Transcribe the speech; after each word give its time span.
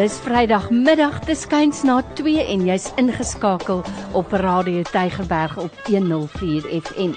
Dis 0.00 0.14
Vrydagmiddag, 0.24 1.18
dis 1.28 1.42
skuins 1.44 1.82
na 1.84 1.98
2 2.16 2.40
en 2.40 2.62
jy's 2.64 2.86
ingeskakel 2.96 3.82
op 4.16 4.30
Radio 4.40 4.80
Tygerberg 4.88 5.58
op 5.60 5.74
104 5.84 6.64
FM. 6.78 7.12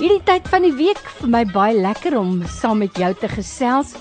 Hierdie 0.00 0.18
tyd 0.26 0.48
van 0.50 0.66
die 0.66 0.72
week 0.74 0.98
vir 1.20 1.30
my 1.30 1.44
baie 1.52 1.76
lekker 1.78 2.16
om 2.18 2.40
saam 2.50 2.82
met 2.82 2.98
jou 2.98 3.12
te 3.14 3.30
gesels 3.30 3.94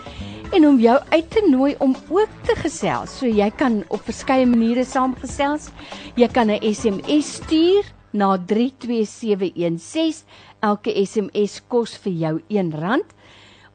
en 0.57 0.66
om 0.71 0.82
jou 0.82 0.96
uit 1.11 1.30
te 1.36 1.46
nooi 1.52 1.75
om 1.86 1.93
ook 2.10 2.34
te 2.50 2.57
gesels. 2.64 3.14
So 3.20 3.30
jy 3.30 3.52
kan 3.61 3.84
op 3.93 4.02
verskeie 4.10 4.50
maniere 4.50 4.88
saamgesels. 4.89 5.70
Jy 6.18 6.34
kan 6.34 6.50
'n 6.50 6.66
SMS 6.66 7.36
stuur 7.44 7.94
na 8.10 8.38
32716. 8.41 10.26
Elke 10.66 10.97
SMS 11.05 11.61
kos 11.68 11.94
vir 12.02 12.14
jou 12.14 12.41
R1 12.50 13.05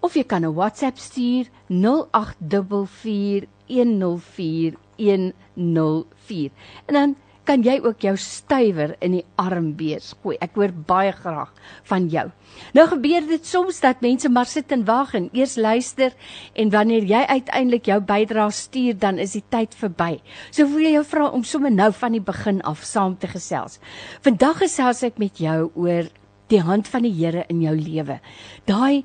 of 0.00 0.14
jy 0.14 0.24
kan 0.24 0.42
'n 0.42 0.54
WhatsApp 0.54 0.98
stuur 0.98 1.46
0844 1.68 3.53
104104. 3.68 6.50
En 6.86 6.94
dan 6.94 7.16
kan 7.44 7.64
jy 7.64 7.76
ook 7.84 8.04
jou 8.04 8.14
stywer 8.20 8.94
in 9.04 9.18
die 9.18 9.24
armbees 9.40 10.12
gooi. 10.22 10.36
Ek 10.42 10.56
hoor 10.56 10.72
baie 10.88 11.12
graag 11.12 11.52
van 11.90 12.08
jou. 12.12 12.24
Nou 12.76 12.86
gebeur 12.88 13.26
dit 13.28 13.46
soms 13.46 13.80
dat 13.84 14.00
mense 14.04 14.30
maar 14.32 14.48
sit 14.48 14.72
en 14.72 14.86
wag 14.88 15.14
en 15.18 15.28
eers 15.36 15.58
luister 15.60 16.16
en 16.56 16.72
wanneer 16.72 17.04
jy 17.08 17.22
uiteindelik 17.28 17.90
jou 17.90 18.00
bydrae 18.00 18.54
stuur, 18.54 18.96
dan 18.98 19.20
is 19.20 19.36
die 19.36 19.44
tyd 19.52 19.76
verby. 19.76 20.18
So 20.50 20.68
wil 20.72 20.86
jy 20.86 20.96
jou 20.96 21.04
vra 21.12 21.28
om 21.36 21.44
sommer 21.44 21.72
nou 21.74 21.90
van 21.92 22.16
die 22.16 22.24
begin 22.24 22.62
af 22.64 22.84
saam 22.88 23.18
te 23.20 23.28
gesels. 23.28 23.80
Vandag 24.24 24.64
gesels 24.64 25.04
ek 25.04 25.20
met 25.20 25.40
jou 25.40 25.68
oor 25.74 26.08
die 26.52 26.64
hand 26.64 26.88
van 26.88 27.04
die 27.04 27.14
Here 27.14 27.44
in 27.48 27.62
jou 27.64 27.76
lewe. 27.76 28.20
Daai 28.68 29.04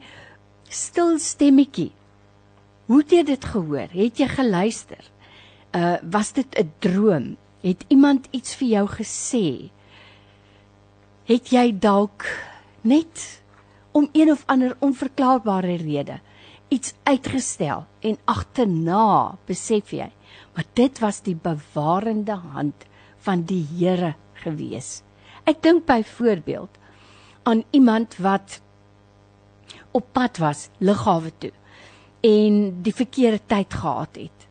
stil 0.69 1.17
stemmetjie 1.19 1.91
Hoe 2.89 3.03
het 3.03 3.11
jy 3.13 3.21
dit 3.21 3.43
gehoor? 3.45 3.91
Het 3.93 4.17
jy 4.17 4.27
geluister? 4.33 5.03
Uh 5.77 5.97
was 6.09 6.33
dit 6.33 6.57
'n 6.57 6.71
droom? 6.81 7.37
Het 7.61 7.85
iemand 7.87 8.27
iets 8.31 8.55
vir 8.55 8.67
jou 8.67 8.87
gesê? 8.89 9.69
Het 11.29 11.49
jy 11.53 11.79
dalk 11.79 12.25
net 12.81 13.41
om 13.91 14.09
een 14.11 14.31
of 14.31 14.43
ander 14.45 14.75
onverklaarbare 14.79 15.75
rede 15.75 16.19
iets 16.69 16.93
uitgestel 17.03 17.85
en 17.99 18.17
agterna 18.25 19.37
besef 19.45 19.91
jy, 19.91 20.09
maar 20.53 20.65
dit 20.73 20.99
was 20.99 21.21
die 21.21 21.35
bewarende 21.35 22.37
hand 22.53 22.85
van 23.25 23.43
die 23.43 23.65
Here 23.77 24.15
gewees. 24.33 25.01
Ek 25.43 25.61
dink 25.61 25.85
byvoorbeeld 25.85 26.77
aan 27.43 27.63
iemand 27.71 28.17
wat 28.17 28.61
op 29.91 30.05
pad 30.13 30.37
was 30.37 30.69
lughawe 30.77 31.31
toe 31.37 31.53
en 32.21 32.81
die 32.81 32.93
verkeerde 32.95 33.39
tyd 33.45 33.73
gehad 33.73 34.15
het. 34.15 34.47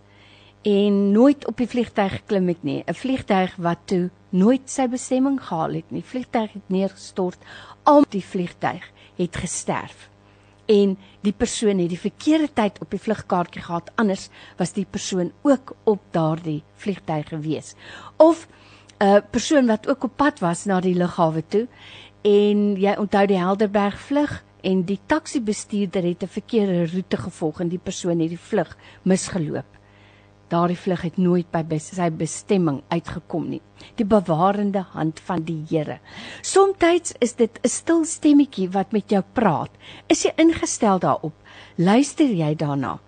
En 0.63 1.13
nooit 1.13 1.47
op 1.47 1.57
die 1.57 1.69
vliegtyg 1.69 2.13
geklim 2.13 2.49
het 2.49 2.63
nie. 2.63 2.83
'n 2.87 2.95
vliegtyg 2.95 3.57
wat 3.57 3.79
toe 3.85 4.11
nooit 4.31 4.71
sy 4.71 4.89
bestemming 4.89 5.41
gehaal 5.41 5.73
het 5.73 5.91
nie. 5.91 6.03
Vliegtyg 6.03 6.53
het 6.53 6.69
neergestort. 6.69 7.39
Al 7.83 8.05
die 8.09 8.25
vliegtyg 8.25 8.91
het 9.17 9.37
gesterf. 9.37 10.09
En 10.67 10.99
die 11.21 11.33
persoon 11.33 11.79
het 11.79 11.89
die 11.89 11.99
verkeerde 12.01 12.49
tyd 12.53 12.81
op 12.81 12.91
die 12.91 13.01
vlugkaartjie 13.01 13.63
gehad. 13.63 13.91
Anders 13.95 14.29
was 14.57 14.73
die 14.73 14.87
persoon 14.91 15.33
ook 15.43 15.77
op 15.85 16.01
daardie 16.11 16.63
vliegtyg 16.77 17.29
gewees. 17.29 17.75
Of 18.17 18.49
'n 19.01 19.23
persoon 19.31 19.67
wat 19.67 19.89
ook 19.89 20.05
op 20.05 20.17
pad 20.17 20.39
was 20.39 20.65
na 20.65 20.81
die 20.81 20.95
lughawe 20.95 21.45
toe. 21.49 21.67
En 22.23 22.77
jy 22.77 22.95
onthou 22.99 23.27
die 23.27 23.39
Helderberg 23.39 24.01
vlug 24.01 24.45
en 24.69 24.85
die 24.85 24.99
taxi 25.09 25.41
bestuurder 25.41 26.05
het 26.05 26.23
'n 26.23 26.35
verkeerde 26.39 26.87
roete 26.93 27.17
gevolg 27.17 27.61
en 27.61 27.69
die 27.69 27.85
persoon 27.89 28.21
het 28.21 28.29
die 28.29 28.47
vlug 28.51 28.77
misgeloop. 29.03 29.71
Daardie 30.49 30.79
vlug 30.79 31.03
het 31.03 31.17
nooit 31.17 31.51
by 31.51 31.79
sy 31.79 32.11
bestemming 32.11 32.83
uitgekom 32.89 33.49
nie. 33.49 33.61
Die 33.97 34.05
bewarende 34.05 34.85
hand 34.93 35.21
van 35.21 35.43
die 35.45 35.65
Here. 35.69 35.99
Somstyds 36.43 37.15
is 37.21 37.35
dit 37.35 37.61
'n 37.63 37.69
stil 37.69 38.05
stemmetjie 38.05 38.69
wat 38.71 38.93
met 38.93 39.11
jou 39.11 39.23
praat. 39.33 39.71
Is 40.09 40.23
jy 40.23 40.33
ingestel 40.37 40.99
daarop? 40.99 41.35
Luister 41.77 42.27
jy 42.27 42.55
daarna? 42.55 42.99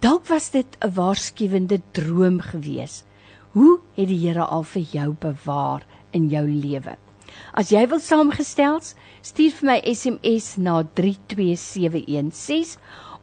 Dalk 0.00 0.26
was 0.26 0.50
dit 0.50 0.76
'n 0.80 0.92
waarskuwende 0.92 1.80
droom 1.92 2.40
gewees. 2.40 3.04
Hoe 3.52 3.80
het 3.96 4.08
die 4.08 4.28
Here 4.28 4.44
al 4.44 4.62
vir 4.62 4.82
jou 4.82 5.12
bewaar 5.12 5.86
in 6.12 6.28
jou 6.28 6.46
lewe? 6.48 6.96
As 7.52 7.70
jy 7.70 7.86
wil 7.88 8.00
saamgestels, 8.00 8.94
stuur 9.22 9.52
vir 9.58 9.66
my 9.70 9.78
SMS 9.94 10.56
na 10.58 10.82
32716 11.00 12.76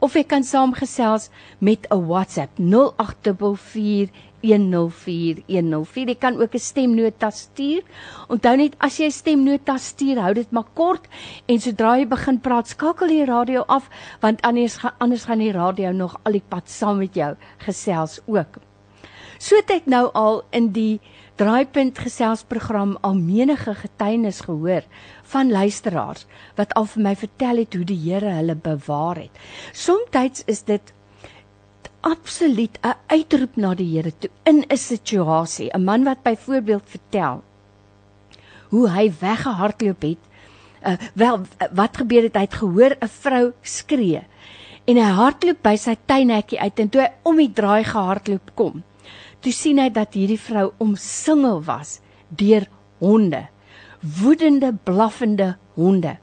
of 0.04 0.14
jy 0.18 0.24
kan 0.28 0.44
saamgesels 0.44 1.30
met 1.60 1.86
'n 1.90 2.06
WhatsApp 2.08 2.58
0844 2.58 4.10
104104. 4.44 6.08
Jy 6.08 6.16
kan 6.20 6.36
ook 6.40 6.54
'n 6.54 6.58
stemnota 6.58 7.30
stuur. 7.30 7.82
Onthou 8.28 8.56
net 8.56 8.74
as 8.78 8.96
jy 8.98 9.06
'n 9.06 9.10
stemnota 9.10 9.76
stuur, 9.76 10.20
hou 10.20 10.34
dit 10.34 10.50
maar 10.50 10.68
kort 10.74 11.08
en 11.46 11.60
sodra 11.60 11.96
jy 11.98 12.06
begin 12.06 12.40
praat, 12.40 12.68
skakel 12.68 13.08
die 13.08 13.24
radio 13.24 13.64
af 13.66 13.88
want 14.20 14.42
anders 14.42 14.76
gaan 14.76 14.92
anders 14.98 15.24
gaan 15.24 15.38
die 15.38 15.52
radio 15.52 15.92
nog 15.92 16.20
al 16.22 16.32
die 16.32 16.44
pad 16.48 16.70
saam 16.70 16.98
met 16.98 17.14
jou 17.14 17.34
gesels 17.58 18.20
ook. 18.26 18.58
So 19.38 19.56
het 19.56 19.70
ek 19.70 19.86
nou 19.86 20.10
al 20.12 20.42
in 20.50 20.72
die 20.72 21.00
Draaipunt 21.34 21.98
geselsprogram 21.98 22.92
al 23.02 23.16
menige 23.18 23.72
getuienis 23.74 24.40
gehoor 24.46 24.84
van 25.32 25.50
luisteraars 25.50 26.26
wat 26.54 26.74
al 26.78 26.86
vir 26.92 27.02
my 27.02 27.14
vertel 27.18 27.62
het 27.64 27.74
hoe 27.74 27.86
die 27.88 27.98
Here 28.04 28.36
hulle 28.36 28.54
bewaar 28.54 29.18
het. 29.24 29.40
Somstyds 29.72 30.44
is 30.46 30.62
dit 30.68 30.92
absoluut 32.06 32.78
'n 32.82 32.94
uitroep 33.06 33.56
na 33.56 33.74
die 33.74 33.88
Here 33.96 34.12
toe 34.18 34.30
in 34.44 34.64
'n 34.68 34.76
situasie. 34.76 35.70
'n 35.74 35.84
Man 35.84 36.04
wat 36.04 36.22
byvoorbeeld 36.22 36.86
vertel 36.86 37.42
hoe 38.68 38.88
hy 38.90 39.12
weggehardloop 39.20 40.02
het. 40.02 40.22
Uh, 40.86 40.92
wel 41.14 41.40
wat 41.72 41.96
gebeur 41.96 42.22
het 42.22 42.34
hy 42.34 42.40
het 42.40 42.54
gehoor 42.54 42.96
'n 43.00 43.08
vrou 43.08 43.52
skree 43.62 44.22
en 44.84 44.96
hy 44.96 45.10
hardloop 45.16 45.62
by 45.62 45.76
sy 45.76 45.96
tuinhekkie 46.06 46.60
uit 46.60 46.78
en 46.78 46.88
toe 46.88 47.00
hy 47.00 47.10
om 47.22 47.36
die 47.36 47.52
draai 47.52 47.84
gehardloop 47.84 48.50
kom 48.54 48.82
toe 49.44 49.52
sien 49.52 49.80
hy 49.82 49.90
dat 49.92 50.16
hierdie 50.16 50.40
vrou 50.40 50.70
omsingel 50.80 51.60
was 51.66 51.98
deur 52.32 52.64
honde, 53.02 53.42
woedende, 54.00 54.72
blaffende 54.84 55.54
honde. 55.76 56.16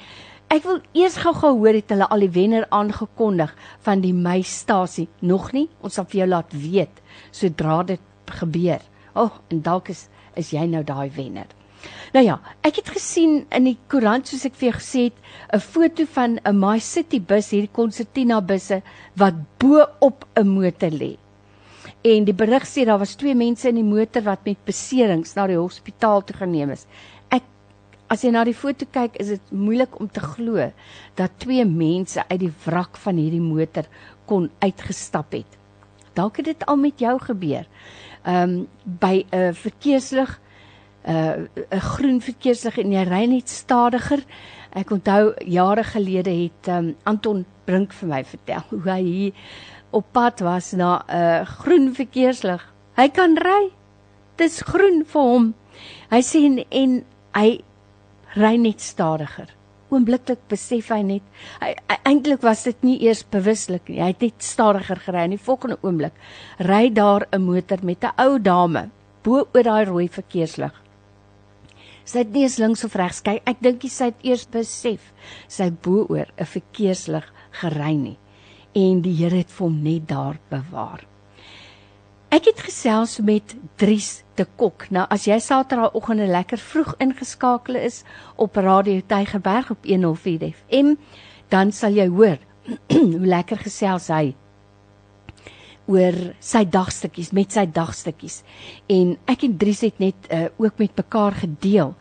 ek 0.50 0.63
wil 0.63 0.80
eers 0.94 1.18
gou-gou 1.18 1.57
hoor 1.57 1.74
het 1.74 1.89
hulle 1.89 2.09
al 2.09 2.19
die 2.19 2.36
wenner 2.36 2.65
aangekondig 2.69 3.56
van 3.80 4.01
die 4.01 4.13
meistasie 4.13 5.07
nog 5.21 5.53
nie 5.53 5.69
ons 5.81 5.94
sal 5.94 6.06
vir 6.06 6.19
jou 6.19 6.27
laat 6.27 6.51
weet 6.51 7.01
sodra 7.31 7.83
dit 7.83 8.00
gebeur. 8.25 8.81
O, 9.15 9.24
oh, 9.24 9.31
en 9.50 9.62
dalk 9.62 9.89
is 9.89 10.09
is 10.36 10.51
jy 10.51 10.68
nou 10.68 10.83
daai 10.83 11.09
wenner. 11.15 11.47
Nou 12.13 12.25
ja, 12.25 12.39
ek 12.63 12.79
het 12.79 12.89
gesien 12.95 13.45
in 13.51 13.65
die 13.67 13.77
koerant 13.91 14.27
soos 14.27 14.45
ek 14.47 14.55
vir 14.55 14.69
jou 14.69 14.77
gesê 14.77 15.01
het, 15.09 15.17
'n 15.53 15.59
foto 15.59 16.05
van 16.15 16.39
'n 16.45 16.59
My 16.59 16.79
City 16.79 17.19
bus, 17.19 17.49
hierdie 17.51 17.71
Concertina 17.71 18.41
busse 18.41 18.81
wat 19.15 19.35
bo 19.59 19.85
op 19.99 20.25
'n 20.35 20.47
motor 20.47 20.91
lê. 20.91 21.17
En 22.05 22.23
die 22.23 22.33
berig 22.33 22.65
sê 22.69 22.85
daar 22.85 22.99
was 22.99 23.15
twee 23.15 23.35
mense 23.35 23.67
in 23.69 23.75
die 23.75 23.83
motor 23.83 24.21
wat 24.21 24.45
met 24.45 24.57
beserings 24.65 25.35
na 25.35 25.47
die 25.47 25.57
hospitaal 25.57 26.23
toe 26.23 26.35
geneem 26.35 26.69
is. 26.69 26.85
Ek 27.29 27.43
as 28.07 28.21
jy 28.21 28.31
na 28.31 28.43
die 28.43 28.53
foto 28.53 28.85
kyk, 28.85 29.17
is 29.19 29.27
dit 29.27 29.51
moeilik 29.51 29.99
om 29.99 30.07
te 30.07 30.21
glo 30.21 30.71
dat 31.15 31.39
twee 31.39 31.65
mense 31.65 32.23
uit 32.29 32.39
die 32.39 32.53
wrak 32.65 32.97
van 32.97 33.17
hierdie 33.17 33.41
motor 33.41 33.85
kon 34.25 34.51
uitgestap 34.61 35.33
het. 35.33 35.57
Dalk 36.13 36.37
het 36.37 36.45
dit 36.45 36.65
al 36.65 36.77
met 36.77 36.99
jou 36.99 37.19
gebeur. 37.19 37.65
ehm 38.25 38.49
um, 38.49 38.67
by 38.83 39.25
'n 39.31 39.53
verkeerslig 39.53 40.39
'n 41.06 41.50
uh, 41.72 41.80
groen 41.81 42.22
verkeerslig 42.22 42.78
en 42.81 42.92
jy 42.92 43.04
ry 43.06 43.25
net 43.30 43.50
stadiger. 43.50 44.24
Ek 44.74 44.92
onthou 44.92 45.34
jare 45.46 45.84
gelede 45.84 46.34
het 46.34 46.68
um, 46.68 46.96
Anton 47.04 47.46
Brink 47.66 47.94
vir 47.94 48.10
my 48.10 48.24
vertel 48.24 48.63
hoe 48.72 48.90
hy 48.90 49.34
op 49.92 50.06
pad 50.12 50.42
was 50.42 50.72
na 50.74 51.04
'n 51.07 51.16
uh, 51.16 51.46
groen 51.46 51.94
verkeerslig. 51.94 52.74
Hy 52.98 53.07
kan 53.10 53.38
ry. 53.38 53.69
Dis 54.36 54.62
groen 54.62 55.06
vir 55.06 55.22
hom. 55.22 55.54
Hy 56.12 56.22
sê 56.22 56.42
en, 56.46 56.57
en 56.72 57.06
hy 57.36 57.62
ry 58.36 58.56
net 58.57 58.81
stadiger. 58.81 59.52
Oombliklik 59.94 60.42
besef 60.50 60.90
hy 60.90 61.02
net 61.04 61.24
hy, 61.62 61.75
hy 61.88 61.98
eintlik 62.04 62.42
was 62.42 62.63
dit 62.63 62.84
nie 62.84 62.98
eers 63.06 63.24
bewuslik 63.24 63.90
nie. 63.90 64.02
Hy 64.02 64.12
het 64.12 64.22
net 64.25 64.44
stadiger 64.44 65.00
gery 65.00 65.28
en 65.28 65.38
die 65.38 65.46
volgende 65.46 65.78
oomblik 65.81 66.18
ry 66.60 66.90
daar 66.90 67.28
'n 67.31 67.42
motor 67.42 67.80
met 67.84 68.04
'n 68.04 68.16
ou 68.18 68.40
dame 68.40 68.90
bo 69.24 69.48
oor 69.54 69.63
daai 69.63 69.86
rooi 69.86 70.07
verkeerslig. 70.10 70.84
Sy 72.06 72.22
het 72.22 72.31
nie 72.34 72.44
eens 72.46 72.60
links 72.62 72.86
of 72.86 72.96
regs 72.96 73.24
kyk. 73.25 73.42
Ek 73.50 73.62
dink 73.66 73.81
sy 73.90 74.12
het 74.12 74.22
eers 74.24 74.46
besef 74.46 75.12
sy 75.48 75.72
bo 75.72 76.06
oor 76.10 76.30
'n 76.38 76.46
verkeerslig 76.46 77.25
gery 77.62 77.96
nie 77.96 78.18
en 78.75 79.02
die 79.02 79.16
Here 79.16 79.40
het 79.40 79.52
hom 79.57 79.81
net 79.84 80.07
daar 80.10 80.38
bewaar. 80.52 81.06
Ek 82.30 82.50
het 82.50 82.60
gesels 82.60 83.19
met 83.24 83.56
Dries 83.80 84.24
de 84.36 84.46
Kok. 84.60 84.90
Nou 84.92 85.06
as 85.10 85.24
jy 85.30 85.38
Saterdagoggend 85.40 86.28
lekker 86.28 86.60
vroeg 86.60 86.96
ingeskakel 87.00 87.75
is 87.75 88.04
op 88.36 88.56
Radio 88.56 89.00
Tygerberg 89.07 89.72
op 89.72 89.86
104 89.86 90.52
FM, 90.52 90.96
dan 91.50 91.72
sal 91.72 91.96
jy 91.96 92.10
hoor 92.12 92.38
hoe 92.92 93.25
lekker 93.25 93.57
gesels 93.57 94.10
hy 94.12 94.36
oor 95.91 96.15
sy 96.39 96.63
dagstukkies 96.65 97.31
met 97.35 97.53
sy 97.53 97.65
dagstukkies. 97.69 98.41
En 98.89 99.15
ek 99.29 99.45
en 99.47 99.57
Dries 99.61 99.83
het 99.85 100.01
net 100.01 100.29
uh, 100.31 100.47
ook 100.57 100.81
met 100.81 100.97
mekaar 100.97 101.37
gedeel. 101.43 101.93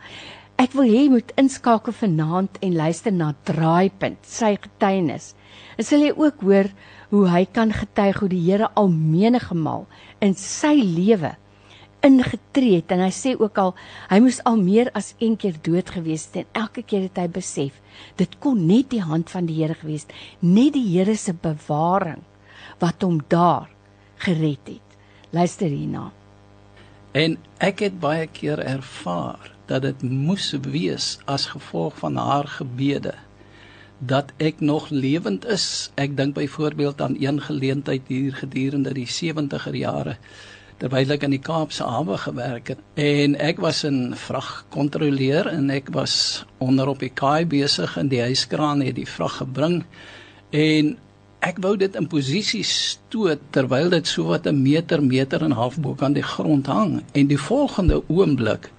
Ek 0.61 0.75
wil 0.77 0.87
hê 0.87 1.05
jy 1.05 1.11
moet 1.11 1.33
inskakel 1.39 1.93
vanaand 1.93 2.59
en 2.63 2.77
luister 2.79 3.11
na 3.13 3.33
Draaipunt, 3.47 4.21
sy 4.23 4.55
getuienis. 4.55 5.33
En 5.75 5.87
sal 5.87 6.05
jy 6.05 6.13
ook 6.15 6.45
hoor 6.47 6.71
hoe 7.11 7.25
hy 7.29 7.43
kan 7.45 7.73
getuig 7.75 8.21
hoe 8.23 8.29
die 8.31 8.43
Here 8.45 8.69
al 8.79 8.87
menige 8.91 9.55
maal 9.55 9.85
in 10.23 10.33
sy 10.39 10.77
lewe 10.79 11.35
ingetree 12.05 12.79
het 12.79 12.91
en 12.93 13.01
hy 13.05 13.11
sê 13.13 13.33
ook 13.39 13.59
al 13.61 13.73
hy 14.11 14.19
moes 14.23 14.41
al 14.49 14.59
meer 14.61 14.91
as 14.97 15.13
een 15.19 15.35
keer 15.41 15.57
dood 15.65 15.89
gewees 15.95 16.27
het 16.29 16.43
en 16.43 16.61
elke 16.65 16.83
keer 16.85 17.07
het 17.07 17.21
hy 17.21 17.27
besef 17.37 17.79
dit 18.19 18.35
kon 18.43 18.59
net 18.69 18.91
die 18.93 19.03
hand 19.03 19.31
van 19.33 19.49
die 19.49 19.57
Here 19.61 19.77
gewees 19.79 20.07
net 20.41 20.75
die 20.77 20.85
Here 20.91 21.15
se 21.17 21.33
bewaring 21.33 22.21
wat 22.81 23.05
hom 23.05 23.21
daar 23.31 23.71
gered 24.15 24.63
het. 24.63 24.97
Luister 25.29 25.67
hierna. 25.67 26.11
En 27.11 27.37
ek 27.57 27.79
het 27.79 27.99
baie 27.99 28.27
keer 28.27 28.59
ervaar 28.59 29.51
dat 29.65 29.81
dit 29.81 30.01
moes 30.01 30.51
wees 30.61 31.17
as 31.25 31.45
gevolg 31.45 31.97
van 31.97 32.15
haar 32.15 32.47
gebede 32.47 33.13
dat 33.99 34.33
ek 34.37 34.59
nog 34.59 34.89
lewend 34.89 35.45
is. 35.45 35.91
Ek 35.95 36.17
dink 36.17 36.35
byvoorbeeld 36.35 37.01
aan 37.01 37.15
een 37.19 37.41
geleentheid 37.41 38.01
hier 38.07 38.35
gedurende 38.35 38.93
die 38.93 39.07
70er 39.07 39.71
jare 39.73 40.17
terwyl 40.77 41.13
ek 41.15 41.23
in 41.23 41.31
die 41.31 41.39
Kaapse 41.39 41.85
hawe 41.87 42.17
gewerk 42.19 42.73
het. 42.73 42.81
En 42.99 43.37
ek 43.39 43.61
was 43.63 43.85
'n 43.87 44.11
vragkontroleur 44.15 45.47
en 45.47 45.69
ek 45.69 45.87
was 45.95 46.45
onder 46.57 46.87
op 46.87 46.99
die 46.99 47.13
kaai 47.13 47.45
besig 47.45 47.97
en 47.97 48.07
die 48.07 48.21
huiskraan 48.21 48.81
het 48.81 48.95
die 48.95 49.07
vrag 49.07 49.37
gebring. 49.37 49.85
En 50.51 50.97
ek 51.45 51.59
wou 51.61 51.75
dit 51.77 51.95
in 51.99 52.07
posisie 52.09 52.63
stoot 52.65 53.41
terwyl 53.53 53.91
dit 53.93 54.07
so 54.09 54.31
wat 54.31 54.47
'n 54.47 54.61
meter 54.61 55.03
meter 55.03 55.43
en 55.43 55.51
half 55.51 55.77
bo 55.77 55.93
kan 55.93 56.13
die 56.13 56.25
grond 56.35 56.65
hang 56.67 57.03
en 57.13 57.27
die 57.27 57.37
volgende 57.37 58.01
oomblik 58.07 58.71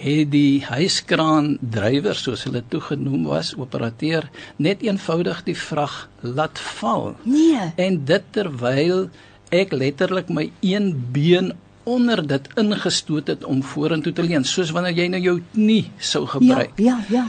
het 0.00 0.30
die 0.32 0.64
huiskraan 0.64 1.58
drywer 1.60 2.16
soos 2.16 2.44
hulle 2.48 2.62
toegenoem 2.72 3.24
was 3.28 3.52
operateur 3.56 4.30
net 4.56 4.82
eenvoudig 4.82 5.42
die 5.44 5.56
vrag 5.56 6.08
laat 6.20 6.58
val. 6.58 7.16
Nee. 7.22 7.72
En 7.76 8.04
dit 8.04 8.24
terwyl 8.30 9.10
ek 9.50 9.72
letterlik 9.72 10.28
my 10.28 10.50
een 10.60 10.94
been 11.12 11.52
onder 11.84 12.26
dit 12.26 12.48
ingestoot 12.56 13.26
het 13.26 13.44
om 13.44 13.62
vorentoe 13.62 14.12
te 14.12 14.22
leun 14.22 14.44
soos 14.44 14.70
wanneer 14.70 14.96
jy 14.96 15.08
nou 15.08 15.22
jou 15.22 15.36
knie 15.52 15.90
sou 15.98 16.26
gebruik. 16.26 16.72
Ja, 16.76 16.98
ja, 17.08 17.20
ja. 17.20 17.26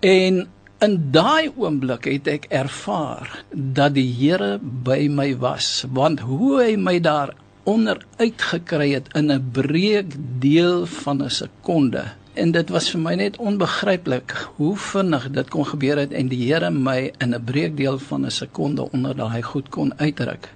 En 0.00 0.46
in 0.84 0.94
daai 1.10 1.50
oomblik 1.56 2.06
het 2.06 2.28
ek 2.30 2.44
ervaar 2.54 3.26
dat 3.50 3.96
die 3.96 4.06
Here 4.14 4.58
by 4.62 5.08
my 5.10 5.32
was 5.42 5.82
want 5.90 6.22
hoe 6.28 6.60
hy 6.60 6.76
my 6.78 6.98
daar 7.02 7.34
onder 7.68 7.98
uitgekry 8.20 8.92
het 8.94 9.10
in 9.18 9.32
'n 9.32 9.50
breek 9.52 10.14
deel 10.44 10.86
van 10.86 11.22
'n 11.22 11.30
sekonde 11.30 12.04
en 12.34 12.52
dit 12.54 12.68
was 12.70 12.90
vir 12.94 13.00
my 13.00 13.14
net 13.18 13.36
onbegryplik 13.42 14.34
hoe 14.56 14.76
vinnig 14.76 15.30
dit 15.30 15.48
kon 15.50 15.66
gebeur 15.66 15.98
het 15.98 16.12
en 16.12 16.28
die 16.30 16.44
Here 16.46 16.70
my 16.70 17.12
in 17.18 17.34
'n 17.34 17.44
breekdeel 17.44 17.98
van 17.98 18.26
'n 18.26 18.30
sekonde 18.30 18.90
onder 18.92 19.16
daai 19.16 19.42
goed 19.42 19.68
kon 19.68 19.92
uitdruk. 19.98 20.48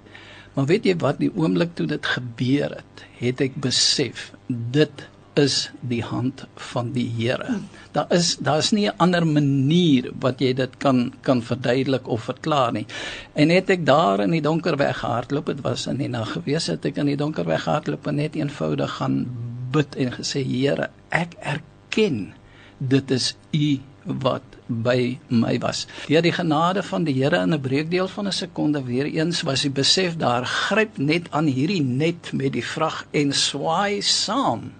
Maar 0.53 0.65
weet 0.65 0.85
jy 0.85 0.95
wat 0.97 1.19
die 1.19 1.31
oomblik 1.35 1.75
toe 1.75 1.87
dit 1.87 2.05
gebeur 2.05 2.69
het, 2.69 3.05
het 3.17 3.41
ek 3.41 3.55
besef 3.55 4.31
dit 4.47 5.07
is 5.39 5.71
die 5.81 6.01
hand 6.03 6.45
van 6.71 6.91
die 6.93 7.07
Here. 7.17 7.59
Daar 7.91 8.11
is 8.13 8.37
daar's 8.37 8.71
nie 8.71 8.87
'n 8.87 8.97
ander 8.97 9.27
manier 9.27 10.11
wat 10.19 10.39
jy 10.39 10.53
dit 10.53 10.77
kan 10.77 11.13
kan 11.21 11.41
verduidelik 11.41 12.07
of 12.07 12.23
verklaar 12.23 12.71
nie. 12.71 12.85
En 13.33 13.47
net 13.47 13.69
ek 13.69 13.85
daar 13.85 14.19
in 14.19 14.31
die 14.31 14.41
donker 14.41 14.77
weggehardloop, 14.77 15.45
dit 15.45 15.61
was 15.61 15.87
in 15.87 15.97
die 15.97 16.07
nag 16.07 16.31
gewees 16.31 16.67
het 16.67 16.85
ek 16.85 16.97
in 16.97 17.05
die 17.05 17.17
donker 17.17 17.45
weggehardloop 17.45 18.07
en 18.07 18.15
net 18.15 18.35
eenvoudig 18.35 18.91
gaan 18.91 19.27
bid 19.71 19.95
en 19.95 20.11
gesê 20.11 20.43
Here, 20.43 20.89
ek 21.09 21.33
erken 21.39 22.33
dit 22.77 23.11
is 23.11 23.35
U 23.51 23.79
wat 24.03 24.43
by 24.67 25.19
my 25.27 25.57
was. 25.59 25.87
Deur 26.07 26.21
die 26.21 26.31
genade 26.31 26.83
van 26.83 27.03
die 27.03 27.13
Here 27.13 27.41
in 27.41 27.53
'n 27.53 27.61
breekdeel 27.61 28.07
van 28.07 28.27
'n 28.27 28.31
sekonde 28.31 28.83
weer 28.83 29.05
eens 29.05 29.41
was 29.41 29.61
die 29.61 29.71
besef 29.71 30.17
daar 30.17 30.45
gryp 30.45 30.97
net 30.97 31.31
aan 31.31 31.45
hierdie 31.45 31.81
net 31.81 32.33
met 32.33 32.53
die 32.53 32.65
vrag 32.65 33.05
en 33.11 33.33
swaai 33.33 34.01
saam 34.01 34.71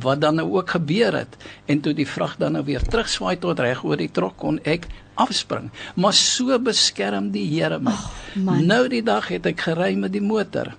wat 0.00 0.20
dan 0.20 0.34
nou 0.40 0.48
ook 0.56 0.70
gebeur 0.70 1.16
het. 1.16 1.36
En 1.66 1.80
toe 1.80 1.94
die 1.94 2.08
vrag 2.08 2.36
dan 2.36 2.52
nou 2.52 2.64
weer 2.64 2.82
terugswaai 2.82 3.36
tot 3.38 3.60
reg 3.60 3.84
oor 3.84 4.00
die 4.00 4.10
trok 4.10 4.36
kon 4.40 4.60
ek 4.64 4.86
afspring. 5.14 5.70
Maar 5.94 6.12
so 6.16 6.58
beskerm 6.58 7.30
die 7.34 7.46
Here 7.52 7.78
my. 7.78 7.92
Oh, 7.92 8.56
nou 8.60 8.86
die 8.88 9.02
dag 9.04 9.28
het 9.28 9.46
ek 9.46 9.60
gery 9.68 9.94
met 9.98 10.14
die 10.14 10.24
motor. 10.24 10.72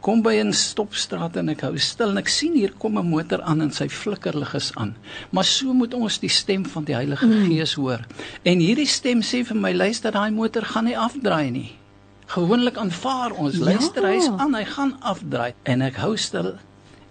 Kom 0.00 0.22
by 0.22 0.38
'n 0.38 0.52
stopstraat 0.52 1.36
en 1.36 1.48
ek 1.48 1.60
hou 1.66 1.78
stil 1.78 2.10
en 2.10 2.18
ek 2.18 2.28
sien 2.28 2.54
hier 2.54 2.72
kom 2.78 2.98
'n 2.98 3.10
motor 3.10 3.42
aan 3.42 3.60
en 3.60 3.70
sy 3.70 3.88
flikkerlig 3.88 4.54
is 4.54 4.70
aan. 4.74 4.94
Maar 5.30 5.44
so 5.44 5.72
moet 5.72 5.94
ons 5.94 6.18
die 6.18 6.30
stem 6.30 6.66
van 6.66 6.84
die 6.84 6.94
Heilige 6.94 7.26
mm. 7.26 7.50
Gees 7.50 7.74
hoor. 7.74 8.06
En 8.42 8.58
hierdie 8.58 8.86
stem 8.86 9.22
sê 9.22 9.44
vir 9.44 9.56
my 9.56 9.72
luister 9.72 10.12
daai 10.12 10.30
motor 10.30 10.62
gaan 10.62 10.84
nie 10.84 10.98
afdraai 10.98 11.50
nie. 11.50 11.72
Gewoonlik 12.26 12.76
aanvaar 12.76 13.32
ons. 13.32 13.56
Ja. 13.56 13.64
luister 13.64 14.06
hy's 14.06 14.28
aan 14.28 14.54
hy 14.54 14.64
gaan 14.64 14.96
afdraai. 15.00 15.54
En 15.64 15.82
ek 15.82 15.96
hou 15.96 16.16
stil 16.16 16.58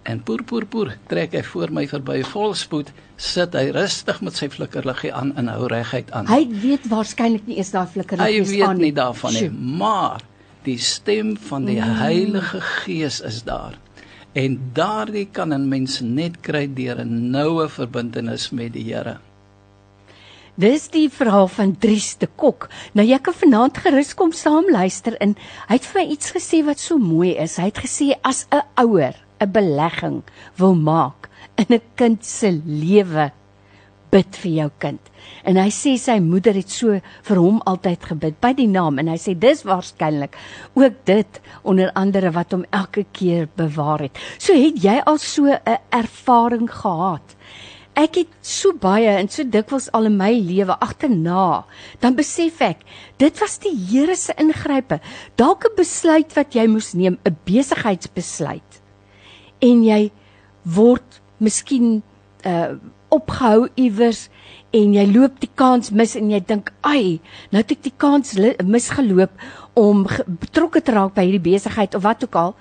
en 0.08 0.22
poer 0.24 0.44
poer 0.48 0.66
poer 0.72 0.94
trek 1.12 1.36
hy 1.36 1.44
voor 1.50 1.74
my 1.76 1.84
verby 1.92 2.22
volspoed 2.32 2.94
sit 3.30 3.56
hy 3.58 3.68
rustig 3.76 4.22
met 4.24 4.40
sy 4.40 4.48
flikkerliggie 4.54 5.12
aan 5.12 5.34
en 5.40 5.52
hou 5.52 5.68
reguit 5.72 6.12
aan 6.16 6.30
hy 6.32 6.46
weet 6.64 6.88
waarskynlik 6.92 7.48
nie 7.50 7.60
eens 7.60 7.74
daai 7.76 7.88
flikkerliggie 7.92 8.24
aan 8.24 8.48
nie 8.48 8.62
hy 8.64 8.70
weet 8.72 8.84
nie 8.86 8.94
daarvan 9.02 9.38
nie 9.38 9.76
maar 9.84 10.24
die 10.68 10.80
stem 10.84 11.36
van 11.50 11.68
die 11.68 11.80
mm. 11.80 12.00
Heilige 12.02 12.60
Gees 12.62 13.22
is 13.24 13.44
daar 13.48 13.78
en 14.38 14.58
daardie 14.78 15.28
kan 15.32 15.54
'n 15.54 15.70
mens 15.70 16.02
net 16.02 16.42
kry 16.42 16.68
deur 16.68 17.04
'n 17.04 17.32
noue 17.32 17.70
verbintenis 17.70 18.52
met 18.52 18.74
die 18.74 18.88
Here 18.92 19.20
Dis 20.58 20.88
die 20.90 21.06
verhaal 21.10 21.48
van 21.48 21.78
Dries 21.78 22.18
de 22.18 22.28
Kok. 22.36 22.70
Nou 22.98 23.06
jy 23.06 23.20
kan 23.22 23.34
vanaand 23.34 23.78
gerus 23.78 24.16
kom 24.18 24.32
saam 24.32 24.66
luister 24.74 25.14
en 25.22 25.36
hy 25.68 25.76
het 25.78 25.86
vir 25.86 26.02
my 26.02 26.06
iets 26.16 26.32
gesê 26.34 26.64
wat 26.66 26.80
so 26.82 26.98
mooi 26.98 27.36
is. 27.38 27.60
Hy 27.62 27.70
het 27.70 27.78
gesê 27.78 28.18
as 28.24 28.48
'n 28.50 28.66
ouer 28.82 29.27
'n 29.40 29.52
belegging 29.52 30.24
wil 30.56 30.76
maak 30.76 31.30
in 31.58 31.76
'n 31.76 31.82
kind 31.96 32.26
se 32.26 32.50
lewe, 32.66 33.32
bid 34.12 34.36
vir 34.42 34.52
jou 34.52 34.70
kind. 34.80 35.10
En 35.44 35.58
hy 35.60 35.70
sê 35.74 35.98
sy 36.00 36.18
moeder 36.24 36.56
het 36.56 36.70
so 36.72 37.00
vir 37.28 37.40
hom 37.42 37.60
altyd 37.66 38.06
gebid 38.12 38.40
by 38.44 38.54
die 38.58 38.70
naam 38.72 39.00
en 39.02 39.12
hy 39.12 39.18
sê 39.20 39.36
dis 39.36 39.64
waarskynlik 39.68 40.38
ook 40.76 41.02
dit 41.10 41.42
onder 41.64 41.92
andere 41.96 42.32
wat 42.32 42.56
hom 42.56 42.66
elke 42.72 43.06
keer 43.12 43.50
bewaar 43.60 44.08
het. 44.08 44.18
So 44.38 44.54
het 44.54 44.80
jy 44.84 45.02
al 45.06 45.18
so 45.18 45.46
'n 45.46 45.80
ervaring 45.92 46.70
gehad. 46.70 47.36
Ek 47.98 48.16
het 48.16 48.34
so 48.46 48.74
baie 48.78 49.10
en 49.10 49.28
so 49.28 49.44
dikwels 49.44 49.88
al 49.92 50.06
in 50.06 50.18
my 50.18 50.30
lewe 50.32 50.76
agterna, 50.80 51.66
dan 52.00 52.14
besef 52.16 52.62
ek, 52.62 52.84
dit 53.18 53.40
was 53.42 53.58
die 53.58 53.74
Here 53.74 54.16
se 54.16 54.34
ingrype. 54.38 55.00
Dalk 55.36 55.66
'n 55.66 55.76
besluit 55.76 56.32
wat 56.36 56.54
jy 56.54 56.68
moes 56.68 56.94
neem, 56.94 57.18
'n 57.26 57.38
besigheidsbesluit 57.46 58.67
en 59.64 59.84
jy 59.86 60.12
word 60.64 61.22
miskien 61.40 62.02
uh 62.46 62.78
opgehou 63.08 63.70
iewers 63.80 64.26
en 64.76 64.92
jy 64.92 65.06
loop 65.08 65.38
die 65.40 65.50
kans 65.56 65.94
mis 65.96 66.18
en 66.20 66.28
jy 66.28 66.42
dink 66.44 66.74
ai 66.84 67.22
nou 67.54 67.62
het 67.62 67.70
ek 67.72 67.86
die 67.86 67.94
kans 67.96 68.34
misgeloop 68.68 69.32
om 69.80 70.04
betrokke 70.42 70.82
te 70.82 70.92
raak 70.96 71.14
by 71.16 71.24
hierdie 71.28 71.54
besigheid 71.54 71.96
of 71.96 72.04
wat 72.04 72.26
ook 72.26 72.36
al. 72.36 72.56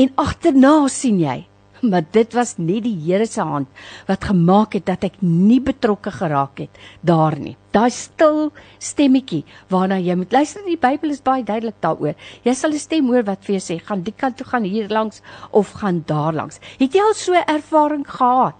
En 0.00 0.10
agterna 0.16 0.72
sien 0.92 1.18
jy, 1.20 1.42
maar 1.82 2.04
dit 2.12 2.34
was 2.34 2.56
nie 2.58 2.80
die 2.84 2.96
Here 3.04 3.26
se 3.26 3.42
hand 3.44 3.68
wat 4.08 4.24
gemaak 4.30 4.74
het 4.78 4.86
dat 4.86 5.04
ek 5.04 5.20
nie 5.22 5.60
betrokke 5.60 6.10
geraak 6.10 6.58
het 6.64 6.78
daar 7.02 7.38
nie. 7.38 7.56
Daai 7.72 7.90
stil 7.94 8.50
stemmetjie 8.78 9.44
waarna 9.70 9.98
jy 10.00 10.16
moet 10.18 10.32
luister, 10.32 10.64
die 10.66 10.78
Bybel 10.80 11.14
is 11.14 11.22
baie 11.22 11.44
duidelik 11.44 11.80
daaroor. 11.80 12.14
Jy 12.44 12.54
sal 12.54 12.72
'n 12.72 12.78
stem 12.78 13.06
hoor 13.06 13.24
wat 13.24 13.44
vir 13.44 13.58
jou 13.58 13.64
sê, 13.64 13.80
gaan 13.80 14.02
die 14.02 14.14
kant 14.16 14.36
toe 14.36 14.46
gaan 14.46 14.64
hier 14.64 14.88
langs 14.88 15.22
of 15.50 15.72
gaan 15.72 16.02
daar 16.06 16.32
langs. 16.32 16.60
Het 16.78 16.94
jy 16.94 17.00
al 17.00 17.14
so 17.14 17.34
ervaring 17.34 18.06
gehad? 18.06 18.56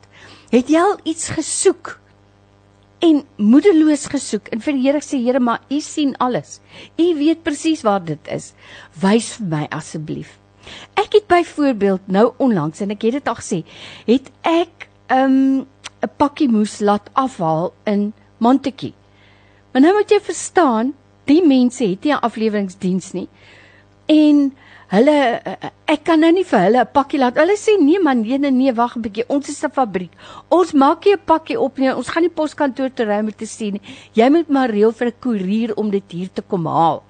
Het 0.51 0.69
jy 0.69 0.79
al 0.79 0.99
iets 1.05 1.29
gesoek? 1.29 1.99
en 2.99 3.23
moedeloos 3.37 4.09
gesoek 4.11 4.51
en 4.55 4.63
vir 4.63 4.75
die 4.75 4.85
Here 4.87 5.03
sê 5.05 5.21
Here 5.23 5.41
maar 5.41 5.63
u 5.71 5.81
sien 5.81 6.17
alles. 6.19 6.59
U 6.99 7.07
weet 7.19 7.45
presies 7.47 7.85
waar 7.87 8.03
dit 8.05 8.31
is. 8.35 8.53
Wys 9.03 9.37
vir 9.39 9.51
my 9.55 9.65
asseblief. 9.71 10.39
Ek 10.95 11.13
het 11.13 11.27
byvoorbeeld 11.27 12.01
nou 12.07 12.33
onlangs 12.37 12.81
en 12.81 12.91
ek 12.91 13.03
het 13.03 13.13
dit 13.13 13.29
al 13.29 13.35
gesê, 13.35 13.65
het 14.07 14.31
ek 14.43 14.89
'n 15.09 15.15
um, 15.15 15.67
pakkie 16.17 16.49
moes 16.49 16.81
laat 16.81 17.11
afhaal 17.13 17.73
in 17.85 18.13
Montetjie. 18.39 18.95
Maar 19.73 19.83
nou 19.83 19.93
moet 19.95 20.11
jy 20.11 20.21
verstaan, 20.21 20.95
die 21.25 21.43
mense 21.43 21.85
het 21.85 22.05
nie 22.05 22.13
'n 22.13 22.25
afleweringsdiens 22.29 23.13
nie. 23.13 23.29
En 24.07 24.53
hulle 24.89 25.43
ek 25.85 26.05
kan 26.05 26.21
nou 26.21 26.31
nie 26.33 26.45
vir 26.45 26.61
hulle 26.61 26.81
'n 26.81 26.93
pakkie 26.93 27.19
laat. 27.19 27.37
Hulle 27.37 27.57
sê 27.57 27.77
nee 27.81 28.01
man, 28.01 28.21
nee 28.21 28.39
nee, 28.39 28.51
nee 28.51 28.73
wag 28.73 28.97
'n 28.97 29.03
bietjie. 29.03 29.29
Ons 29.29 29.49
is 29.49 29.65
'n 29.65 29.71
fabriek. 29.71 30.13
Ons 30.49 30.73
maak 30.73 31.05
nie 31.05 31.15
'n 31.15 31.25
pakkie 31.25 31.61
op 31.61 31.79
nie. 31.79 31.95
Ons 31.95 32.09
gaan 32.09 32.23
nie 32.23 32.31
poskantoor 32.31 32.91
toe 32.95 33.07
ry 33.07 33.21
om 33.21 33.31
te 33.31 33.47
sien 33.47 33.73
nie. 33.73 33.83
Jy 34.13 34.31
moet 34.31 34.49
maar 34.49 34.71
reël 34.71 34.93
vir 34.93 35.09
'n 35.09 35.21
koerier 35.21 35.77
om 35.77 35.91
dit 35.91 36.05
hier 36.13 36.29
te 36.33 36.43
kom 36.43 36.67
haal. 36.67 37.03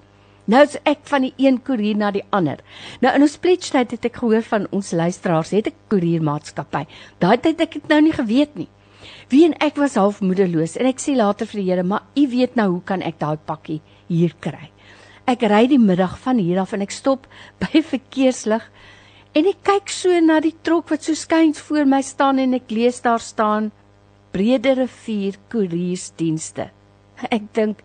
Nou 0.49 0.63
is 0.65 0.79
ek 0.89 1.03
van 1.05 1.27
die 1.27 1.33
een 1.37 1.59
koerier 1.61 1.97
na 1.97 2.09
die 2.09 2.25
ander. 2.33 2.63
Nou 3.03 3.11
in 3.13 3.21
ons 3.21 3.35
splitstyd 3.37 3.91
het 3.93 4.07
ek 4.09 4.15
gehoor 4.17 4.41
van 4.47 4.65
ons 4.73 4.91
luisteraars 4.97 5.51
het 5.53 5.67
'n 5.69 5.75
koeriermaatskappy. 5.93 6.85
Daai 7.19 7.37
tyd 7.37 7.61
ek 7.61 7.73
het 7.73 7.87
nou 7.87 8.01
nie 8.01 8.13
geweet 8.13 8.55
nie. 8.55 8.69
Wie 9.29 9.45
en 9.45 9.53
ek 9.61 9.75
was 9.75 9.95
half 9.95 10.21
moedeloos 10.21 10.75
en 10.77 10.85
ek 10.85 10.97
sê 10.97 11.15
later 11.15 11.45
vir 11.45 11.61
die 11.61 11.69
Here, 11.69 11.83
maar 11.83 12.03
u 12.15 12.27
weet 12.27 12.55
nou 12.55 12.69
hoe 12.71 12.81
kan 12.81 13.01
ek 13.01 13.19
daai 13.19 13.37
pakkie 13.37 13.81
hier 14.07 14.33
kry? 14.39 14.71
Ek 15.27 15.43
ry 15.43 15.67
die 15.67 15.77
middag 15.77 16.17
van 16.17 16.37
hier 16.37 16.59
af 16.59 16.73
en 16.73 16.81
ek 16.81 16.91
stop 16.91 17.27
by 17.61 17.81
verkeerslig 17.81 18.63
en 19.35 19.45
ek 19.45 19.63
kyk 19.63 19.89
so 19.89 20.19
na 20.19 20.39
die 20.39 20.55
trok 20.63 20.89
wat 20.89 21.03
so 21.03 21.13
skuins 21.13 21.59
voor 21.59 21.85
my 21.85 22.01
staan 22.01 22.39
en 22.39 22.53
ek 22.53 22.71
lees 22.71 23.01
daar 23.01 23.19
staan 23.19 23.71
Brede 24.31 24.73
Rivier 24.73 25.37
Koeriersdienste. 25.49 26.69
Ek 27.31 27.53
dink, 27.53 27.81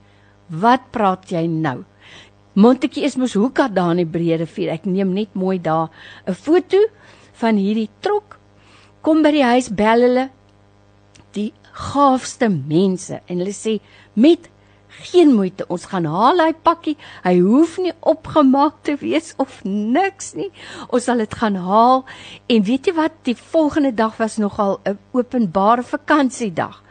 wat 0.49 0.91
praat 0.93 1.31
jy 1.33 1.47
nou? 1.49 1.85
Montetjie 2.55 3.03
is 3.03 3.17
mos 3.19 3.33
hoeka 3.35 3.67
daar 3.67 3.97
in 3.97 4.05
die 4.05 4.07
Breë 4.07 4.39
Rivier. 4.39 4.71
Ek 4.77 4.85
neem 4.87 5.11
net 5.11 5.35
mooi 5.35 5.59
daar 5.59 5.91
'n 6.27 6.35
foto 6.35 6.79
van 7.41 7.57
hierdie 7.57 7.91
trok. 8.01 8.39
Kom 9.03 9.23
by 9.23 9.31
die 9.31 9.43
huis 9.43 9.69
bel 9.69 10.01
hulle 10.01 10.31
die 11.33 11.53
gaafste 11.73 12.49
mense 12.49 13.21
en 13.27 13.39
hulle 13.39 13.53
sê 13.53 13.81
met 14.15 14.49
geen 14.89 15.35
moeite 15.35 15.67
ons 15.69 15.85
gaan 15.85 16.07
haal 16.07 16.39
hy 16.39 16.53
pakkie. 16.53 16.97
Hy 17.25 17.39
hoef 17.41 17.79
nie 17.79 17.93
opgemaak 18.01 18.83
te 18.83 18.95
wees 19.01 19.35
of 19.37 19.65
niks 19.65 20.35
nie. 20.35 20.51
Ons 20.89 21.05
sal 21.05 21.19
dit 21.19 21.35
gaan 21.35 21.57
haal 21.57 22.05
en 22.47 22.63
weet 22.63 22.87
jy 22.87 22.95
wat 22.95 23.19
die 23.25 23.35
volgende 23.35 23.95
dag 23.95 24.17
was 24.17 24.39
nogal 24.39 24.81
'n 24.87 24.99
openbare 25.13 25.83
vakansiedag. 25.83 26.83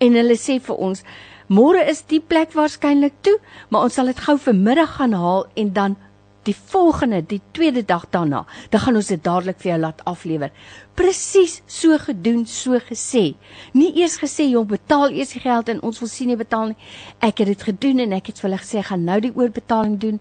En 0.00 0.12
hulle 0.14 0.36
sê 0.36 0.60
vir 0.60 0.76
ons 0.76 1.04
Môre 1.48 1.82
is 1.90 2.00
die 2.08 2.20
plek 2.20 2.54
waarskynlik 2.56 3.20
toe, 3.20 3.36
maar 3.68 3.84
ons 3.84 3.94
sal 3.98 4.08
dit 4.08 4.20
gou 4.26 4.38
vanmiddag 4.40 4.96
gaan 4.96 5.12
haal 5.12 5.46
en 5.60 5.72
dan 5.76 5.96
die 6.44 6.54
volgende, 6.56 7.22
die 7.24 7.40
tweede 7.56 7.82
dag 7.84 8.04
daarna, 8.12 8.44
dan 8.70 8.80
gaan 8.80 8.98
ons 9.00 9.08
dit 9.12 9.22
dadelik 9.24 9.60
vir 9.62 9.70
jou 9.70 9.78
laat 9.80 10.02
aflewer. 10.08 10.52
Presies 10.96 11.62
so 11.66 11.96
gedoen, 12.00 12.44
so 12.46 12.78
gesê. 12.88 13.34
Nie 13.72 13.92
eers 14.00 14.18
gesê 14.20 14.48
jy 14.50 14.64
betaal 14.68 15.12
eers 15.12 15.32
die 15.36 15.42
geld 15.44 15.72
en 15.72 15.80
ons 15.84 16.00
wil 16.02 16.10
sien 16.12 16.32
jy 16.32 16.38
betaal 16.40 16.72
nie. 16.72 16.78
Ek 17.24 17.40
het 17.40 17.52
dit 17.52 17.66
gedoen 17.70 18.04
en 18.04 18.16
ek 18.16 18.30
het 18.32 18.40
vir 18.40 18.50
hulle 18.50 18.60
gesê 18.60 18.84
gaan 18.84 19.08
nou 19.08 19.18
die 19.24 19.32
oorbetaling 19.32 19.96
doen. 20.00 20.20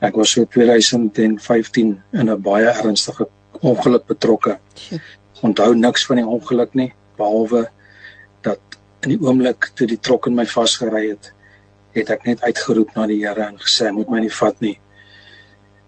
Ek 0.00 0.16
was 0.16 0.30
so 0.30 0.44
2015 0.44 2.02
in 2.12 2.30
'n 2.30 2.42
baie 2.42 2.66
ernstige 2.66 3.28
ongeluk 3.60 4.06
betrokke. 4.06 4.58
Onthou 5.42 5.74
niks 5.74 6.06
van 6.06 6.16
die 6.16 6.26
ongeluk 6.26 6.74
nie, 6.74 6.92
behalwe 7.16 7.68
dat 8.40 8.60
in 9.00 9.08
die 9.08 9.20
oomblik 9.20 9.70
toe 9.74 9.86
die 9.86 10.00
trok 10.00 10.26
in 10.26 10.34
my 10.34 10.46
vasgery 10.46 11.08
het, 11.08 11.32
het 11.94 12.10
ek 12.10 12.26
net 12.26 12.42
uitgeroep 12.42 12.94
na 12.94 13.06
die 13.06 13.20
Here 13.26 13.42
en 13.42 13.58
gesê, 13.58 13.92
"Moet 13.92 14.10
my 14.10 14.20
nie 14.20 14.32
vat 14.32 14.60
nie." 14.60 14.78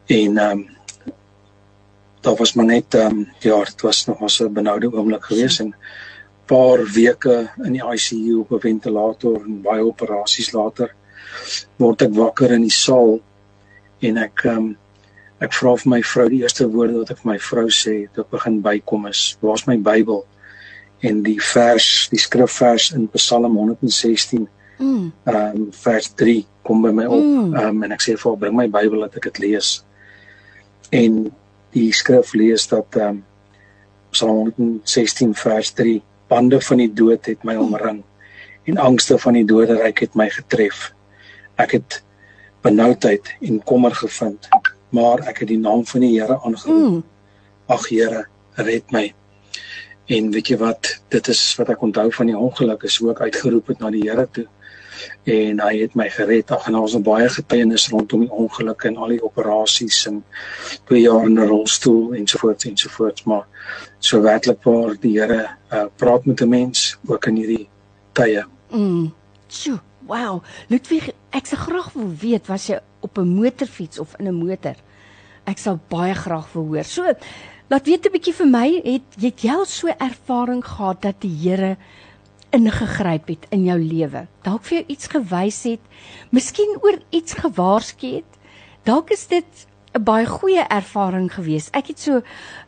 En 0.06 0.38
ehm 0.38 0.50
um, 0.50 0.76
daar 2.20 2.36
was 2.36 2.54
maar 2.54 2.66
net 2.66 2.94
ehm 2.94 3.06
um, 3.06 3.28
ja, 3.38 3.64
dit 3.64 3.80
was 3.80 4.06
nog 4.06 4.20
'n 4.20 4.52
benoude 4.52 4.92
oomblik 4.92 5.24
geweest 5.24 5.60
en 5.60 5.74
paar 6.46 6.82
weke 6.94 7.36
in 7.64 7.74
die 7.76 7.82
ICU 7.82 8.40
op 8.40 8.52
'n 8.52 8.60
ventilator 8.60 9.42
en 9.44 9.62
baie 9.62 9.84
operasies 9.84 10.52
later 10.52 10.94
word 11.78 12.02
ek 12.02 12.14
wakker 12.14 12.52
in 12.52 12.62
die 12.62 12.72
saal 12.74 13.18
en 14.00 14.18
ek 14.18 14.44
um, 14.44 14.76
ek 15.40 15.52
vra 15.52 15.74
vir 15.76 15.90
my 15.90 16.00
vrou 16.02 16.28
die 16.32 16.42
eerste 16.42 16.66
woorde 16.72 16.98
wat 17.00 17.12
ek 17.12 17.20
vir 17.22 17.32
my 17.32 17.38
vrou 17.38 17.66
sê 17.68 17.96
toe 18.12 18.24
ek 18.24 18.30
begin 18.30 18.60
bykom 18.64 19.06
is 19.10 19.22
waar's 19.42 19.66
my 19.66 19.76
Bybel 19.76 20.24
en 21.04 21.22
die 21.26 21.38
vers 21.52 22.08
die 22.12 22.20
skrifvers 22.20 22.92
in 22.96 23.08
Psalm 23.16 23.58
116 23.58 24.46
mm. 24.78 25.12
um, 25.32 25.66
vers 25.84 26.10
3 26.14 26.38
kom 26.66 26.82
by 26.82 26.92
my 26.92 27.06
op 27.06 27.22
mm. 27.22 27.54
um, 27.62 27.82
en 27.84 27.92
ek 27.92 28.04
sê 28.06 28.16
vir 28.16 28.30
haar 28.30 28.40
bring 28.44 28.56
my 28.56 28.68
Bybel 28.78 29.04
dat 29.04 29.18
ek 29.20 29.30
dit 29.30 29.42
lees 29.46 29.72
en 30.94 31.26
die 31.76 31.90
skrif 31.92 32.32
lees 32.38 32.68
dat 32.72 33.00
um, 33.02 33.24
Psalm 34.14 34.46
116 34.56 35.34
vers 35.36 35.72
3 35.76 35.98
bande 36.28 36.60
van 36.60 36.82
die 36.82 36.92
dood 36.92 37.26
het 37.26 37.44
my 37.44 37.56
omring 37.60 38.02
en 38.66 38.80
angste 38.82 39.18
van 39.22 39.36
die 39.38 39.44
doderyk 39.46 40.00
het 40.02 40.16
my 40.18 40.26
getref. 40.30 40.88
Ek 41.62 41.76
het 41.78 42.00
benoudheid 42.66 43.28
en 43.46 43.60
kommer 43.62 43.94
gevind, 43.94 44.48
maar 44.90 45.22
ek 45.30 45.44
het 45.44 45.52
die 45.52 45.60
naam 45.60 45.84
van 45.86 46.02
die 46.02 46.16
Here 46.16 46.40
aangeroep. 46.42 46.96
Mm. 46.96 47.04
Ag 47.70 47.86
Here, 47.92 48.24
red 48.58 48.90
my. 48.90 49.04
En 50.10 50.32
weet 50.34 50.50
jy 50.50 50.58
wat, 50.58 50.96
dit 51.14 51.30
is 51.30 51.42
wat 51.60 51.70
ek 51.76 51.82
onthou 51.82 52.08
van 52.18 52.30
die 52.30 52.38
ongeluk, 52.38 52.82
is 52.90 52.98
hoe 52.98 53.12
ek 53.14 53.22
uitgeroep 53.28 53.70
het 53.70 53.82
na 53.82 53.90
die 53.94 54.02
Here 54.08 54.26
toe 54.34 54.48
en 55.24 55.60
hy 55.60 55.80
het 55.80 55.94
my 55.94 56.08
gered. 56.10 56.50
Ag 56.50 56.66
en 56.68 56.74
ons 56.74 56.92
het 56.92 57.02
baie 57.02 57.28
getuienis 57.28 57.88
rondom 57.88 58.20
die 58.20 58.30
ongeluk 58.30 58.84
en 58.84 58.96
al 58.96 59.14
die 59.16 59.22
operasies 59.22 60.06
en 60.06 60.24
twee 60.84 61.00
jaar 61.00 61.26
in 61.26 61.38
'n 61.38 61.48
rolstoel 61.48 62.14
ensovoorts 62.14 62.64
ensovoorts, 62.64 63.24
maar 63.24 63.46
so 63.98 64.20
werklik 64.20 64.62
waar 64.62 64.96
die 65.00 65.18
Here 65.20 65.48
uh, 65.72 65.84
praat 65.96 66.26
met 66.26 66.40
'n 66.40 66.48
mens 66.48 66.96
ook 67.06 67.26
in 67.26 67.36
hierdie 67.36 67.68
tye. 68.12 68.44
Mm. 68.70 69.12
Sjoe, 69.48 69.80
wow. 70.06 70.42
Ludwig, 70.68 71.10
ek 71.30 71.46
se 71.46 71.56
graag 71.56 71.92
wil 71.92 72.10
weet 72.20 72.46
was 72.46 72.66
jy 72.66 72.78
op 73.00 73.18
'n 73.18 73.28
motorfiets 73.28 73.98
of 73.98 74.14
in 74.18 74.28
'n 74.28 74.34
motor? 74.34 74.74
Ek 75.44 75.58
sal 75.58 75.78
baie 75.88 76.14
graag 76.14 76.52
wil 76.52 76.66
hoor. 76.66 76.84
So, 76.84 77.14
laat 77.68 77.86
weet 77.86 78.06
'n 78.06 78.12
bietjie 78.12 78.34
vir 78.34 78.46
my, 78.46 78.80
het 78.84 79.20
het 79.20 79.42
jy 79.42 79.50
al 79.50 79.64
so 79.64 79.88
ervaring 79.88 80.64
gehad 80.64 81.02
dat 81.02 81.20
die 81.20 81.36
Here 81.42 81.76
ingegryp 82.56 83.28
het 83.28 83.46
in 83.54 83.64
jou 83.68 83.78
lewe. 83.78 84.26
Dalk 84.46 84.64
vir 84.68 84.78
jou 84.78 84.84
iets 84.94 85.10
gewys 85.12 85.62
het, 85.68 85.80
miskien 86.30 86.78
oor 86.82 86.98
iets 87.10 87.36
gewaarsku 87.42 88.12
het. 88.18 88.38
Dalk 88.88 89.10
is 89.10 89.26
dit 89.26 89.66
'n 89.96 90.04
baie 90.04 90.26
goeie 90.26 90.64
ervaring 90.68 91.30
gewees. 91.32 91.70
Ek 91.72 91.86
het 91.88 91.98
so 91.98 92.20
'n 92.20 92.22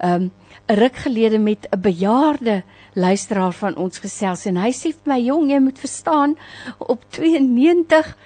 um, 0.09 0.31
ruk 0.67 0.97
gelede 0.97 1.39
met 1.39 1.69
'n 1.71 1.81
bejaarde 1.81 2.63
luisteraar 2.95 3.53
van 3.53 3.77
ons 3.77 3.99
gesels 3.99 4.47
en 4.47 4.57
hy 4.57 4.71
sê 4.73 4.93
vir 4.93 5.07
my 5.13 5.21
jong, 5.21 5.51
jy 5.51 5.59
moet 5.59 5.79
verstaan 5.79 6.37
op 6.79 7.05
92. 7.11 8.17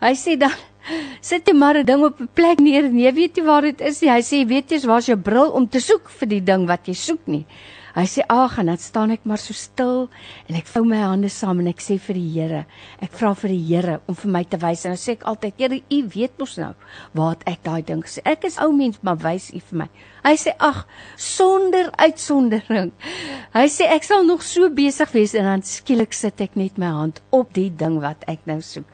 Hy 0.00 0.14
sê 0.14 0.36
dan 0.38 0.52
sit 1.20 1.46
jy 1.46 1.54
maar 1.54 1.76
'n 1.78 1.84
ding 1.84 2.04
op 2.04 2.20
'n 2.20 2.28
plek 2.34 2.58
neer 2.58 2.84
en 2.84 2.98
jy 2.98 3.12
weet 3.12 3.36
nie 3.36 3.44
waar 3.44 3.62
dit 3.62 3.80
is 3.80 4.00
nie. 4.00 4.10
Hy 4.10 4.22
sê 4.22 4.46
weet 4.46 4.70
jy, 4.70 4.80
waar's 4.86 5.06
jou 5.06 5.18
bril 5.18 5.50
om 5.50 5.68
te 5.68 5.80
soek 5.80 6.08
vir 6.08 6.28
die 6.28 6.44
ding 6.44 6.66
wat 6.66 6.86
jy 6.86 6.94
soek 6.94 7.26
nie. 7.26 7.46
Hy 7.94 8.04
sê 8.06 8.22
ag 8.30 8.58
en 8.60 8.70
dan 8.70 8.78
staan 8.78 9.10
ek 9.14 9.24
maar 9.26 9.40
so 9.42 9.56
stil 9.56 10.04
en 10.46 10.58
ek 10.58 10.68
vou 10.70 10.84
my 10.86 11.00
hande 11.02 11.30
saam 11.32 11.62
en 11.62 11.70
ek 11.70 11.82
sê 11.82 11.96
vir 11.98 12.18
die 12.18 12.28
Here, 12.30 12.60
ek 13.02 13.14
vra 13.18 13.32
vir 13.34 13.50
die 13.50 13.62
Here 13.66 13.96
om 14.06 14.18
vir 14.18 14.30
my 14.36 14.42
te 14.46 14.60
wys 14.62 14.84
en 14.86 14.94
dan 14.94 15.00
sê 15.02 15.16
ek 15.16 15.26
altyd, 15.30 15.56
Here, 15.58 15.80
U 15.90 16.00
weet 16.14 16.36
mos 16.38 16.56
nou 16.60 16.72
wat 17.18 17.42
ek 17.50 17.64
daai 17.66 17.82
ding 17.86 18.04
sê. 18.06 18.22
Ek 18.28 18.46
is 18.46 18.60
ou 18.62 18.70
mens, 18.76 19.00
maar 19.02 19.18
wys 19.24 19.50
U 19.50 19.62
vir 19.70 19.82
my. 19.82 19.88
Hy 20.22 20.34
sê 20.38 20.54
ag, 20.62 20.84
sonder 21.18 21.90
uitsondering. 21.98 22.92
Hy 23.56 23.66
sê 23.72 23.88
ek 23.90 24.06
sal 24.06 24.26
nog 24.28 24.44
so 24.46 24.70
besig 24.70 25.10
wees 25.16 25.34
en 25.34 25.48
dan 25.48 25.66
skielik 25.66 26.14
sit 26.14 26.40
ek 26.44 26.54
net 26.60 26.78
my 26.78 26.92
hand 26.94 27.24
op 27.34 27.50
die 27.56 27.70
ding 27.70 27.98
wat 28.04 28.22
ek 28.30 28.46
nou 28.46 28.60
soek 28.62 28.86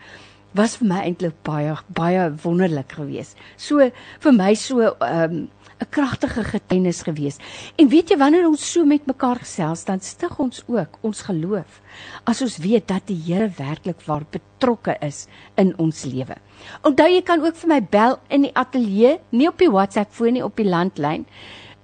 was 0.57 0.79
vir 0.81 0.89
my 0.89 1.03
eintlik 1.05 1.35
baie 1.45 1.75
baie 1.93 2.31
wonderlik 2.43 2.95
geweest. 2.97 3.37
So 3.61 3.91
vir 4.25 4.33
my 4.33 4.55
so 4.55 4.81
'n 4.81 4.95
um, 5.05 5.49
'n 5.79 5.89
kragtige 5.91 6.45
getuienis 6.45 7.03
geweest. 7.03 7.41
En 7.77 7.89
weet 7.89 8.11
jy 8.11 8.17
wanneer 8.17 8.47
ons 8.49 8.73
so 8.73 8.85
met 8.85 9.07
mekaar 9.07 9.37
gesels, 9.37 9.85
dan 9.85 10.01
stig 10.01 10.39
ons 10.39 10.63
ook 10.67 10.99
ons 11.01 11.21
geloof 11.21 11.81
as 12.25 12.43
ons 12.43 12.57
weet 12.57 12.89
dat 12.89 13.07
die 13.07 13.21
Here 13.27 13.51
werklik 13.57 14.01
waar 14.07 14.25
betrokke 14.31 14.97
is 15.01 15.27
in 15.57 15.75
ons 15.79 16.05
lewe. 16.05 16.37
Onthou 16.83 17.09
jy 17.09 17.23
kan 17.23 17.45
ook 17.45 17.57
vir 17.57 17.69
my 17.69 17.81
bel 17.83 18.19
in 18.29 18.43
die 18.43 18.55
ateljee, 18.55 19.19
nie 19.31 19.49
op 19.49 19.59
die 19.59 19.71
WhatsApp 19.71 20.13
foon 20.13 20.33
nie, 20.33 20.45
op 20.45 20.57
die 20.57 20.69
landlyn. 20.69 21.27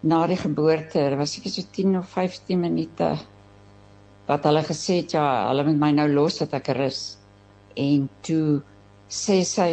na 0.00 0.22
die 0.30 0.38
geboorte, 0.38 1.02
dit 1.10 1.18
was 1.18 1.34
seker 1.36 1.52
so 1.52 1.66
10 1.74 1.98
of 2.00 2.08
15 2.14 2.60
minute 2.60 3.10
wat 4.28 4.44
hulle 4.44 4.62
gesê 4.64 5.00
het 5.02 5.14
ja, 5.16 5.24
hulle 5.48 5.64
moet 5.68 5.80
my 5.80 5.90
nou 5.96 6.08
los 6.12 6.38
dat 6.42 6.54
ek 6.58 6.72
rus. 6.76 7.17
En 7.78 8.08
toe 8.26 8.58
sê 9.08 9.42
sy 9.46 9.68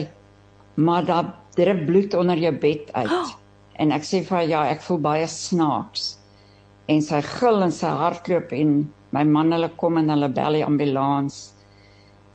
maar 0.76 1.08
daar 1.08 1.32
drip 1.56 1.86
bloed 1.88 2.14
onder 2.20 2.40
jou 2.40 2.52
bed 2.60 2.92
uit. 2.94 3.12
Oh. 3.12 3.34
En 3.80 3.92
ek 3.96 4.06
sê 4.08 4.22
vir 4.24 4.38
haar 4.38 4.48
ja, 4.52 4.62
ek 4.76 4.84
voel 4.86 5.02
baie 5.04 5.28
snaaks. 5.32 6.14
En 6.92 7.02
sy 7.02 7.22
gil 7.26 7.66
en 7.66 7.74
sy 7.74 7.92
hardloop 8.02 8.54
en 8.56 8.78
my 9.16 9.24
man 9.28 9.56
hulle 9.56 9.72
kom 9.80 10.00
en 10.00 10.12
hulle 10.14 10.30
bel 10.36 10.60
die 10.60 10.66
ambulans. 10.68 11.42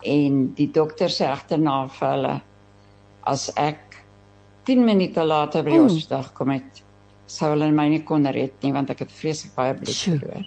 En 0.05 0.47
die 0.57 0.71
dokter 0.73 1.13
sê 1.13 1.29
agterna 1.29 1.83
vir 1.93 2.09
hulle 2.15 2.37
as 3.31 3.51
ek 3.61 4.01
10 4.69 4.85
minute 4.85 5.25
later 5.25 5.65
by 5.65 5.75
die 5.75 5.81
mm. 5.83 5.91
hospitaal 5.91 6.31
kom 6.37 6.55
het 6.57 6.85
sou 7.31 7.53
hulle 7.53 7.71
my 7.75 7.87
nie 7.93 8.03
kon 8.07 8.27
red 8.35 8.57
nie 8.65 8.73
want 8.75 8.91
ek 8.93 9.05
het 9.05 9.13
vreeslik 9.15 9.55
baie 9.57 9.75
bloed 9.79 9.99
verloor. 10.03 10.47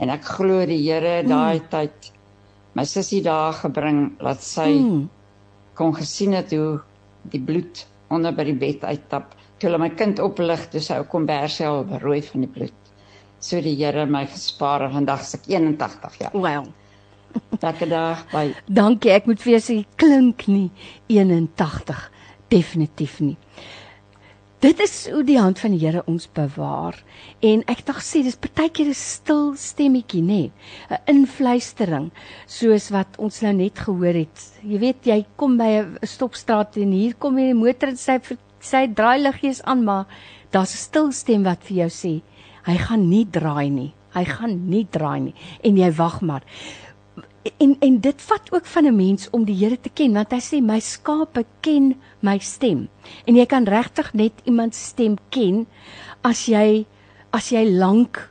En 0.00 0.12
ek 0.12 0.28
glo 0.36 0.64
die 0.68 0.80
Here 0.80 1.20
daai 1.26 1.60
mm. 1.60 1.66
tyd 1.72 2.10
my 2.76 2.84
sussie 2.84 3.22
daar 3.24 3.56
gebring 3.56 4.16
laat 4.20 4.42
sy 4.44 4.68
mm. 4.76 5.04
kon 5.78 5.94
gesien 5.96 6.36
het 6.36 6.52
hoe 6.52 6.78
die 7.32 7.40
bloed 7.42 7.86
onder 8.12 8.34
by 8.36 8.44
die 8.46 8.56
bed 8.58 8.84
uittap. 8.84 9.32
Toe 9.56 9.70
hulle 9.70 9.80
my 9.80 9.90
kind 9.96 10.20
oplig, 10.22 10.66
toe 10.70 10.82
sy 10.84 10.98
kom 11.10 11.26
bersel 11.26 11.86
rooi 12.02 12.20
van 12.28 12.44
die 12.44 12.50
bloed. 12.52 12.90
So 13.40 13.60
die 13.64 13.74
Here 13.78 14.06
my 14.08 14.26
gespaar 14.28 14.86
en 14.86 14.92
vandag 14.94 15.24
is 15.24 15.38
ek 15.38 15.48
81 15.50 16.20
jaar. 16.20 16.36
Wow. 16.36 16.68
Dankie 17.60 17.88
dag 17.90 18.22
by. 18.32 18.44
Dankie, 18.68 19.12
ek 19.12 19.26
moet 19.28 19.42
vir 19.44 19.56
jou 19.56 19.62
sê 19.64 19.76
klink 20.00 20.46
nie 20.48 20.68
81 21.12 22.04
definitief 22.52 23.18
nie. 23.24 23.36
Dit 24.56 24.78
is 24.80 24.92
hoe 25.12 25.20
die 25.20 25.36
hand 25.36 25.58
van 25.60 25.74
die 25.74 25.82
Here 25.82 26.00
ons 26.08 26.24
bewaar. 26.32 26.96
En 27.44 27.60
ek 27.68 27.82
dink 27.84 27.98
sê 28.00 28.22
dis 28.24 28.38
partykeer 28.40 28.88
'n 28.88 28.96
stil 28.96 29.52
stemmetjie, 29.52 30.22
nê? 30.22 30.48
'n 30.88 30.96
Invluistering, 31.12 32.10
soos 32.46 32.88
wat 32.88 33.18
ons 33.18 33.42
nou 33.42 33.52
net 33.52 33.78
gehoor 33.78 34.16
het. 34.16 34.38
Jy 34.64 34.78
weet, 34.78 35.04
jy 35.04 35.26
kom 35.36 35.58
by 35.58 35.84
'n 35.84 35.98
stopstraat 36.02 36.76
en 36.78 36.92
hier 36.92 37.14
kom 37.14 37.38
jy 37.38 37.50
'n 37.52 37.56
motor 37.56 37.88
en 37.90 37.96
sy 37.96 38.18
sy 38.60 38.86
draai 38.88 39.20
liggies 39.20 39.62
aan, 39.62 39.84
maar 39.84 40.06
daar's 40.50 40.72
'n 40.72 40.84
stil 40.88 41.12
stem 41.12 41.42
wat 41.42 41.62
vir 41.62 41.76
jou 41.76 41.90
sê, 41.90 42.22
hy 42.64 42.76
gaan 42.76 43.10
nie 43.10 43.26
draai 43.26 43.70
nie. 43.70 43.92
Hy 44.14 44.24
gaan 44.24 44.70
nie 44.70 44.86
draai 44.90 45.20
nie 45.20 45.34
en 45.62 45.76
jy 45.76 45.90
wag 45.92 46.22
maar 46.22 46.42
en 47.56 47.76
en 47.80 47.98
dit 48.00 48.22
vat 48.22 48.52
ook 48.52 48.66
van 48.66 48.86
'n 48.86 48.96
mens 48.96 49.30
om 49.30 49.44
die 49.44 49.56
Here 49.56 49.80
te 49.80 49.88
ken 49.88 50.12
want 50.12 50.30
hy 50.30 50.40
sê 50.40 50.62
my 50.62 50.80
skape 50.80 51.44
ken 51.60 51.94
my 52.20 52.38
stem. 52.38 52.88
En 53.24 53.36
jy 53.36 53.46
kan 53.46 53.64
regtig 53.64 54.12
net 54.12 54.32
iemand 54.44 54.74
se 54.74 54.84
stem 54.84 55.16
ken 55.28 55.66
as 56.22 56.46
jy 56.46 56.86
as 57.30 57.48
jy 57.50 57.64
lank 57.70 58.30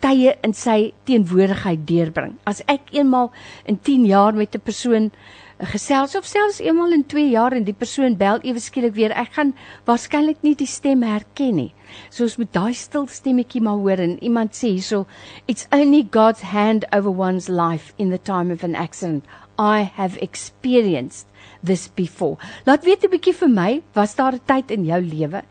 tye 0.00 0.36
in 0.42 0.52
sy 0.52 0.92
teenwoordigheid 1.04 1.86
deurbring. 1.86 2.34
As 2.44 2.62
ek 2.66 2.92
eenmal 2.92 3.32
in 3.64 3.78
10 3.80 4.04
jaar 4.06 4.34
met 4.34 4.54
'n 4.54 4.60
persoon 4.60 5.10
gesels 5.58 6.16
of 6.18 6.26
selfs 6.26 6.58
eenmal 6.58 6.92
in 6.92 7.04
2 7.06 7.28
jaar 7.30 7.54
en 7.54 7.64
die 7.64 7.76
persoon 7.76 8.16
bel 8.18 8.40
ewe 8.42 8.58
skielik 8.58 8.94
weer. 8.96 9.12
Ek 9.14 9.36
gaan 9.36 9.52
waarskynlik 9.86 10.42
nie 10.42 10.54
die 10.58 10.66
stem 10.66 11.04
herken 11.06 11.54
nie. 11.56 11.74
Soos 12.10 12.36
met 12.40 12.52
daai 12.52 12.74
stil 12.74 13.06
stemmetjie 13.06 13.62
maar 13.62 13.78
hoor 13.78 14.02
en 14.02 14.16
iemand 14.18 14.58
sê 14.58 14.72
hierso 14.74 15.06
it's 15.46 15.68
only 15.70 16.02
God's 16.10 16.42
hand 16.50 16.86
over 16.92 17.10
one's 17.10 17.48
life 17.48 17.94
in 17.98 18.10
the 18.10 18.18
time 18.18 18.50
of 18.50 18.64
an 18.64 18.74
accident. 18.74 19.24
I 19.56 19.86
have 19.94 20.18
experienced 20.18 21.28
this 21.62 21.86
before. 21.86 22.36
Laat 22.66 22.84
weet 22.84 23.04
'n 23.04 23.10
bietjie 23.14 23.34
vir 23.38 23.48
my 23.48 23.82
was 23.94 24.16
daar 24.16 24.34
'n 24.34 24.42
tyd 24.46 24.70
in 24.70 24.84
jou 24.84 25.00
lewe 25.00 25.42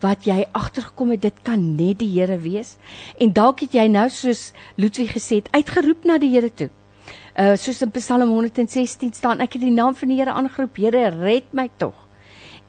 wat 0.00 0.24
jy 0.24 0.46
agtergekom 0.52 1.10
het 1.10 1.20
dit 1.20 1.42
kan 1.42 1.76
net 1.76 1.98
die 1.98 2.08
Here 2.08 2.38
wees? 2.38 2.76
En 3.20 3.32
dalk 3.32 3.60
het 3.60 3.72
jy 3.72 3.86
nou 3.88 4.08
soos 4.08 4.52
Ludwig 4.76 5.12
gesê 5.12 5.44
het 5.44 5.52
uitgeroep 5.52 6.04
na 6.04 6.18
die 6.18 6.30
Here 6.30 6.48
toe 6.48 6.70
uh 7.40 7.54
soos 7.56 7.78
in 7.80 7.88
Psalm 7.94 8.34
116 8.34 9.14
staan 9.16 9.40
ek 9.40 9.54
het 9.56 9.62
die 9.64 9.72
naam 9.72 9.94
van 9.96 10.10
die 10.12 10.18
Here 10.18 10.32
aangeroep 10.36 10.76
Here 10.76 11.06
red 11.14 11.46
my 11.56 11.70
tog 11.80 11.96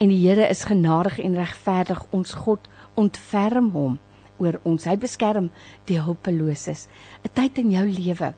en 0.00 0.08
die 0.08 0.20
Here 0.22 0.46
is 0.48 0.62
genadig 0.64 1.18
en 1.20 1.36
regverdig 1.36 2.00
ons 2.16 2.32
God 2.44 2.70
ontferm 2.96 3.68
hom 3.74 3.98
oor 4.40 4.56
ons. 4.64 4.86
Hy 4.88 4.96
beskerm 4.96 5.50
die 5.90 5.98
hulpeloses. 6.00 6.86
'n 7.20 7.34
Tyd 7.36 7.60
in 7.60 7.74
jou 7.74 7.84
lewe 7.84 8.32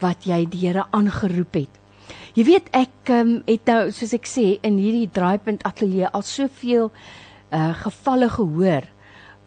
wat 0.00 0.28
jy 0.30 0.44
die 0.46 0.62
Here 0.68 0.86
aangeroep 0.94 1.58
het. 1.58 1.74
Jy 2.38 2.44
weet 2.46 2.70
ek 2.70 3.10
um, 3.10 3.42
het 3.50 3.66
nou 3.66 3.90
soos 3.90 4.14
ek 4.14 4.30
sê 4.30 4.46
in 4.62 4.78
hierdie 4.78 5.10
draaipunt 5.10 5.66
ateljee 5.66 6.06
al 6.06 6.22
soveel 6.22 6.92
uh 7.50 7.74
gevalle 7.82 8.30
gehoor 8.30 8.86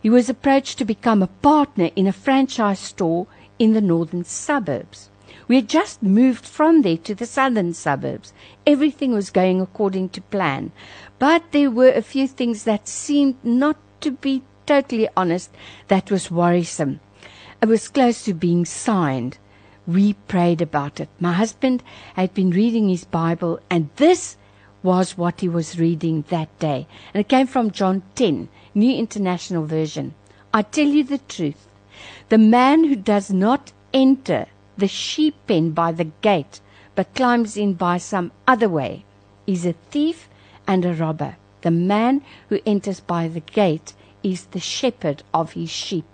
He 0.03 0.11
was 0.11 0.29
approached 0.29 0.79
to 0.79 0.85
become 0.85 1.23
a 1.23 1.29
partner 1.41 1.91
in 1.95 2.07
a 2.07 2.13
franchise 2.13 2.81
store 2.81 3.27
in 3.59 3.73
the 3.73 3.81
northern 3.81 4.25
suburbs. 4.25 5.10
We 5.51 5.57
had 5.57 5.69
just 5.69 6.01
moved 6.01 6.47
from 6.47 6.83
there 6.83 6.99
to 6.99 7.13
the 7.13 7.27
southern 7.27 7.75
suburbs. 7.75 8.33
Everything 8.65 9.11
was 9.13 9.31
going 9.31 9.61
according 9.61 10.11
to 10.11 10.21
plan. 10.21 10.71
But 11.19 11.51
there 11.51 11.73
were 11.73 11.91
a 11.91 12.03
few 12.03 12.29
things 12.29 12.63
that 12.63 12.87
seemed 12.87 13.35
not 13.43 13.77
to 14.03 14.13
be 14.13 14.45
totally 14.65 15.09
honest 15.17 15.51
that 15.89 16.09
was 16.09 16.31
worrisome. 16.31 17.01
It 17.61 17.67
was 17.67 17.89
close 17.89 18.23
to 18.27 18.33
being 18.33 18.65
signed. 18.65 19.39
We 19.89 20.13
prayed 20.13 20.63
about 20.63 21.01
it. 21.01 21.09
My 21.19 21.33
husband 21.33 21.83
had 22.15 22.33
been 22.33 22.51
reading 22.51 22.89
his 22.89 23.05
Bible, 23.05 23.59
and 23.69 23.91
this 23.97 24.37
was 24.85 25.19
what 25.19 25.41
he 25.41 25.49
was 25.49 25.81
reading 25.81 26.27
that 26.29 26.57
day. 26.61 26.87
And 27.13 27.23
it 27.23 27.29
came 27.29 27.49
from 27.49 27.73
John 27.73 28.05
10, 28.15 28.49
New 28.73 28.97
International 28.97 29.67
Version. 29.67 30.15
I 30.55 30.63
tell 30.63 30.87
you 30.87 31.03
the 31.03 31.19
truth. 31.19 31.67
The 32.29 32.39
man 32.39 32.85
who 32.85 32.95
does 32.95 33.33
not 33.33 33.73
enter 33.93 34.47
the 34.81 34.89
sheep 34.89 35.35
pen 35.47 35.71
by 35.71 35.93
the 35.93 36.11
gate, 36.23 36.61
but 36.95 37.15
climbs 37.15 37.57
in 37.57 37.75
by 37.75 37.99
some 37.99 38.33
other 38.49 38.69
way, 38.69 39.05
is 39.47 39.65
a 39.65 39.75
thief 39.91 40.29
and 40.67 40.85
a 40.85 40.93
robber. 40.93 41.37
The 41.63 41.71
man 41.71 42.23
who 42.49 42.61
enters 42.67 43.01
by 43.01 43.29
the 43.29 43.41
gate 43.41 43.93
is 44.23 44.47
the 44.47 44.61
shepherd 44.61 45.23
of 45.33 45.53
his 45.53 45.71
sheep. 45.71 46.07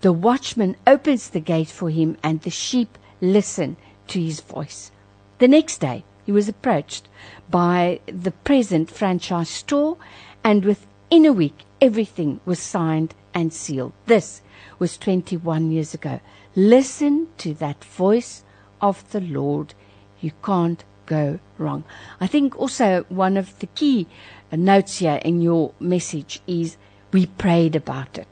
The 0.00 0.12
watchman 0.12 0.76
opens 0.86 1.30
the 1.30 1.40
gate 1.40 1.68
for 1.68 1.90
him, 1.90 2.16
and 2.22 2.40
the 2.40 2.50
sheep 2.50 2.96
listen 3.20 3.76
to 4.08 4.20
his 4.20 4.40
voice. 4.40 4.90
The 5.38 5.48
next 5.48 5.78
day, 5.78 6.04
he 6.24 6.32
was 6.32 6.48
approached 6.48 7.08
by 7.50 8.00
the 8.06 8.30
present 8.30 8.90
franchise 8.90 9.48
store, 9.50 9.96
and 10.44 10.64
within 10.64 11.26
a 11.26 11.32
week, 11.32 11.64
everything 11.80 12.40
was 12.44 12.58
signed 12.58 13.14
and 13.34 13.52
sealed. 13.52 13.92
This 14.06 14.42
was 14.78 14.98
21 14.98 15.70
years 15.70 15.94
ago. 15.94 16.20
Listen 16.56 17.28
to 17.36 17.52
that 17.54 17.84
voice 17.84 18.42
of 18.80 19.04
the 19.10 19.20
Lord. 19.20 19.74
You 20.20 20.32
can't 20.42 20.82
go 21.04 21.38
wrong. 21.58 21.84
I 22.18 22.26
think 22.26 22.58
also 22.58 23.04
one 23.08 23.36
of 23.36 23.58
the 23.58 23.66
key 23.66 24.06
notes 24.50 24.98
here 24.98 25.20
in 25.22 25.42
your 25.42 25.72
message 25.78 26.40
is 26.46 26.78
we 27.12 27.26
prayed 27.26 27.76
about 27.76 28.16
it. 28.16 28.26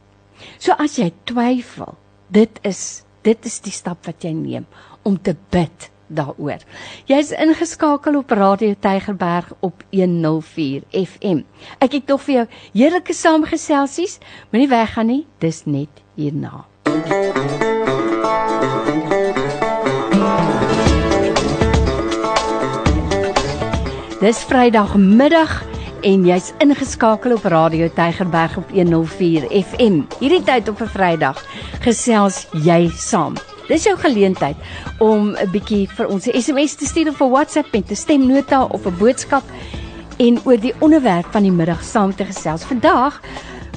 So 0.59 0.73
as 0.79 0.97
jy 0.99 1.13
twyfel, 1.29 1.97
dit 2.33 2.61
is 2.65 3.05
dit 3.25 3.47
is 3.47 3.61
die 3.65 3.73
stap 3.73 4.05
wat 4.09 4.25
jy 4.25 4.33
neem 4.37 4.67
om 5.05 5.17
te 5.17 5.37
bid 5.53 5.91
daaroor. 6.09 6.65
Jy's 7.09 7.33
ingeskakel 7.33 8.19
op 8.21 8.33
Radio 8.37 8.77
Tygerberg 8.81 9.53
op 9.61 9.85
104 9.93 10.85
FM. 10.91 11.45
Ek 11.81 12.01
het 12.01 12.09
nog 12.09 12.25
vir 12.27 12.39
jou 12.39 12.47
heerlike 12.73 13.17
saamgeselsies, 13.17 14.19
moenie 14.53 14.73
weggaan 14.73 15.13
nie, 15.13 15.23
dis 15.45 15.65
net 15.69 16.05
hierna. 16.17 16.65
Dis 24.25 24.39
Vrydagmiddag 24.49 25.51
en 26.01 26.23
jy's 26.25 26.53
ingeskakel 26.65 27.35
op 27.37 27.45
Radio 27.45 27.91
Tygerberg 27.93 28.57
op 28.57 28.71
104 28.73 29.45
FM. 29.53 29.99
Hierdie 30.19 30.43
tyd 30.47 30.69
op 30.69 30.81
'n 30.81 30.89
Vrydag 30.89 31.45
gesels 31.85 32.47
jy 32.53 32.89
saam. 32.97 33.37
Dis 33.69 33.85
jou 33.85 33.97
geleentheid 33.97 34.57
om 34.99 35.37
'n 35.37 35.51
bietjie 35.53 35.89
vir 35.89 36.07
ons 36.07 36.27
'n 36.27 36.41
SMS 36.41 36.75
te 36.75 36.87
stuur 36.87 37.09
of 37.09 37.21
'n 37.21 37.31
WhatsApp 37.31 37.73
met 37.73 37.91
'n 37.91 37.95
stemnota 37.95 38.65
of 38.65 38.87
'n 38.87 38.97
boodskap 38.99 39.43
en 40.17 40.41
oor 40.45 40.61
die 40.61 40.75
onderwerp 40.79 41.27
van 41.31 41.43
die 41.43 41.53
middag 41.53 41.83
saam 41.83 42.15
te 42.15 42.25
gesels. 42.25 42.65
Vandag 42.65 43.21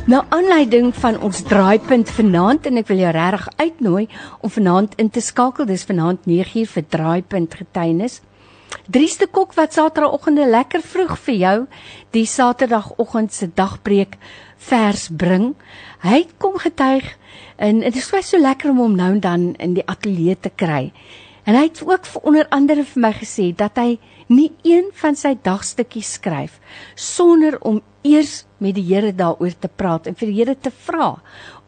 Nou 0.08 0.22
aanleiding 0.32 0.94
van 0.96 1.18
ons 1.20 1.42
draaipunt 1.44 2.08
vanaand 2.16 2.70
en 2.70 2.80
ek 2.80 2.88
wil 2.88 3.02
jou 3.02 3.10
regtig 3.12 3.48
uitnooi 3.60 4.06
om 4.40 4.52
vanaand 4.56 4.94
in 5.04 5.10
te 5.12 5.20
skakel. 5.20 5.68
Dis 5.68 5.84
vanaand 5.84 6.22
9uur 6.24 6.70
vir 6.72 6.86
draaipunt 6.96 7.58
getuienis. 7.60 8.22
Dries 8.88 9.18
de 9.20 9.28
Kok 9.28 9.52
wat 9.58 9.76
Saterdagoggende 9.76 10.46
lekker 10.48 10.80
vroeg 10.80 11.12
vir 11.26 11.38
jou 11.42 11.58
die 12.16 12.24
Saterdagoggend 12.24 13.36
se 13.36 13.50
dagbreek 13.52 14.16
vers 14.70 15.10
bring. 15.12 15.50
Hy 16.08 16.24
kom 16.40 16.56
getuig 16.56 17.04
en 17.60 17.84
dit 17.84 18.00
is 18.00 18.08
so 18.08 18.40
lekker 18.40 18.72
om 18.72 18.80
hom 18.86 18.96
nou 18.96 19.12
en 19.18 19.20
dan 19.20 19.48
in 19.60 19.76
die 19.76 19.84
ateljee 19.84 20.40
te 20.40 20.56
kry. 20.56 20.94
En 21.48 21.56
hy 21.56 21.70
het 21.70 21.80
ook 21.80 22.06
vir 22.06 22.24
onder 22.28 22.48
andere 22.52 22.84
vir 22.84 23.02
my 23.06 23.14
gesê 23.16 23.46
dat 23.56 23.80
hy 23.80 23.94
nie 24.28 24.50
een 24.68 24.90
van 25.00 25.16
sy 25.16 25.32
dagstukkies 25.40 26.18
skryf 26.18 26.58
sonder 27.00 27.56
om 27.64 27.78
eers 28.04 28.42
met 28.60 28.76
die 28.76 28.84
Here 28.84 29.14
daaroor 29.16 29.56
te 29.56 29.70
praat 29.72 30.10
en 30.12 30.18
vir 30.20 30.28
die 30.28 30.36
Here 30.42 30.56
te 30.60 30.74
vra 30.88 31.14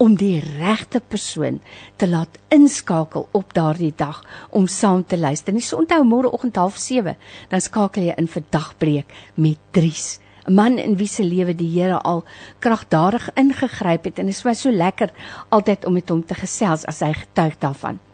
om 0.04 0.18
die 0.20 0.42
regte 0.44 1.00
persoon 1.00 1.62
te 1.96 2.10
laat 2.12 2.36
inskakel 2.52 3.30
op 3.32 3.56
daardie 3.56 3.94
dag 3.96 4.20
om 4.52 4.68
saam 4.68 5.06
te 5.08 5.18
luister. 5.18 5.56
Net 5.56 5.64
so 5.64 5.80
onthou 5.80 6.04
môreoggend 6.04 6.60
07:30 6.60 7.16
dan 7.50 7.62
skakel 7.62 8.10
jy 8.10 8.18
in 8.18 8.28
vir 8.28 8.44
dagbreek 8.52 9.16
met 9.36 9.60
Dries. 9.72 10.20
'n 10.46 10.56
Man 10.56 10.78
in 10.78 10.98
wie 10.98 11.08
se 11.08 11.24
lewe 11.24 11.56
die 11.56 11.72
Here 11.80 12.02
al 12.02 12.26
kragtadig 12.60 13.30
ingegryp 13.36 14.04
het 14.04 14.20
en 14.20 14.26
dit 14.26 14.36
is 14.36 14.44
my 14.44 14.54
so 14.54 14.72
lekker 14.72 15.10
altyd 15.50 15.86
om 15.86 15.94
met 15.94 16.10
hom 16.10 16.26
te 16.26 16.36
gesels 16.36 16.86
as 16.86 17.00
hy 17.00 17.14
getuig 17.14 17.58
daarvan. 17.60 18.09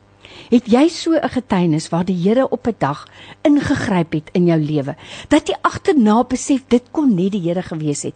Het 0.49 0.67
jy 0.67 0.87
so 0.89 1.13
'n 1.13 1.29
getuienis 1.29 1.89
waar 1.89 2.05
die 2.05 2.17
Here 2.17 2.49
op 2.49 2.67
'n 2.67 2.75
dag 2.77 3.07
ingegryp 3.43 4.13
het 4.13 4.29
in 4.33 4.45
jou 4.45 4.59
lewe 4.59 4.95
dat 5.29 5.47
jy 5.47 5.55
agterna 5.61 6.23
besef 6.23 6.63
dit 6.67 6.83
kon 6.91 7.15
net 7.15 7.31
die 7.31 7.41
Here 7.41 7.61
gewees 7.61 8.03
het? 8.03 8.15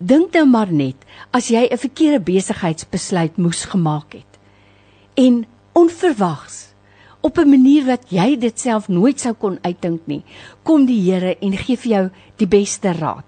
Dink 0.00 0.32
nou 0.32 0.46
maar 0.46 0.72
net 0.72 0.96
as 1.30 1.48
jy 1.48 1.68
'n 1.70 1.78
verkeerde 1.78 2.20
besigheidsbesluit 2.20 3.36
moes 3.36 3.64
gemaak 3.64 4.12
het 4.12 4.38
en 5.14 5.46
onverwags 5.72 6.76
op 7.20 7.38
'n 7.38 7.48
manier 7.48 7.84
wat 7.84 8.04
jy 8.08 8.38
dit 8.38 8.60
self 8.60 8.88
nooit 8.88 9.20
sou 9.20 9.34
kon 9.34 9.58
uitdink 9.62 10.00
nie, 10.06 10.22
kom 10.62 10.86
die 10.86 11.00
Here 11.10 11.36
en 11.40 11.56
gee 11.56 11.76
vir 11.76 11.90
jou 11.90 12.10
die 12.36 12.46
beste 12.46 12.92
raad. 12.92 13.24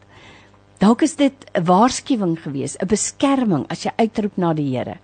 Dalk 0.79 1.03
is 1.03 1.17
dit 1.19 1.35
'n 1.59 1.65
waarskuwing 1.65 2.43
gewees, 2.43 2.77
'n 2.79 2.87
beskerming 2.87 3.65
as 3.69 3.83
jy 3.83 3.91
uitroep 3.97 4.37
na 4.37 4.55
die 4.55 4.77
Here. 4.77 4.99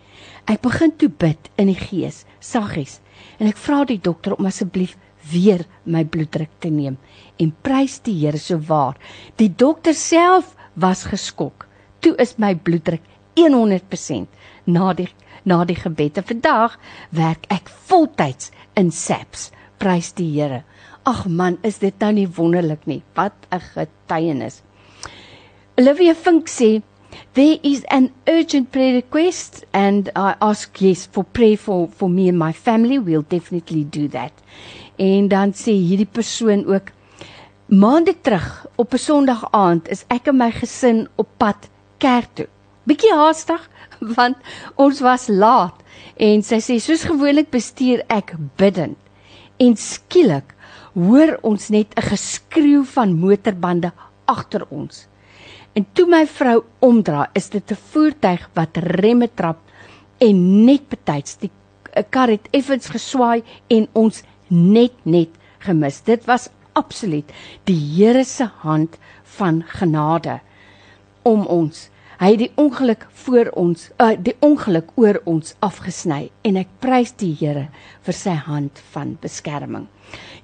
Ek 0.51 0.59
begin 0.67 0.91
toe 0.99 1.07
bid 1.07 1.47
in 1.55 1.71
die 1.71 1.79
gees, 1.79 2.25
saggies, 2.43 2.99
en 3.39 3.47
ek 3.47 3.61
vra 3.61 3.85
die 3.87 4.01
dokter 4.03 4.35
om 4.35 4.51
asseblief 4.51 4.97
weer 5.31 5.63
my 5.87 6.03
bloeddruk 6.03 6.51
te 6.59 6.69
neem 6.69 6.99
en 7.39 7.55
prys 7.63 8.01
die 8.03 8.17
Here 8.19 8.39
so 8.39 8.59
waar. 8.67 8.99
Die 9.39 9.49
dokter 9.49 9.95
self 9.95 10.57
was 10.75 11.07
geskok. 11.07 11.69
Toe 12.03 12.17
is 12.19 12.35
my 12.37 12.51
bloeddruk 12.51 13.03
100% 13.39 14.27
na 14.67 14.91
die 14.93 15.07
na 15.45 15.63
die 15.65 15.77
gebede. 15.77 16.23
Vandag 16.25 16.77
werk 17.15 17.45
ek 17.53 17.69
voltyds 17.89 18.51
in 18.75 18.91
SAPS. 18.91 19.51
Prys 19.77 20.11
die 20.17 20.29
Here. 20.33 20.63
Ag 21.05 21.25
man, 21.29 21.59
is 21.61 21.79
dit 21.83 21.93
nou 22.01 22.11
nie 22.13 22.27
wonderlik 22.27 22.85
nie? 22.89 23.03
Wat 23.13 23.33
'n 23.51 23.61
getuienis. 23.61 24.61
Olivia 25.77 26.13
Fink 26.15 26.47
sê 26.49 26.81
There 27.33 27.59
is 27.63 27.83
an 27.89 28.11
urgent 28.27 28.71
prayer 28.71 28.93
request 28.93 29.65
and 29.73 30.09
I 30.15 30.35
ask 30.39 30.81
yes 30.81 31.05
for 31.05 31.23
prayer 31.23 31.57
for 31.57 31.87
for 31.87 32.09
me 32.09 32.29
and 32.29 32.39
my 32.39 32.51
family. 32.51 32.97
We'll 32.97 33.27
definitely 33.27 33.83
do 33.83 34.07
that. 34.09 34.31
En 34.97 35.27
dan 35.27 35.53
sê 35.53 35.71
hierdie 35.71 36.07
persoon 36.11 36.65
ook 36.65 36.91
maande 37.67 38.15
terug 38.21 38.65
op 38.75 38.93
'n 38.93 38.97
Sondag 38.97 39.47
aand 39.51 39.89
is 39.89 40.05
ek 40.07 40.27
en 40.27 40.37
my 40.37 40.51
gesin 40.51 41.07
op 41.15 41.27
pad 41.37 41.69
kerk 41.97 42.27
toe. 42.33 42.47
Bietjie 42.85 43.13
haastig 43.13 43.63
want 44.17 44.37
ons 44.77 45.01
was 45.01 45.27
laat 45.29 45.81
en 46.21 46.43
sy 46.45 46.59
sê 46.63 46.77
soos 46.79 47.05
gewoonlik 47.09 47.49
bestuur 47.51 48.03
ek 48.13 48.35
bidend. 48.59 48.97
En 49.59 49.75
skielik 49.79 50.53
hoor 50.93 51.35
ons 51.43 51.69
net 51.69 51.91
'n 51.95 52.07
geskreeu 52.11 52.83
van 52.95 53.19
motorbande 53.19 53.91
agter 54.25 54.65
ons. 54.69 55.07
En 55.75 55.85
toe 55.93 56.05
my 56.07 56.25
vrou 56.27 56.63
omdraai, 56.79 57.27
is 57.33 57.49
dit 57.49 57.71
'n 57.71 57.83
voertuig 57.91 58.49
wat 58.53 58.77
remme 58.77 59.27
trap 59.35 59.59
en 60.19 60.65
net 60.65 60.89
betyds 60.89 61.37
die 61.37 61.51
kar 62.09 62.29
het 62.29 62.47
effens 62.51 62.87
geswaai 62.87 63.43
en 63.67 63.87
ons 63.93 64.23
net 64.47 64.93
net 65.03 65.29
gemis. 65.59 66.01
Dit 66.01 66.25
was 66.25 66.49
absoluut 66.73 67.31
die 67.63 67.79
Here 67.95 68.23
se 68.23 68.45
hand 68.63 68.97
van 69.23 69.63
genade 69.67 70.39
om 71.23 71.45
ons. 71.47 71.89
Hy 72.15 72.29
het 72.31 72.39
die 72.39 72.51
ongeluk 72.55 73.07
voor 73.25 73.49
ons, 73.59 73.89
uh, 73.99 74.13
die 74.15 74.35
ongeluk 74.39 74.93
oor 74.95 75.19
ons 75.27 75.55
afgesny 75.65 76.29
en 76.47 76.59
ek 76.61 76.69
prys 76.79 77.11
die 77.19 77.33
Here 77.35 77.67
vir 78.05 78.15
sy 78.15 78.35
hand 78.45 78.79
van 78.93 79.17
beskerming. 79.21 79.89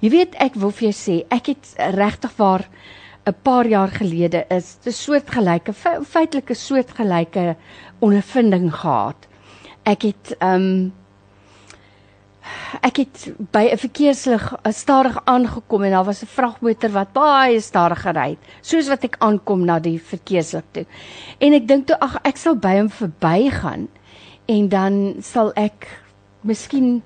Jy 0.04 0.10
weet 0.12 0.36
ek 0.42 0.58
wil 0.60 0.74
vir 0.76 0.90
jou 0.90 0.96
sê, 0.98 1.16
ek 1.32 1.54
het 1.54 1.72
regtig 1.96 2.34
waar 2.36 2.66
'n 3.24 3.34
paar 3.42 3.66
jaar 3.66 3.88
gelede 3.88 4.44
is 4.50 4.76
'n 4.84 4.92
soortgelyke 4.92 5.72
feitelike 5.72 6.54
soortgelyke 6.54 7.56
ondervinding 8.00 8.72
gehad. 8.72 9.28
Ek 9.84 10.02
het 10.02 10.36
ehm 10.40 10.54
um, 10.54 10.92
ek 12.80 12.96
het 12.96 13.32
by 13.52 13.68
'n 13.72 13.78
verkeerslig 13.78 14.52
stadig 14.70 15.18
aangekom 15.24 15.84
en 15.84 15.90
daar 15.90 16.04
was 16.04 16.22
'n 16.22 16.26
vragmotor 16.26 16.90
wat 16.90 17.12
baie 17.12 17.60
stadig 17.60 18.02
gery 18.02 18.28
het, 18.30 18.38
soos 18.60 18.88
wat 18.88 19.04
ek 19.04 19.16
aankom 19.18 19.64
na 19.64 19.78
die 19.78 20.00
verkeerslig 20.00 20.64
toe. 20.72 20.86
En 21.38 21.52
ek 21.52 21.68
dink 21.68 21.86
toe 21.86 22.00
ag 22.00 22.18
ek 22.24 22.36
sal 22.36 22.54
by 22.54 22.78
hom 22.78 22.90
verbygaan 22.90 23.88
en 24.46 24.68
dan 24.68 25.14
sal 25.20 25.52
ek 25.54 25.88
miskien 26.40 27.02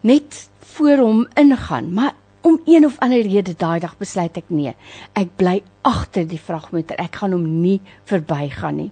net 0.00 0.48
voor 0.58 0.96
hom 0.96 1.26
ingaan, 1.34 1.92
maar 1.92 2.14
om 2.40 2.60
een 2.64 2.84
of 2.84 2.98
ander 2.98 3.22
rede 3.22 3.54
daai 3.56 3.80
dag 3.80 3.96
besluit 3.98 4.36
ek 4.36 4.48
nee. 4.48 4.74
Ek 5.12 5.28
bly 5.36 5.62
agter 5.82 6.24
die 6.28 6.40
vragmotor. 6.40 6.96
Ek 6.98 7.20
gaan 7.20 7.32
hom 7.36 7.60
nie 7.60 7.80
verbygaan 8.08 8.76
nie. 8.76 8.90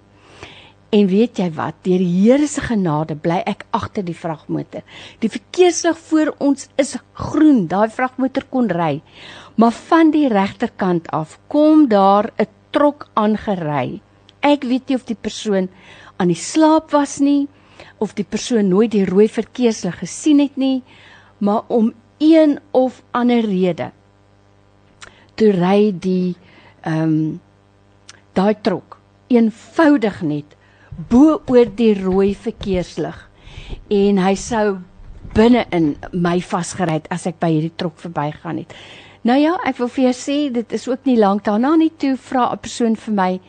En 0.89 1.05
weet 1.07 1.37
jy 1.37 1.49
wat? 1.53 1.77
Deur 1.85 2.01
die 2.01 2.13
Here 2.23 2.47
se 2.49 2.61
genade 2.65 3.15
bly 3.15 3.43
ek 3.45 3.65
agter 3.77 4.05
die 4.05 4.17
vragmotor. 4.17 4.81
Die 5.21 5.29
verkeerslig 5.29 5.99
voor 6.09 6.33
ons 6.41 6.69
is 6.81 6.95
groen. 7.13 7.67
Daai 7.69 7.89
vragmotor 7.93 8.47
kon 8.49 8.71
ry. 8.73 9.01
Maar 9.59 9.75
van 9.89 10.09
die 10.15 10.27
regterkant 10.31 11.11
af 11.13 11.37
kom 11.47 11.87
daar 11.87 12.31
'n 12.37 12.47
trok 12.71 13.07
aangery. 13.13 14.01
Ek 14.41 14.63
weet 14.63 14.89
nie 14.89 14.95
of 14.95 15.05
die 15.05 15.19
persoon 15.19 15.69
aan 16.17 16.27
die 16.27 16.35
slaap 16.35 16.91
was 16.91 17.19
nie 17.19 17.47
of 17.97 18.13
die 18.13 18.25
persoon 18.25 18.67
nooit 18.67 18.91
die 18.91 19.05
rooi 19.05 19.27
verkeerslig 19.27 19.99
gesien 19.99 20.39
het 20.39 20.57
nie, 20.57 20.83
maar 21.37 21.63
om 21.67 21.93
een 22.17 22.59
of 22.71 23.03
ander 23.11 23.41
rede 23.41 23.91
toe 25.39 25.51
ry 25.55 25.91
die 25.95 26.35
ehm 26.83 27.03
um, 27.03 27.39
daai 28.35 28.55
trok 28.63 28.97
eenvoudig 29.31 30.21
net 30.27 30.55
bo 31.07 31.39
oor 31.47 31.69
die 31.75 31.93
rooi 31.95 32.33
verkeerslig 32.35 33.17
en 33.89 34.17
hy 34.19 34.33
sou 34.35 34.79
binne 35.35 35.65
in 35.75 35.93
my 36.11 36.39
vasgery 36.41 36.99
as 37.13 37.27
ek 37.29 37.39
by 37.39 37.51
hierdie 37.53 37.75
trok 37.77 37.99
verbygaan 38.01 38.63
het. 38.63 38.73
Nou 39.23 39.37
ja, 39.39 39.55
ek 39.67 39.77
wil 39.79 39.91
vir 39.91 40.09
jou 40.09 40.15
sê 40.15 40.37
dit 40.53 40.73
is 40.75 40.87
ook 40.87 41.05
nie 41.07 41.17
lank 41.19 41.45
daarna 41.47 41.75
nie 41.77 41.91
toe 41.91 42.15
vra 42.17 42.51
'n 42.51 42.57
persoon 42.57 42.95
vir 42.95 43.13
my, 43.13 43.39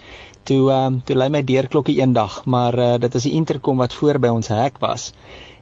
Toe 0.43 0.71
ehm 0.71 0.85
um, 0.93 1.01
toe 1.03 1.15
lei 1.15 1.27
my 1.29 1.43
deurklokkie 1.43 1.99
eendag, 1.99 2.45
maar 2.45 2.79
uh, 2.79 2.97
dit 2.97 3.13
was 3.13 3.23
die 3.23 3.33
interkom 3.33 3.77
wat 3.77 3.93
voor 3.93 4.19
by 4.19 4.31
ons 4.31 4.47
hek 4.47 4.79
was. 4.79 5.11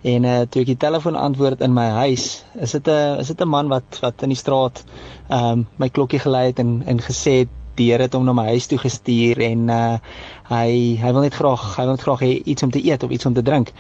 En 0.05 0.25
uh 0.29 0.41
toe 0.49 0.61
ek 0.61 0.69
die 0.69 0.81
telefoon 0.81 1.15
antwoord 1.17 1.63
in 1.65 1.73
my 1.73 1.85
huis, 2.03 2.43
is 2.61 2.75
dit 2.77 2.87
'n 2.93 3.19
is 3.21 3.31
dit 3.31 3.41
'n 3.41 3.49
man 3.49 3.71
wat 3.73 3.99
wat 4.01 4.21
in 4.21 4.29
die 4.29 4.37
straat 4.37 4.83
ehm 5.29 5.45
um, 5.51 5.67
my 5.81 5.89
klokkie 5.89 6.19
gelei 6.19 6.45
het 6.51 6.59
en 6.59 6.83
en 6.85 7.01
gesê 7.01 7.33
het 7.39 7.53
die 7.75 7.89
Here 7.91 8.03
het 8.03 8.13
hom 8.13 8.25
na 8.25 8.33
my 8.33 8.45
huis 8.45 8.67
toe 8.67 8.77
gestuur 8.77 9.41
en 9.41 9.69
uh 9.69 9.97
hy 10.49 10.97
hy 11.01 11.11
wil 11.11 11.25
net 11.25 11.33
graag 11.33 11.63
hy 11.77 11.83
wil 11.83 11.97
net 11.97 12.05
graag 12.07 12.21
hê 12.21 12.31
iets 12.45 12.63
om 12.63 12.71
te 12.71 12.83
eet 12.85 13.03
of 13.03 13.09
iets 13.09 13.25
om 13.25 13.33
te 13.33 13.41
drink. 13.41 13.73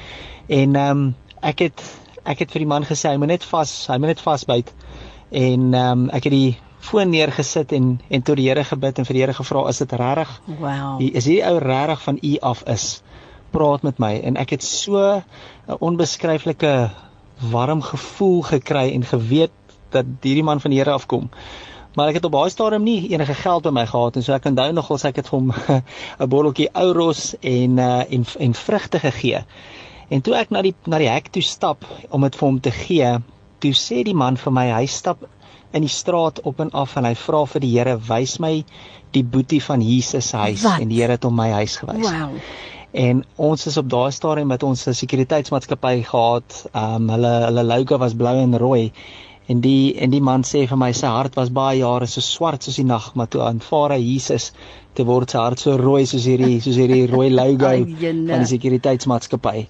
En 0.47 0.75
ehm 0.75 0.97
um, 0.97 1.15
ek 1.41 1.59
het 1.59 1.83
ek 2.25 2.39
het 2.39 2.51
vir 2.51 2.65
die 2.65 2.73
man 2.73 2.89
gesê 2.89 3.09
hy 3.09 3.17
moet 3.17 3.33
net 3.35 3.43
vas 3.43 3.87
hy 3.87 3.97
moet 3.97 4.15
net 4.15 4.25
vasbyt. 4.27 4.73
En 5.29 5.73
ehm 5.73 5.91
um, 5.91 6.09
ek 6.09 6.23
het 6.23 6.33
die 6.33 6.57
foon 6.79 7.09
neergesit 7.09 7.71
en 7.71 7.99
en 8.09 8.21
tot 8.21 8.35
die 8.35 8.49
Here 8.49 8.63
gebid 8.63 8.97
en 8.97 9.05
vir 9.05 9.13
die 9.13 9.21
Here 9.21 9.33
gevra 9.33 9.69
is 9.69 9.77
dit 9.77 9.91
regtig? 9.91 10.41
Wow. 10.59 11.01
Is 11.01 11.25
hierdie 11.25 11.45
ou 11.45 11.57
regtig 11.59 12.01
van 12.01 12.19
u 12.21 12.37
af 12.41 12.63
is? 12.65 13.03
praat 13.55 13.85
met 13.87 14.01
my 14.03 14.13
en 14.27 14.39
ek 14.41 14.55
het 14.57 14.65
so 14.65 15.01
'n 15.67 15.77
onbeskryflike 15.79 16.89
warm 17.51 17.81
gevoel 17.81 18.41
gekry 18.41 18.91
en 18.93 19.03
geweet 19.05 19.51
dat 19.89 20.05
hierdie 20.21 20.43
man 20.43 20.61
van 20.61 20.71
die 20.71 20.79
Here 20.79 20.91
afkom. 20.91 21.29
Maar 21.95 22.07
ek 22.07 22.13
het 22.19 22.25
op 22.25 22.31
baie 22.31 22.49
stadium 22.49 22.83
nie 22.83 23.09
enige 23.09 23.33
geld 23.33 23.63
by 23.63 23.71
my 23.71 23.85
gehad 23.87 24.15
en 24.15 24.23
so 24.23 24.33
ek 24.35 24.45
onthou 24.45 24.71
nog 24.75 24.89
ons 24.91 25.03
ek 25.07 25.15
het 25.15 25.27
hom 25.31 25.53
'n 26.19 26.27
botteltjie 26.29 26.69
Ouros 26.73 27.35
en 27.39 27.77
uh, 27.77 28.03
en 28.11 28.25
en 28.39 28.53
vrugte 28.53 28.99
gegee. 28.99 29.45
En 30.09 30.21
toe 30.21 30.35
ek 30.35 30.49
na 30.49 30.61
die 30.61 30.75
na 30.85 30.97
die 30.97 31.09
hek 31.09 31.31
toe 31.31 31.41
stap 31.41 31.85
om 32.09 32.21
dit 32.21 32.35
vir 32.35 32.47
hom 32.47 32.59
te 32.59 32.71
gee, 32.71 33.15
toe 33.59 33.73
sê 33.73 34.03
die 34.03 34.13
man 34.13 34.37
vir 34.37 34.53
my 34.53 34.67
hy 34.71 34.85
stap 34.85 35.23
in 35.71 35.81
die 35.81 35.91
straat 35.91 36.41
op 36.41 36.59
en 36.59 36.71
af 36.71 36.95
en 36.95 37.05
hy 37.05 37.15
vra 37.15 37.45
vir 37.45 37.61
die 37.61 37.71
Here 37.77 37.97
wys 38.09 38.39
my 38.39 38.63
die 39.15 39.23
boetie 39.23 39.61
van 39.63 39.81
Jesus 39.81 40.29
se 40.29 40.37
huis 40.37 40.63
Wat? 40.63 40.79
en 40.81 40.91
die 40.91 41.01
Here 41.01 41.11
het 41.17 41.23
hom 41.23 41.35
my 41.35 41.49
huis 41.51 41.77
gewys. 41.77 42.05
Wow. 42.11 42.37
En 42.95 43.23
ons 43.35 43.65
is 43.67 43.77
op 43.77 43.89
daai 43.91 44.11
stadium 44.15 44.47
met 44.47 44.63
ons 44.63 44.87
sekuriteitsmaatskappy 44.99 45.95
gehad. 46.07 46.59
Ehm 46.71 46.95
um, 46.95 47.09
hulle 47.15 47.31
hulle 47.45 47.63
logo 47.71 47.97
was 47.99 48.15
blou 48.15 48.35
en 48.39 48.57
rooi. 48.61 48.91
En 49.51 49.59
die 49.61 49.95
en 50.01 50.13
die 50.13 50.21
man 50.21 50.45
sê 50.47 50.63
vir 50.69 50.79
my 50.79 50.91
sy 50.99 51.11
hart 51.11 51.35
was 51.39 51.51
baie 51.57 51.81
jare 51.81 52.07
so 52.07 52.23
swart 52.23 52.63
soos 52.63 52.79
die 52.79 52.87
nag, 52.87 53.11
maar 53.15 53.27
toe 53.27 53.43
aanvaar 53.45 53.97
hy 53.97 53.99
Jesus 54.03 54.51
te 54.95 55.03
word 55.09 55.35
sy 55.35 55.43
hart 55.43 55.59
so 55.65 55.75
rooi 55.81 56.05
soos 56.09 56.25
hierdie 56.29 56.61
soos 56.63 56.79
hierdie 56.79 57.03
rooi 57.11 57.27
logo 57.33 57.73
van 58.31 58.31
die 58.31 58.51
sekuriteitsmaatskappy. 58.55 59.67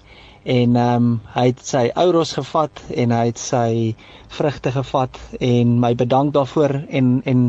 En 0.58 0.78
ehm 0.84 1.10
um, 1.10 1.12
hy 1.34 1.48
het 1.50 1.66
sy 1.74 1.84
ouros 2.06 2.36
gevat 2.38 2.84
en 2.94 3.16
hy 3.18 3.24
het 3.32 3.42
sy 3.42 3.70
vrugte 4.38 4.72
gevat 4.78 5.18
en 5.40 5.80
my 5.82 5.96
bedank 6.04 6.36
daarvoor 6.38 6.78
en 7.00 7.16
en 7.34 7.48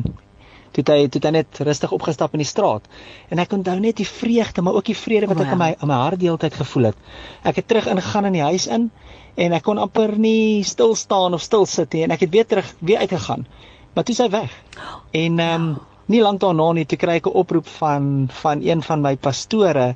toe 0.83 0.95
hy 0.95 1.07
toe 1.07 1.21
hy 1.23 1.31
net 1.39 1.59
rustig 1.59 1.91
opgestap 1.91 2.33
in 2.33 2.43
die 2.43 2.49
straat. 2.49 2.85
En 3.29 3.39
ek 3.39 3.53
onthou 3.53 3.77
net 3.79 3.97
die 3.97 4.07
vreugde, 4.07 4.61
maar 4.61 4.77
ook 4.79 4.85
die 4.85 4.97
vrede 4.97 5.27
wat 5.27 5.41
ek 5.41 5.51
in 5.55 5.61
my 5.61 5.71
in 5.75 5.87
my 5.87 5.99
hart 6.03 6.19
deeltyd 6.19 6.53
gevoel 6.53 6.91
het. 6.91 6.97
Ek 7.43 7.55
het 7.61 7.67
terug 7.67 7.87
ingegaan 7.87 8.29
in 8.29 8.39
die 8.39 8.45
huis 8.45 8.67
in 8.67 8.89
en 9.35 9.53
ek 9.53 9.63
kon 9.63 9.77
amper 9.77 10.17
nie 10.17 10.63
stil 10.63 10.95
staan 10.95 11.33
of 11.33 11.41
stil 11.41 11.65
sit 11.65 11.93
nie 11.93 12.03
en 12.07 12.11
ek 12.15 12.25
het 12.25 12.33
weer 12.33 12.45
terug 12.45 12.73
weer 12.79 13.03
uitgegaan. 13.05 13.45
Maar 13.93 14.03
toe 14.03 14.13
is 14.13 14.23
hy 14.25 14.29
weg. 14.29 14.57
En 15.11 15.39
ehm 15.39 15.69
um, 15.69 15.77
nie 16.07 16.21
lank 16.23 16.39
daarna 16.39 16.71
nie 16.71 16.85
toe 16.87 16.97
kry 16.97 17.17
ek 17.19 17.27
'n 17.27 17.35
oproep 17.41 17.67
van 17.79 18.29
van 18.41 18.61
een 18.63 18.81
van 18.81 19.01
my 19.01 19.15
pastore 19.15 19.95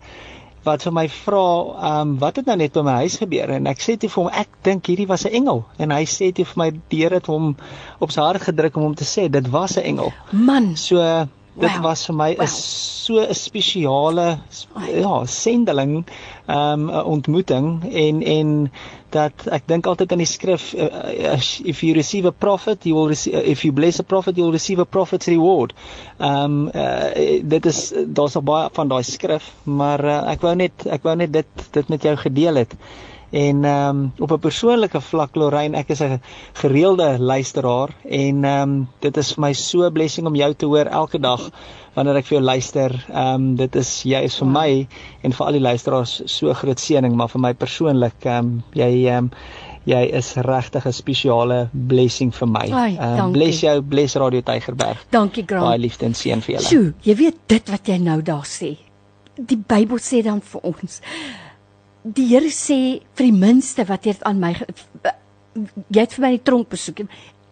wat 0.63 0.83
vir 0.85 0.93
my 0.93 1.07
vra, 1.09 1.45
ehm 1.89 2.01
um, 2.01 2.15
wat 2.21 2.37
het 2.41 2.45
nou 2.49 2.57
net 2.61 2.73
by 2.77 2.83
my 2.85 2.97
huis 3.01 3.17
gebeur 3.21 3.49
en 3.55 3.67
ek 3.71 3.81
sê 3.81 3.97
toe 3.97 4.09
vir 4.13 4.23
hom 4.23 4.31
ek 4.43 4.57
dink 4.67 4.89
hierdie 4.91 5.07
was 5.09 5.25
'n 5.25 5.33
engel 5.41 5.63
en 5.77 5.91
hy 5.91 6.03
sê 6.05 6.31
toe 6.31 6.45
vir 6.45 6.59
my 6.63 6.69
die 6.89 7.01
Here 7.01 7.15
het 7.17 7.27
hom 7.27 7.55
op 7.99 8.11
sy 8.11 8.21
hart 8.21 8.45
gedruk 8.45 8.77
om 8.77 8.83
hom 8.83 8.95
te 8.95 9.05
sê 9.05 9.29
dit 9.29 9.49
was 9.49 9.77
'n 9.77 9.83
engel. 9.83 10.13
Man, 10.31 10.75
so 10.77 10.97
dit 11.59 11.73
wow. 11.73 11.83
was 11.83 12.05
vir 12.05 12.15
my 12.15 12.31
'n 12.31 12.37
wow. 12.37 12.47
so 12.47 13.19
'n 13.19 13.33
spesiale 13.33 14.39
ja, 14.87 15.25
sendeling, 15.25 16.05
ehm 16.47 16.89
um, 16.89 16.89
'n 16.89 17.05
ontmoeting 17.05 17.83
en 17.93 18.23
en 18.23 18.71
dat 19.11 19.45
ek 19.51 19.67
dink 19.69 19.87
altyd 19.89 20.11
aan 20.11 20.23
die 20.23 20.29
skrif 20.29 20.71
uh, 20.73 21.35
if 21.65 21.83
you 21.83 21.93
receive 21.97 22.27
a 22.27 22.31
prophet 22.31 22.85
you 22.87 22.95
will 22.95 23.07
receive 23.11 23.37
uh, 23.37 23.43
if 23.53 23.65
you 23.65 23.73
bless 23.73 23.99
a 23.99 24.03
prophet 24.03 24.37
you 24.37 24.45
will 24.45 24.55
receive 24.55 24.81
a 24.81 24.85
prophet's 24.97 25.27
reward. 25.27 25.73
Ehm 26.17 26.43
um, 26.43 26.57
uh, 26.73 27.39
dit 27.43 27.65
is 27.65 27.93
daar's 28.05 28.33
nog 28.39 28.43
baie 28.43 28.69
van 28.73 28.87
daai 28.87 29.03
skrif, 29.03 29.51
maar 29.63 30.05
uh, 30.05 30.19
ek 30.33 30.43
wou 30.47 30.55
net 30.55 30.87
ek 30.87 31.07
wou 31.07 31.15
net 31.15 31.33
dit 31.33 31.65
dit 31.71 31.95
met 31.95 32.03
jou 32.09 32.15
gedeel 32.25 32.63
het. 32.63 32.75
En 33.31 33.63
ehm 33.63 33.89
um, 33.89 34.11
op 34.19 34.31
'n 34.31 34.39
persoonlike 34.39 35.01
vlak 35.01 35.35
Lorraine, 35.35 35.77
ek 35.77 35.89
is 35.89 36.01
'n 36.03 36.21
gereelde 36.53 37.19
luisteraar 37.19 37.89
en 38.03 38.43
ehm 38.43 38.69
um, 38.69 38.87
dit 38.99 39.17
is 39.17 39.33
vir 39.33 39.41
my 39.41 39.53
so 39.53 39.85
'n 39.87 39.93
blessing 39.93 40.27
om 40.27 40.35
jou 40.35 40.53
te 40.53 40.65
hoor 40.65 40.85
elke 40.85 41.19
dag 41.19 41.49
wanneer 41.95 42.21
ek 42.21 42.29
vir 42.29 42.37
jou 42.37 42.43
luister. 42.45 42.95
Ehm 43.09 43.33
um, 43.33 43.49
dit 43.59 43.75
is 43.75 43.89
jy 44.07 44.21
is 44.27 44.37
vir 44.39 44.47
my 44.47 44.69
en 45.23 45.35
vir 45.37 45.45
al 45.47 45.57
die 45.59 45.65
luisteraars 45.65 46.21
so 46.25 46.53
groot 46.53 46.79
seëning, 46.79 47.15
maar 47.15 47.31
vir 47.33 47.45
my 47.47 47.53
persoonlik 47.53 48.25
ehm 48.25 48.39
um, 48.39 48.63
jy 48.77 48.91
ehm 49.07 49.27
um, 49.27 49.31
jy 49.89 50.01
is 50.13 50.33
regtig 50.45 50.85
'n 50.85 50.93
spesiale 50.93 51.59
blessing 51.73 52.31
vir 52.35 52.47
my. 52.47 52.67
Ehm 52.69 53.19
um, 53.25 53.31
bless 53.31 53.61
jou, 53.61 53.81
bless 53.81 54.15
Radio 54.15 54.41
Tygerberg. 54.41 55.05
Dankie 55.09 55.43
Grant. 55.45 55.65
Baie 55.65 55.79
liefde 55.79 56.05
en 56.05 56.13
seën 56.13 56.41
vir 56.41 56.55
julle. 56.55 56.67
Sjoe, 56.67 56.93
jy 57.03 57.15
weet 57.15 57.37
dit 57.47 57.69
wat 57.69 57.87
jy 57.87 57.97
nou 57.97 58.21
daar 58.21 58.45
sê. 58.45 58.75
Die 59.35 59.57
Bybel 59.57 59.97
sê 59.97 60.21
dan 60.23 60.41
vir 60.41 60.61
ons 60.61 61.01
die 62.03 62.27
Here 62.31 62.49
sê 62.49 63.01
vir 63.17 63.27
die 63.27 63.35
minste 63.35 63.85
wat 63.89 64.07
jy 64.07 64.15
aan 64.25 64.39
my 64.41 64.53
jy 64.55 65.99
het 65.99 66.15
vir 66.15 66.23
my 66.23 66.31
die 66.37 66.43
tronk 66.47 66.71
besoek 66.71 67.03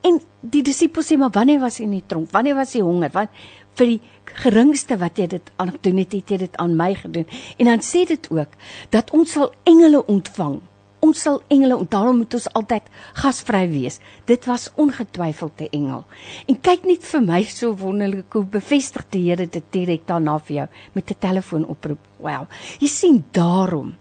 en 0.07 0.19
die 0.41 0.63
disippels 0.65 1.09
sê 1.11 1.17
maar 1.19 1.33
wanneer 1.35 1.59
was 1.61 1.79
jy 1.79 1.85
in 1.85 1.97
die 1.99 2.05
tronk 2.07 2.31
wanneer 2.33 2.57
was 2.57 2.73
jy 2.75 2.81
honger 2.85 3.13
want 3.13 3.43
vir 3.79 3.93
die 3.95 4.01
geringste 4.43 4.97
wat 5.01 5.19
jy 5.19 5.27
dit 5.31 5.51
aan 5.57 5.75
doen 5.81 6.01
het 6.01 6.15
het 6.15 6.31
jy 6.31 6.39
dit 6.45 6.57
aan 6.61 6.75
my 6.79 6.93
gedoen. 6.95 7.27
En 7.57 7.71
dan 7.71 7.85
sê 7.85 8.05
dit 8.07 8.27
ook 8.31 8.57
dat 8.93 9.13
ons 9.15 9.31
sal 9.31 9.53
engele 9.69 10.03
ontvang. 10.05 10.59
Ons 10.99 11.21
sal 11.23 11.39
engele 11.47 11.77
en 11.79 11.87
daarom 11.87 12.17
moet 12.19 12.33
ons 12.35 12.49
altyd 12.59 12.89
gasvry 13.21 13.63
wees. 13.71 13.99
Dit 14.27 14.45
was 14.51 14.67
ongetwyfeld 14.75 15.61
'n 15.61 15.71
engel. 15.71 16.03
En 16.47 16.61
kyk 16.61 16.85
net 16.85 17.03
vir 17.03 17.21
my 17.21 17.43
so 17.43 17.73
wonderlik 17.75 18.33
hoe 18.33 18.43
bevestig 18.43 19.05
die 19.09 19.29
Here 19.29 19.47
dit 19.47 19.63
direk 19.71 20.07
daarna 20.07 20.39
vir 20.39 20.55
jou 20.55 20.67
met 20.93 21.11
'n 21.11 21.19
telefoonoproep 21.19 21.99
wow. 22.19 22.47
Jy 22.79 22.87
sien 22.87 23.25
daarom 23.31 23.95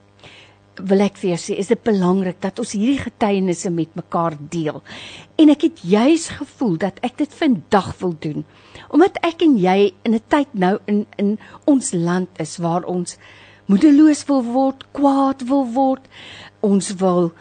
wil 0.79 1.03
ek 1.05 1.19
vir 1.21 1.31
jou 1.33 1.39
sê, 1.43 1.57
is 1.59 1.71
dit 1.73 1.83
belangrik 1.85 2.41
dat 2.41 2.59
ons 2.63 2.75
hierdie 2.77 3.01
getuienisse 3.01 3.71
met 3.75 3.95
mekaar 3.99 4.37
deel. 4.53 4.83
En 5.39 5.51
ek 5.53 5.67
het 5.69 5.83
juis 5.83 6.29
gevoel 6.39 6.77
dat 6.85 7.01
ek 7.07 7.19
dit 7.19 7.35
vandag 7.41 7.93
wil 8.03 8.15
doen. 8.21 8.45
Omdat 8.95 9.19
ek 9.27 9.43
en 9.47 9.59
jy 9.59 9.93
in 10.05 10.15
'n 10.15 10.23
tyd 10.29 10.55
nou 10.55 10.79
in 10.87 11.07
in 11.19 11.39
ons 11.67 11.93
land 11.93 12.29
is 12.39 12.57
waar 12.59 12.85
ons 12.85 13.19
moedeloos 13.67 14.25
wil 14.29 14.43
word, 14.43 14.85
kwaad 14.93 15.43
wil 15.49 15.67
word, 15.67 16.09
ons 16.61 16.95
wil 17.01 17.33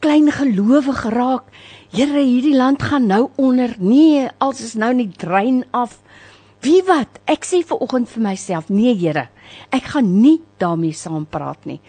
klein 0.00 0.30
gelowig 0.30 1.04
raak. 1.14 1.44
Here, 1.90 2.20
hierdie 2.20 2.56
land 2.56 2.82
gaan 2.82 3.06
nou 3.06 3.30
onder. 3.36 3.74
Nee, 3.78 4.28
als 4.38 4.60
is 4.60 4.74
nou 4.74 4.92
nie 4.94 5.08
drein 5.08 5.64
af. 5.70 5.98
Wie 6.60 6.82
wat? 6.82 7.20
Ek 7.30 7.46
sê 7.46 7.62
vir 7.62 7.78
oggend 7.78 8.08
vir 8.10 8.22
myself, 8.22 8.68
nee 8.68 8.94
Here, 8.98 9.28
ek 9.70 9.92
gaan 9.94 10.20
nie 10.22 10.40
daarmee 10.58 10.92
saam 10.92 11.26
praat 11.30 11.64
nie. 11.66 11.80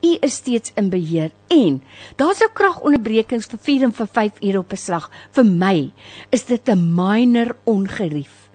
U 0.00 0.10
is 0.22 0.34
steeds 0.38 0.72
in 0.78 0.90
beheer 0.90 1.32
en 1.50 1.80
daar's 2.20 2.38
nou 2.42 2.50
kragonderbrekings 2.54 3.48
vir 3.50 3.62
4 3.68 3.86
en 3.88 3.94
vir 4.00 4.10
5 4.18 4.42
ure 4.42 4.58
op 4.58 4.72
'n 4.72 4.76
slag. 4.76 5.10
Vir 5.32 5.44
my 5.44 5.92
is 6.30 6.44
dit 6.44 6.68
'n 6.68 6.94
minor 6.94 7.56
ongerief. 7.64 8.50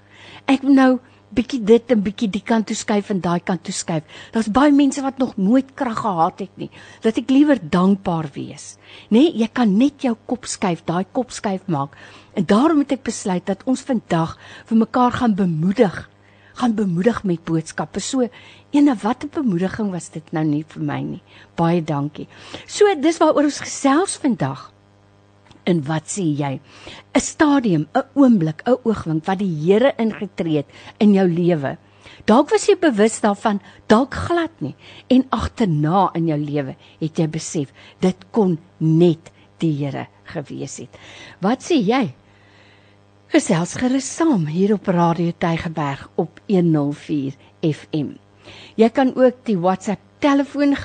Ek 0.48 0.64
nou 0.64 1.00
bietjie 1.34 1.60
dit 1.66 1.92
en 1.92 2.04
bietjie 2.04 2.30
die 2.30 2.44
kant 2.46 2.68
toe 2.68 2.76
skuif 2.76 3.10
en 3.10 3.22
daai 3.24 3.40
kant 3.40 3.64
toe 3.64 3.74
skuif. 3.74 4.04
Daar's 4.32 4.52
baie 4.54 4.72
mense 4.72 5.02
wat 5.02 5.18
nog 5.18 5.38
nooit 5.38 5.74
krag 5.76 6.00
gehad 6.04 6.40
het 6.40 6.58
nie. 6.62 6.70
Dat 7.02 7.18
ek 7.18 7.30
liewer 7.30 7.60
dankbaar 7.60 8.30
wees. 8.36 8.78
Nê, 9.10 9.18
nee, 9.18 9.34
jy 9.42 9.50
kan 9.54 9.78
net 9.78 10.02
jou 10.02 10.16
kop 10.26 10.46
skuif, 10.46 10.86
daai 10.86 11.06
kop 11.12 11.32
skuif 11.32 11.68
maak. 11.68 11.98
En 12.34 12.46
daarom 12.46 12.80
het 12.80 12.92
ek 12.92 13.04
besluit 13.04 13.46
dat 13.46 13.64
ons 13.66 13.82
vandag 13.82 14.38
vir 14.66 14.78
mekaar 14.78 15.12
gaan 15.12 15.36
bemoedig 15.36 16.10
gaan 16.54 16.76
bemoedig 16.76 17.24
met 17.24 17.44
boodskappe. 17.44 18.00
So 18.00 18.28
ene 18.72 18.96
wat 19.02 19.24
'n 19.24 19.30
bemoediging 19.34 19.92
was 19.92 20.10
dit 20.10 20.32
nou 20.32 20.46
nie 20.46 20.66
vir 20.68 20.84
my 20.84 21.02
nie. 21.02 21.22
Baie 21.56 21.82
dankie. 21.84 22.28
So 22.68 22.86
dis 22.96 23.18
waaroor 23.18 23.44
ons 23.44 23.60
gesels 23.60 24.18
vandag. 24.18 24.72
En 25.64 25.84
wat 25.84 26.04
sê 26.08 26.24
jy? 26.24 26.60
'n 27.16 27.20
Stadium, 27.20 27.88
'n 27.94 28.04
oomblik, 28.14 28.62
'n 28.66 28.78
oogwink 28.84 29.26
wat 29.26 29.40
die 29.40 29.56
Here 29.64 29.94
ingetree 29.98 30.58
het 30.58 30.68
in 31.00 31.14
jou 31.14 31.28
lewe. 31.28 31.78
Dalk 32.26 32.50
was 32.50 32.68
jy 32.68 32.76
bewus 32.80 33.20
daarvan, 33.20 33.62
dalk 33.88 34.14
glad 34.14 34.52
nie. 34.60 34.76
En 35.08 35.26
agterna 35.30 36.10
in 36.14 36.28
jou 36.28 36.40
lewe 36.40 36.76
het 37.00 37.18
jy 37.18 37.28
besef 37.28 37.74
dit 38.00 38.16
kon 38.32 38.58
net 38.78 39.32
die 39.60 39.74
Here 39.78 40.08
gewees 40.24 40.78
het. 40.78 40.98
Wat 41.42 41.64
sê 41.64 41.80
jy? 41.84 42.14
Gesels 43.34 43.72
gerus 43.82 44.06
saam 44.06 44.44
hier 44.46 44.76
op 44.76 44.86
Radio 44.94 45.32
Tygerberg 45.42 46.04
op 46.22 46.38
104 46.46 47.34
FM. 47.66 48.12
Jy 48.78 48.90
kan 48.94 49.10
ook 49.18 49.40
die 49.50 49.56
WhatsApp 49.58 50.04
telefoon 50.22 50.76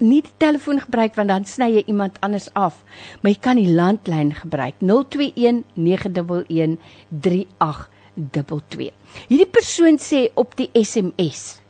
nie 0.00 0.18
die 0.26 0.34
telefoon 0.42 0.82
gebruik 0.82 1.14
want 1.14 1.30
dan 1.30 1.46
sny 1.46 1.70
jy 1.76 1.84
iemand 1.86 2.18
anders 2.26 2.48
af, 2.58 2.82
maar 3.22 3.30
jy 3.30 3.38
kan 3.46 3.62
die 3.62 3.70
landlyn 3.70 4.34
gebruik 4.34 4.82
021 4.82 5.62
911 5.78 6.74
3822. 7.22 8.90
Hierdie 9.30 9.50
persoon 9.54 10.02
sê 10.02 10.26
op 10.34 10.58
die 10.58 10.72
SMS 10.74 11.62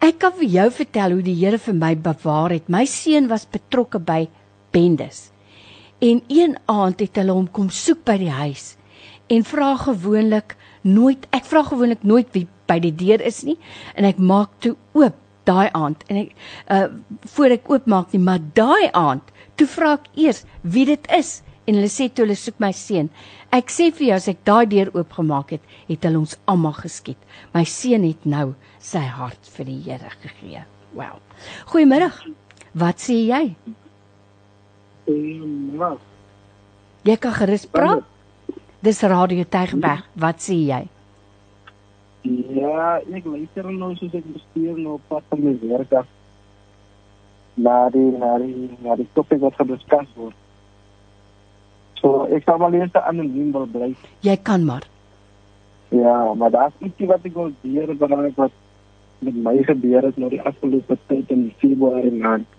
Ek 0.00 0.16
kan 0.24 0.32
vir 0.40 0.48
jou 0.48 0.68
vertel 0.80 1.18
hoe 1.18 1.28
die 1.28 1.36
Here 1.44 1.60
vir 1.60 1.76
my 1.76 1.92
bewaar 1.92 2.56
het. 2.56 2.72
My 2.72 2.88
seun 2.88 3.28
was 3.28 3.44
betrokke 3.44 4.00
by 4.00 4.30
bendes. 4.72 5.28
En 6.00 6.24
een 6.32 6.56
aand 6.64 7.04
het 7.04 7.20
hulle 7.20 7.36
hom 7.36 7.52
kom 7.52 7.68
soek 7.68 8.00
by 8.08 8.16
die 8.16 8.32
huis 8.32 8.78
en 9.32 9.46
vra 9.48 9.72
gewoonlik 9.80 10.56
nooit 10.82 11.26
ek 11.36 11.48
vra 11.50 11.64
gewoonlik 11.70 12.04
nooit 12.04 12.32
wie 12.36 12.46
by 12.70 12.78
die 12.82 12.94
deur 13.04 13.22
is 13.32 13.42
nie 13.48 13.58
en 13.94 14.08
ek 14.08 14.20
maak 14.32 14.54
toe 14.64 14.74
oop 14.98 15.18
daai 15.48 15.68
aand 15.74 16.04
en 16.08 16.24
ek 16.24 16.34
uh 16.76 16.88
voor 17.36 17.56
ek 17.58 17.70
oopmaak 17.70 18.12
nie 18.14 18.22
maar 18.22 18.42
daai 18.58 18.90
aand 18.92 19.32
toe 19.56 19.68
vra 19.76 19.96
ek 19.98 20.10
eers 20.26 20.44
wie 20.62 20.86
dit 20.88 21.10
is 21.18 21.40
en 21.66 21.78
hulle 21.78 21.90
sê 21.90 22.08
toe 22.10 22.24
hulle 22.24 22.36
soek 22.38 22.58
my 22.62 22.72
seun. 22.74 23.08
Ek 23.54 23.70
sê 23.70 23.90
vir 23.94 24.08
jou 24.08 24.18
as 24.18 24.28
ek 24.32 24.42
daai 24.48 24.66
deur 24.70 24.90
oopgemaak 24.96 25.54
het 25.56 25.74
het 25.88 26.06
hulle 26.08 26.22
ons 26.22 26.36
almal 26.50 26.74
geskiet. 26.78 27.18
My 27.54 27.64
seun 27.68 28.06
het 28.08 28.26
nou 28.26 28.52
sy 28.82 29.02
hart 29.18 29.50
vir 29.56 29.68
die 29.70 29.80
Here 29.86 30.10
gegee. 30.24 30.64
Wow. 30.96 31.20
Goeiemiddag. 31.70 32.18
Wat 32.78 33.02
sê 33.02 33.18
jy? 33.28 33.44
Goeiemiddag. 35.06 36.00
Jy 37.06 37.18
kan 37.22 37.36
gerus 37.38 37.66
praat. 37.70 38.08
Dis 38.82 39.00
Radio 39.02 39.44
Tygerberg. 39.46 40.02
Wat 40.18 40.40
sê 40.42 40.56
jy? 40.58 40.80
Ja, 42.26 42.96
ek 43.14 43.26
luister 43.30 43.68
nou 43.70 43.92
soos 43.94 44.16
ek 44.18 44.24
bestuur 44.26 44.74
nou 44.74 44.96
pad 45.06 45.22
van 45.30 45.44
my 45.44 45.52
werk 45.60 45.92
af. 46.00 46.08
Maar 47.62 47.92
die 47.94 48.08
maar 48.18 48.42
die 48.42 48.70
maar 48.82 48.98
die 48.98 49.06
topik 49.14 49.38
wat 49.44 49.54
gediskus 49.60 50.08
word. 50.16 50.34
So, 52.00 52.24
ek 52.34 52.42
sal 52.42 52.58
maar 52.58 52.74
net 52.74 52.98
anoniem 52.98 53.52
wil 53.54 53.68
bly. 53.70 53.92
Jy 54.26 54.34
kan 54.50 54.66
maar. 54.66 54.88
Ja, 55.94 56.34
maar 56.34 56.50
daar's 56.50 56.82
ietsie 56.82 57.06
wat 57.12 57.30
ek 57.30 57.38
wil 57.38 57.54
deur 57.62 57.94
belangrijk 58.02 58.42
wat 58.42 58.58
met 59.22 59.38
my 59.46 59.54
gebeur 59.62 60.10
het 60.10 60.18
nou 60.18 60.32
die 60.34 60.42
afgelope 60.42 60.98
tyd 61.06 61.30
in 61.30 61.46
Februarie 61.62 62.18
maand. 62.18 62.50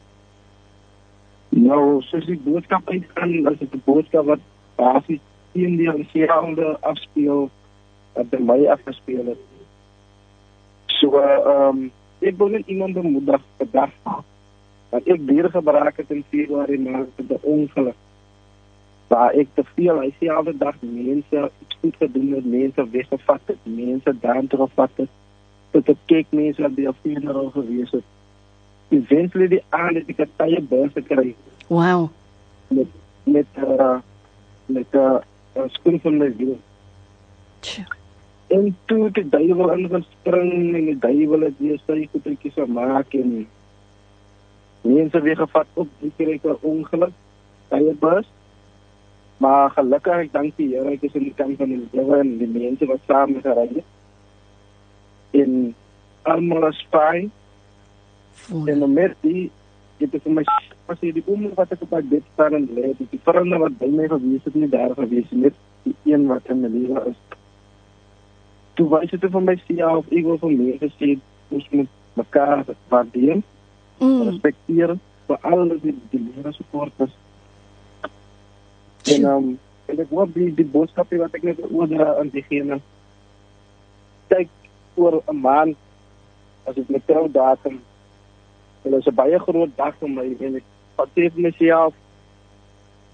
Nou, 1.52 2.00
soos 2.08 2.32
die 2.32 2.40
boodskap 2.48 2.88
uitgaan, 2.88 3.38
as 3.52 3.60
dit 3.60 3.76
'n 3.76 3.84
boodskap 3.92 4.32
wat 4.32 4.50
basies 4.80 5.20
teen 5.54 5.78
die 5.78 5.90
Algerande 5.90 6.78
afspeel 6.82 7.50
wat 8.14 8.30
by 8.30 8.40
my 8.40 8.60
afgespeel 8.76 9.26
het. 9.26 9.42
So 11.00 11.20
ehm 11.20 11.68
um, 11.68 11.92
ek 12.24 12.38
wil 12.38 12.54
net 12.54 12.68
iemand 12.72 12.94
bemoedig 12.94 13.42
vandag 13.58 13.92
dat 14.90 15.08
ek 15.10 15.22
weer 15.26 15.50
gebruik 15.50 15.98
het 15.98 16.12
in 16.12 16.24
Februarie 16.30 16.80
maand 16.80 17.10
met 17.18 17.30
'n 17.30 17.40
ongeluk. 17.42 18.00
waar 19.14 19.34
ek 19.38 19.48
te 19.54 19.64
veel 19.76 20.00
hy 20.02 20.10
sê 20.18 20.30
elke 20.32 20.54
dag 20.58 20.78
mense 20.82 21.50
goed 21.82 21.98
gedoen 22.02 22.32
het, 22.38 22.46
mense 22.46 22.86
weggevat 22.96 23.52
het, 23.52 23.60
mense 23.64 24.14
daan 24.22 24.48
teruggevat 24.48 25.02
het. 25.02 25.12
Tot 25.72 25.90
op 25.94 26.00
kyk 26.12 26.32
mense 26.34 26.62
wat 26.62 26.76
by 26.76 26.88
'n 26.88 26.96
funeral 27.02 27.50
gewees 27.54 27.92
het. 27.92 28.08
Eventually 28.90 29.48
die 29.48 29.64
aand 29.70 29.96
het 30.00 30.10
ek 30.10 30.20
'n 30.20 30.32
tye 30.38 30.62
bus 30.62 30.92
gekry 30.94 31.36
Wow. 31.68 32.10
met 32.68 32.90
met 33.24 33.50
uh, 33.58 33.98
met 34.66 34.90
'n 34.92 34.98
uh, 34.98 35.18
uh, 35.56 35.64
skoen 35.68 36.00
van 36.00 36.18
my 36.18 36.30
wiel. 36.36 36.58
En 38.48 38.78
toe 38.86 39.04
het 39.04 39.14
die 39.14 39.30
duiwel 39.30 39.72
ingespring 39.72 40.76
en 40.76 40.86
die 40.86 40.98
duiwel 41.00 41.48
het 41.48 41.58
weer 41.58 41.82
sy 41.86 42.08
goedetjies 42.12 42.54
gemaak 42.54 43.14
en 43.18 43.48
mense 44.82 45.22
weer 45.22 45.40
gevat 45.40 45.68
op 45.74 45.90
die 46.00 46.12
kerke 46.18 46.58
ongeluk 46.62 47.16
by 47.70 47.80
'n 47.80 47.98
bus. 48.00 48.28
Maar 49.38 49.70
gelukkig 49.70 50.18
ek 50.26 50.32
dank 50.32 50.56
die 50.56 50.76
Here 50.76 50.92
ek 50.92 51.02
is 51.04 51.14
in 51.14 51.24
die 51.24 51.34
kant 51.36 51.58
van 51.58 51.70
die 51.70 51.88
lewe 51.92 52.20
en 52.20 52.38
die 52.38 52.48
mense 52.48 52.86
wat 52.86 53.00
saam 53.08 53.34
met 53.34 53.44
gery 53.44 53.68
het. 53.76 53.90
En 55.32 55.76
almal 56.22 56.68
is 56.68 56.88
fyn 56.92 57.32
en 58.68 58.80
dan 58.80 58.94
met 58.94 59.16
die 59.22 59.52
dit 59.98 60.14
is 60.14 60.24
my 60.26 60.44
as 61.04 61.10
jy 61.10 61.20
die 61.20 61.28
oomblik 61.28 61.58
wat 61.60 61.72
ek 61.76 61.82
op 61.84 61.92
my 61.92 62.02
bed 62.08 62.24
staan 62.34 62.56
en 62.56 62.68
lê, 62.72 62.94
die 62.96 63.20
vriende 63.28 63.60
wat 63.60 63.76
by 63.80 63.90
my 63.92 64.06
gewees 64.08 64.46
het 64.48 64.56
nie 64.56 64.70
daar 64.72 64.94
gewees 64.96 65.32
nie, 65.32 65.50
net 65.50 65.58
die 65.84 65.96
een 66.14 66.28
wat 66.30 66.48
in 66.48 66.62
my 66.64 66.70
lewe 66.72 67.04
is. 67.12 67.18
Toe 68.78 68.88
wys 68.94 69.12
dit 69.12 69.26
vir 69.36 69.44
my 69.44 69.56
sien 69.66 69.82
of 69.84 70.08
ek 70.08 70.30
wil 70.30 70.40
van 70.40 70.56
mense 70.62 70.90
sê 70.96 71.10
ons 71.52 71.68
moet 71.76 72.00
mekaar 72.20 72.64
waardeer, 72.94 73.44
Mm. 74.02 74.24
respekteer 74.26 74.96
vir 75.28 75.38
alles 75.48 75.82
die 75.84 75.94
die 76.12 76.20
lewe 76.20 76.52
support 76.52 77.04
is. 77.06 77.12
En 79.14 79.28
um, 79.30 79.46
en 79.88 80.02
ek 80.02 80.10
hoop 80.10 80.34
die 80.34 80.50
die 80.58 80.66
boodskap 80.66 81.14
wat 81.22 81.36
ek 81.38 81.46
net 81.46 81.62
oordra 81.70 82.16
aan 82.18 82.32
diegene 82.34 82.80
kyk 84.34 84.50
oor 84.98 85.22
'n 85.22 85.40
maand 85.40 85.78
as 86.66 86.78
ek 86.82 86.90
met 86.90 87.06
trou 87.08 87.28
datum 87.32 87.80
Dit 88.84 88.94
is 88.94 89.08
'n 89.08 89.16
baie 89.16 89.40
groot 89.40 89.72
dag 89.78 89.96
vir 90.00 90.10
my 90.10 90.26
en 90.40 90.56
ek 90.56 90.73
wat 90.96 91.10
sê 91.16 91.30
vir 91.34 91.42
myself 91.48 91.94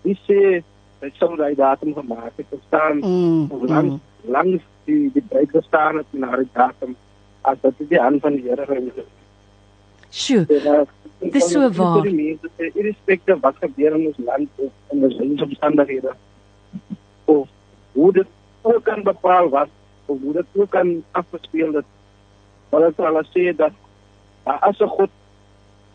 wie 0.03 0.17
sê 0.27 0.63
ek 1.05 1.15
sou 1.19 1.35
daai 1.39 1.55
datum 1.55 1.93
gemaak 1.93 2.33
het 2.37 2.59
staan 2.67 2.99
Mm. 2.99 3.47
langs 3.73 3.93
mm. 3.93 4.31
langs 4.35 4.63
die 4.85 5.11
die 5.13 5.23
breek 5.29 5.51
gestaan 5.51 5.97
het 5.97 6.07
na 6.11 6.35
die 6.35 6.49
datum 6.53 6.95
as 7.41 7.57
dit 7.61 7.89
die 7.89 7.99
hand 7.99 8.21
van 8.21 8.35
die 8.35 8.43
Here 8.49 8.65
gewees 8.65 8.95
het. 8.95 9.11
Sjoe. 10.09 10.45
En, 10.49 10.73
uh, 10.73 10.81
Dit 11.19 11.35
is 11.35 11.51
so 11.51 11.59
waar. 11.59 12.01
vir 12.01 12.09
die 12.09 12.15
mense 12.15 12.49
sê, 12.57 12.69
Irrespectief 12.79 13.39
wat 13.43 13.55
gebeur 13.59 13.95
in 13.95 14.05
ons 14.07 14.17
land 14.17 14.49
of 14.55 14.71
in 14.93 15.03
ons 15.03 15.15
lewensomstandighede 15.19 16.13
of 17.25 17.47
hoe 17.93 18.11
dit 18.13 18.27
ook 18.61 18.83
kan 18.83 19.03
bepaal 19.03 19.49
was 19.49 19.67
of 20.05 20.17
hoe 20.21 20.33
dit 20.33 20.45
ook 20.55 20.69
kan 20.69 21.03
afgespeel. 21.11 21.81
Maar 22.71 22.87
ek 22.87 22.95
sal 22.95 23.21
sê 23.35 23.55
dat 23.55 23.73
daar 24.45 24.59
as 24.69 24.79
'n 24.79 24.87
God 24.87 25.09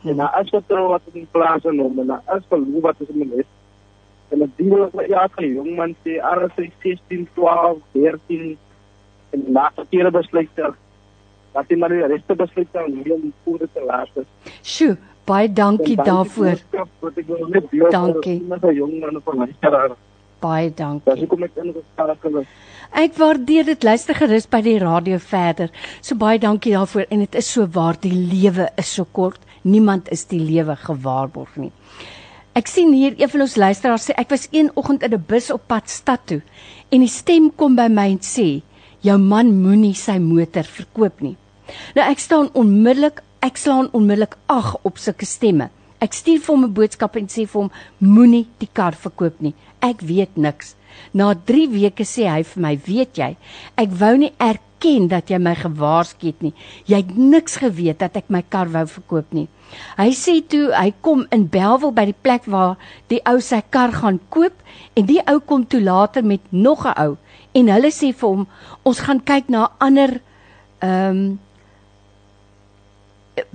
en 0.04 0.16
daar 0.16 0.40
is 0.40 0.52
vertroue 0.52 0.88
wat 0.88 1.02
in 1.12 1.28
plaas 1.30 1.64
in 1.64 1.78
hom 1.78 1.98
en 1.98 2.06
daar 2.06 2.36
is 2.36 2.46
geloof 2.48 2.82
wat 2.82 3.00
is 3.00 3.08
in 3.08 3.20
hom 3.22 3.38
is. 3.40 3.50
En 4.28 4.38
dit 4.38 4.56
dien 4.56 4.72
ook 4.80 5.00
ja 5.08 5.28
vir 5.36 5.46
jong 5.46 5.74
man 5.76 5.96
sê 6.04 6.18
is 6.56 6.70
16, 6.82 7.28
12, 7.34 7.78
13 7.92 8.58
en 9.30 9.44
na 9.52 9.70
verkeerde 9.74 10.10
besluite 10.10 10.74
dat 11.54 11.68
jy 11.70 11.78
maar 11.78 11.92
die 11.94 12.06
regte 12.06 12.34
besluit 12.34 12.68
sal 12.72 12.88
neem 12.88 13.32
voor 13.44 13.58
dit 13.58 13.74
te 13.74 13.84
laat 13.86 14.08
is. 14.22 14.54
Sjoe. 14.62 14.96
Baie 15.24 15.48
dankie 15.52 15.96
En 15.96 16.04
dan 16.04 16.04
die 16.04 16.12
daarvoor. 16.12 16.58
wat 17.00 17.92
Dankie. 17.92 18.42
Met 18.48 18.62
'n 18.64 18.74
jong 18.74 19.00
man 19.00 19.20
van 19.24 19.48
karaar. 19.60 19.90
Baie 20.40 20.68
Dis 20.68 20.76
dankie. 20.76 21.18
hoekom 21.18 21.42
ek 21.42 21.50
in 21.54 21.72
geskakel 21.72 22.38
is. 22.40 22.46
Ek 22.92 23.16
waardeer 23.16 23.64
dit. 23.64 23.82
Luister 23.82 24.14
gerus 24.14 24.46
by 24.46 24.60
die 24.60 24.78
radio 24.78 25.18
verder. 25.18 25.70
So 26.00 26.14
baie 26.14 26.38
dankie 26.38 26.72
daarvoor 26.72 27.06
en 27.08 27.18
dit 27.18 27.34
is 27.34 27.52
so 27.52 27.66
waar 27.66 27.96
die 28.00 28.12
lewe 28.12 28.68
is 28.76 28.94
so 28.94 29.06
kort. 29.12 29.40
Niemand 29.64 30.10
is 30.12 30.26
die 30.28 30.40
lewe 30.40 30.76
gewaarborg 30.76 31.56
nie. 31.56 31.72
Ek 32.54 32.68
sien 32.70 32.92
hier 32.94 33.14
een 33.18 33.30
van 33.32 33.42
ons 33.46 33.56
luisteraars 33.58 34.10
sê 34.10 34.14
ek 34.20 34.30
was 34.30 34.44
een 34.52 34.68
oggend 34.78 35.02
in 35.02 35.14
'n 35.16 35.24
bus 35.26 35.50
op 35.50 35.62
pad 35.66 35.88
stad 35.90 36.20
toe 36.26 36.42
en 36.92 37.00
die 37.00 37.08
stem 37.08 37.50
kom 37.50 37.74
by 37.76 37.88
my 37.88 38.10
en 38.10 38.20
sê 38.20 38.62
jou 39.00 39.18
man 39.18 39.50
moenie 39.62 39.94
sy 39.94 40.18
motor 40.18 40.64
verkoop 40.64 41.20
nie. 41.20 41.36
Nou 41.96 42.04
ek 42.10 42.18
staan 42.18 42.50
onmiddellik, 42.52 43.22
ek 43.40 43.56
slaan 43.56 43.88
onmiddellik 43.92 44.36
ag 44.46 44.76
op 44.82 44.98
sulke 44.98 45.26
stemme. 45.26 45.70
Ek 46.00 46.12
stuur 46.12 46.40
vir 46.40 46.54
hom 46.54 46.64
'n 46.64 46.74
boodskap 46.74 47.16
en 47.16 47.26
sê 47.26 47.46
vir 47.48 47.60
hom 47.62 47.70
moenie 47.98 48.46
die 48.58 48.68
kar 48.72 48.92
verkoop 48.92 49.40
nie. 49.40 49.54
Ek 49.80 50.00
weet 50.00 50.36
niks. 50.36 50.74
Na 51.12 51.34
3 51.34 51.68
weke 51.68 52.04
sê 52.04 52.28
hy 52.28 52.42
vir 52.42 52.62
my, 52.62 52.78
"Weet 52.86 53.16
jy, 53.16 53.36
ek 53.76 53.90
wou 53.90 54.16
nie 54.16 54.32
erken 54.38 54.73
dat 55.08 55.30
jy 55.30 55.38
my 55.38 55.54
gewaarsku 55.54 56.26
het 56.26 56.42
nie. 56.42 56.54
Jy 56.86 56.96
het 56.96 57.16
niks 57.16 57.56
geweet 57.56 57.98
dat 57.98 58.16
ek 58.16 58.28
my 58.28 58.42
kar 58.42 58.68
wou 58.68 58.86
verkoop 58.86 59.32
nie." 59.32 59.48
Hy 59.96 60.10
sê 60.12 60.40
toe 60.48 60.72
hy 60.72 60.92
kom 61.00 61.26
in 61.30 61.48
Belwel 61.48 61.92
by 61.92 62.04
die 62.04 62.20
plek 62.22 62.44
waar 62.46 62.76
die 63.08 63.20
ou 63.26 63.40
sy 63.40 63.62
kar 63.70 63.92
gaan 63.92 64.20
koop 64.28 64.52
en 64.94 65.06
die 65.06 65.20
ou 65.26 65.40
kom 65.40 65.64
toe 65.66 65.80
later 65.80 66.22
met 66.22 66.40
nog 66.50 66.86
'n 66.86 66.94
ou 66.98 67.16
en 67.54 67.68
hulle 67.68 67.90
sê 67.90 68.12
vir 68.12 68.28
hom, 68.28 68.46
"Ons 68.84 69.00
gaan 69.00 69.20
kyk 69.20 69.48
na 69.48 69.64
'n 69.64 69.70
ander 69.78 70.20
ehm 70.80 71.10
um, 71.10 71.38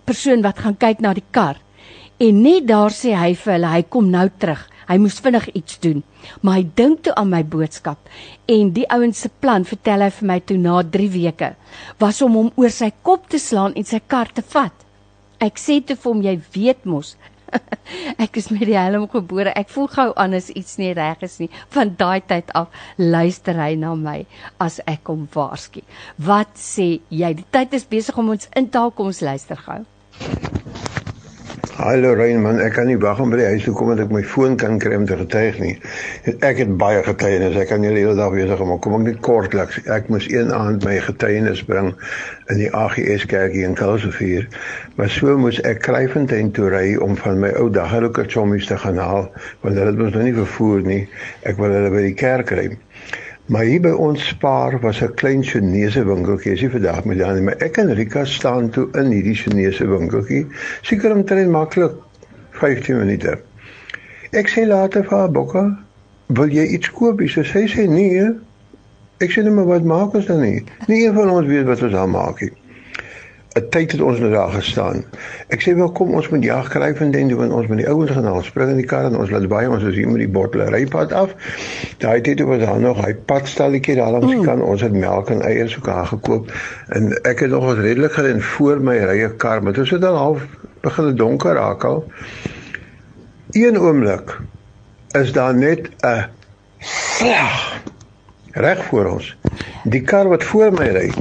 persoon 0.06 0.42
wat 0.42 0.60
gaan 0.60 0.78
kyk 0.78 1.02
na 1.04 1.14
die 1.14 1.26
kar. 1.32 1.60
En 2.20 2.42
net 2.44 2.68
daar 2.68 2.92
sê 2.92 3.14
hy 3.16 3.34
vir 3.38 3.54
hulle 3.56 3.74
hy 3.74 3.84
kom 3.88 4.10
nou 4.12 4.28
terug. 4.40 4.66
Hy 4.90 4.98
moes 4.98 5.20
vinnig 5.22 5.48
iets 5.54 5.80
doen. 5.84 6.04
Maar 6.42 6.60
hy 6.60 6.66
dink 6.76 7.04
toe 7.06 7.16
aan 7.16 7.30
my 7.30 7.44
boodskap 7.46 8.10
en 8.50 8.72
die 8.74 8.88
ouens 8.90 9.22
se 9.24 9.30
plan 9.30 9.66
vertel 9.70 10.06
hy 10.06 10.12
vir 10.20 10.30
my 10.32 10.40
toe 10.42 10.58
na 10.58 10.82
3 10.98 11.10
weke 11.14 11.54
was 12.02 12.22
om 12.26 12.38
hom 12.40 12.54
oor 12.58 12.74
sy 12.74 12.90
kop 13.06 13.30
te 13.30 13.40
slaan 13.40 13.76
en 13.78 13.86
sy 13.86 14.02
kar 14.02 14.32
te 14.34 14.46
vat. 14.54 14.74
Ek 15.40 15.62
sê 15.62 15.80
toe 15.80 15.96
vir 15.96 16.12
hom 16.12 16.24
jy 16.26 16.40
weet 16.56 16.88
mos 16.90 17.16
ek 18.24 18.38
is 18.42 18.50
met 18.54 18.66
die 18.70 18.78
helm 18.78 19.08
gebore. 19.10 19.54
Ek 19.58 19.70
voel 19.74 19.90
gou 19.94 20.08
aan 20.22 20.38
as 20.38 20.50
iets 20.54 20.78
nie 20.82 20.92
reg 20.98 21.24
is 21.26 21.40
nie. 21.42 21.50
Van 21.74 21.94
daai 22.00 22.22
tyd 22.30 22.54
af 22.58 22.74
luister 22.98 23.58
hy 23.60 23.74
na 23.80 23.96
my 23.98 24.20
as 24.62 24.80
ek 24.90 25.10
hom 25.12 25.28
waarsku. 25.34 25.84
Wat 26.30 26.54
sê 26.60 26.92
jy? 27.10 27.34
Die 27.42 27.48
tyd 27.54 27.76
is 27.78 27.88
besig 27.90 28.18
om 28.22 28.34
ons 28.36 28.50
in 28.56 28.70
te 28.70 28.82
haal. 28.82 28.94
Kom 28.94 29.14
ons 29.14 29.24
luister 29.26 29.60
gou. 29.66 29.84
Hallo 31.80 32.10
Rein 32.12 32.42
man, 32.44 32.58
ek 32.60 32.74
kan 32.76 32.90
nie 32.90 32.98
wag 33.00 33.22
om 33.24 33.30
by 33.32 33.38
die 33.40 33.46
huis 33.54 33.64
toe 33.64 33.72
kom 33.72 33.88
dat 33.94 34.02
ek 34.04 34.10
my 34.12 34.20
foon 34.28 34.58
kan 34.60 34.82
kry 34.84 34.98
om 35.00 35.06
te 35.08 35.16
getuig 35.16 35.62
nie. 35.64 35.78
Ek 36.44 36.58
het 36.60 36.74
baie 36.82 37.00
getuienis. 37.06 37.56
Ek 37.56 37.70
kan 37.72 37.86
julle 37.88 38.02
hele 38.02 38.18
dag 38.18 38.34
besig 38.34 38.60
om 38.66 38.74
kom 38.84 38.98
ek 38.98 39.06
net 39.06 39.22
kortliks. 39.24 39.78
Ek 39.88 40.10
moes 40.12 40.28
een 40.28 40.52
aand 40.52 40.84
my 40.84 40.98
getuienis 41.06 41.62
bring 41.70 41.94
in 42.52 42.60
die 42.60 42.68
AGS 42.76 43.24
kerk 43.32 43.56
hier 43.56 43.70
in 43.70 43.80
Kuilsrivier. 43.80 44.50
Maar 45.00 45.14
so 45.16 45.38
moes 45.40 45.62
ek 45.64 45.80
Kryfontein 45.88 46.52
toe 46.52 46.68
ry 46.76 46.84
om 47.00 47.16
van 47.22 47.40
my 47.40 47.54
ou 47.62 47.70
daggelike 47.72 48.28
chommies 48.28 48.68
te 48.68 48.76
gaan 48.84 49.00
haal 49.00 49.30
want 49.64 49.80
hulle 49.80 49.94
het 49.94 50.04
ons 50.10 50.20
nog 50.20 50.28
nie 50.28 50.36
vervoer 50.36 50.84
nie. 50.84 51.02
Ek 51.48 51.64
wil 51.64 51.72
hulle 51.80 51.96
by 51.96 52.04
die 52.10 52.18
kerk 52.26 52.52
ry. 52.60 52.68
Maar 53.50 53.66
hier 53.66 53.82
by 53.82 53.92
ons 53.98 54.28
spaar 54.30 54.76
was 54.80 55.00
'n 55.02 55.14
klein 55.18 55.44
Chinese 55.44 56.04
winkeltjie. 56.06 56.52
Is 56.52 56.62
nie 56.62 56.70
vandag 56.70 57.06
met 57.06 57.18
dan 57.18 57.34
nie, 57.34 57.42
maar 57.42 57.58
ek 57.66 57.78
en 57.78 57.94
Rika 57.94 58.26
staan 58.26 58.70
toe 58.70 58.88
in 58.94 59.10
hierdie 59.12 59.34
Chinese 59.36 59.88
winkeltjie. 59.88 60.46
Seker 60.82 61.16
omtrent 61.16 61.50
maklik 61.50 61.96
15 62.52 62.98
minute. 62.98 63.40
Ek 64.32 64.50
sê 64.50 64.68
later 64.68 65.04
vir 65.04 65.18
haar 65.18 65.32
Bokka, 65.32 65.80
"Wil 66.28 66.50
jy 66.50 66.66
iets 66.78 66.92
koop?" 66.92 67.22
Sy 67.22 67.42
sê 67.42 67.66
sê 67.68 67.90
nee. 67.90 68.30
Ek 69.18 69.32
sê 69.32 69.44
net 69.44 69.54
maar 69.54 69.66
wat 69.66 69.84
maak 69.84 70.14
ons 70.14 70.26
dan 70.26 70.42
nie? 70.42 70.64
Nie 70.88 71.08
een 71.08 71.14
van 71.14 71.30
ons 71.30 71.48
weet 71.48 71.66
wat 71.66 71.82
ons 71.82 71.94
aan 71.94 72.10
maak 72.10 72.42
nie. 72.42 72.52
'n 73.60 73.70
Tyd 73.70 73.92
het 73.92 74.02
ons 74.02 74.20
nou 74.20 74.32
daar 74.32 74.52
gestaan. 74.52 75.04
Ek 75.48 75.62
sê 75.62 75.76
wel 75.76 75.92
kom 75.92 76.14
ons 76.14 76.30
moet 76.30 76.44
jag 76.44 76.70
kry 76.70 76.96
van 76.96 77.12
den 77.12 77.28
doen 77.28 77.52
ons 77.52 77.68
met 77.68 77.78
die 77.78 77.88
ouens 77.90 78.12
gaan 78.12 78.24
haal 78.24 78.44
spring 78.44 78.70
in 78.70 78.80
die 78.80 78.86
kar 78.86 79.06
en 79.10 79.18
ons 79.18 79.32
laat 79.34 79.48
baie 79.52 79.70
ons 79.70 79.84
is 79.84 79.96
hier 79.96 80.08
met 80.08 80.24
die 80.24 80.30
bottelerypad 80.38 81.14
af. 81.14 81.34
Daai 81.98 82.22
tyd 82.22 82.42
was 82.48 82.62
daar 82.64 82.80
nog 82.80 83.02
hy 83.06 83.14
padstalletjie 83.32 83.96
daar 84.00 84.12
langs 84.12 84.32
die 84.32 84.46
kant. 84.46 84.64
Ons 84.64 84.82
het 84.82 84.94
melk 84.94 85.30
en 85.30 85.42
eiers 85.42 85.78
ook 85.78 85.90
daar 85.92 86.08
gekoop 86.12 86.52
en 86.96 87.12
ek 87.24 87.40
het 87.46 87.52
nog 87.52 87.66
wat 87.66 87.82
redelik 87.84 88.16
gerin 88.16 88.42
voor 88.42 88.80
my 88.82 88.98
rye 88.98 89.32
kar, 89.36 89.64
maar 89.64 89.74
dit 89.74 89.90
was 89.90 90.00
dan 90.00 90.16
half 90.16 90.46
begin 90.82 91.16
donker 91.16 91.54
raak 91.54 91.84
al. 91.84 92.06
Een 93.52 93.80
oomblik 93.80 94.38
is 95.12 95.34
daar 95.34 95.56
net 95.56 95.90
'n 96.06 96.26
slag 96.80 97.82
reg 98.66 98.84
voor 98.86 99.06
ons. 99.06 99.38
Die 99.84 100.02
kar 100.02 100.28
wat 100.30 100.44
voor 100.44 100.72
my 100.72 100.88
ry. 100.88 101.12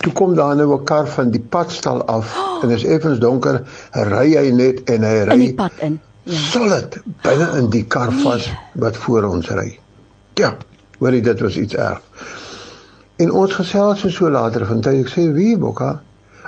Toe 0.00 0.12
kom 0.16 0.34
daar 0.34 0.56
nou 0.56 0.74
'n 0.74 0.84
kar 0.84 1.08
van 1.08 1.30
die 1.30 1.40
padstal 1.40 2.04
af 2.04 2.36
en 2.62 2.68
dit 2.68 2.76
is 2.76 2.84
effens 2.84 3.18
donker, 3.18 3.62
ry 3.92 4.28
hy 4.36 4.50
net 4.50 4.82
en 4.84 5.02
hy 5.02 5.16
In 5.22 5.28
ry 5.28 5.36
die 5.36 5.54
pad 5.54 5.72
in. 5.78 6.00
Ja. 6.22 6.36
solid 6.36 7.02
binne 7.22 7.48
in 7.58 7.70
die 7.70 7.84
kar 7.84 8.12
vas 8.12 8.50
wat 8.74 8.96
voor 8.96 9.22
ons 9.22 9.48
ry. 9.48 9.78
Ja, 10.34 10.56
hoorie 10.98 11.22
dit 11.22 11.40
was 11.40 11.56
iets 11.56 11.74
erg. 11.74 12.00
En 13.16 13.32
ons 13.32 13.52
gesels 13.52 14.00
so, 14.00 14.08
so 14.08 14.30
later 14.30 14.66
van 14.66 14.80
tyd 14.80 15.04
ek 15.04 15.12
sê 15.12 15.26
wie 15.36 15.58
Bokka, 15.58 16.00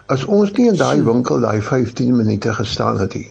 as 0.06 0.24
ons 0.24 0.52
nie 0.56 0.68
in 0.68 0.76
daai 0.76 1.02
winkel 1.02 1.40
daai 1.40 1.60
15 1.60 2.16
minute 2.16 2.54
gestaan 2.54 2.98
het 2.98 3.14
nie. 3.14 3.28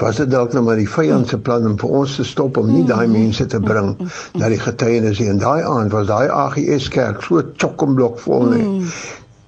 Was 0.00 0.16
dit 0.16 0.30
dalk 0.30 0.52
nou 0.52 0.64
maar 0.64 0.76
die 0.80 0.88
vyand 0.88 1.28
se 1.28 1.38
plan 1.38 1.66
om 1.66 1.78
vir 1.78 1.94
ons 2.00 2.16
te 2.16 2.24
stop 2.24 2.56
om 2.56 2.72
nie 2.72 2.84
daai 2.88 3.06
mense 3.06 3.46
te 3.46 3.60
bring 3.60 3.94
na 4.34 4.48
die 4.48 4.58
getuienis 4.58 5.18
nie. 5.20 5.28
En 5.28 5.38
daai 5.38 5.62
aand 5.62 5.92
was 5.92 6.06
daai 6.10 6.28
AGS 6.28 6.88
kerk 6.88 7.22
so 7.22 7.42
chokkomblok 7.56 8.18
vol 8.26 8.46
nie. 8.52 8.66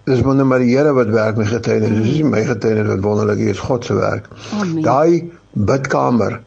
Dis 0.09 0.23
wonder 0.25 0.47
maar 0.47 0.63
die 0.63 0.77
Here 0.77 0.93
wat 0.97 1.11
werk 1.13 1.37
met 1.37 1.51
getuienis. 1.51 1.97
Dis 2.03 2.21
nie 2.21 2.29
my 2.29 2.45
getuienis 2.45 2.89
wat 2.89 3.03
wonderlik 3.05 3.43
is, 3.53 3.59
God 3.59 3.85
se 3.85 3.95
werk. 3.95 4.29
Amen. 4.57 4.83
Daai 4.83 5.31
bidkamer 5.53 6.41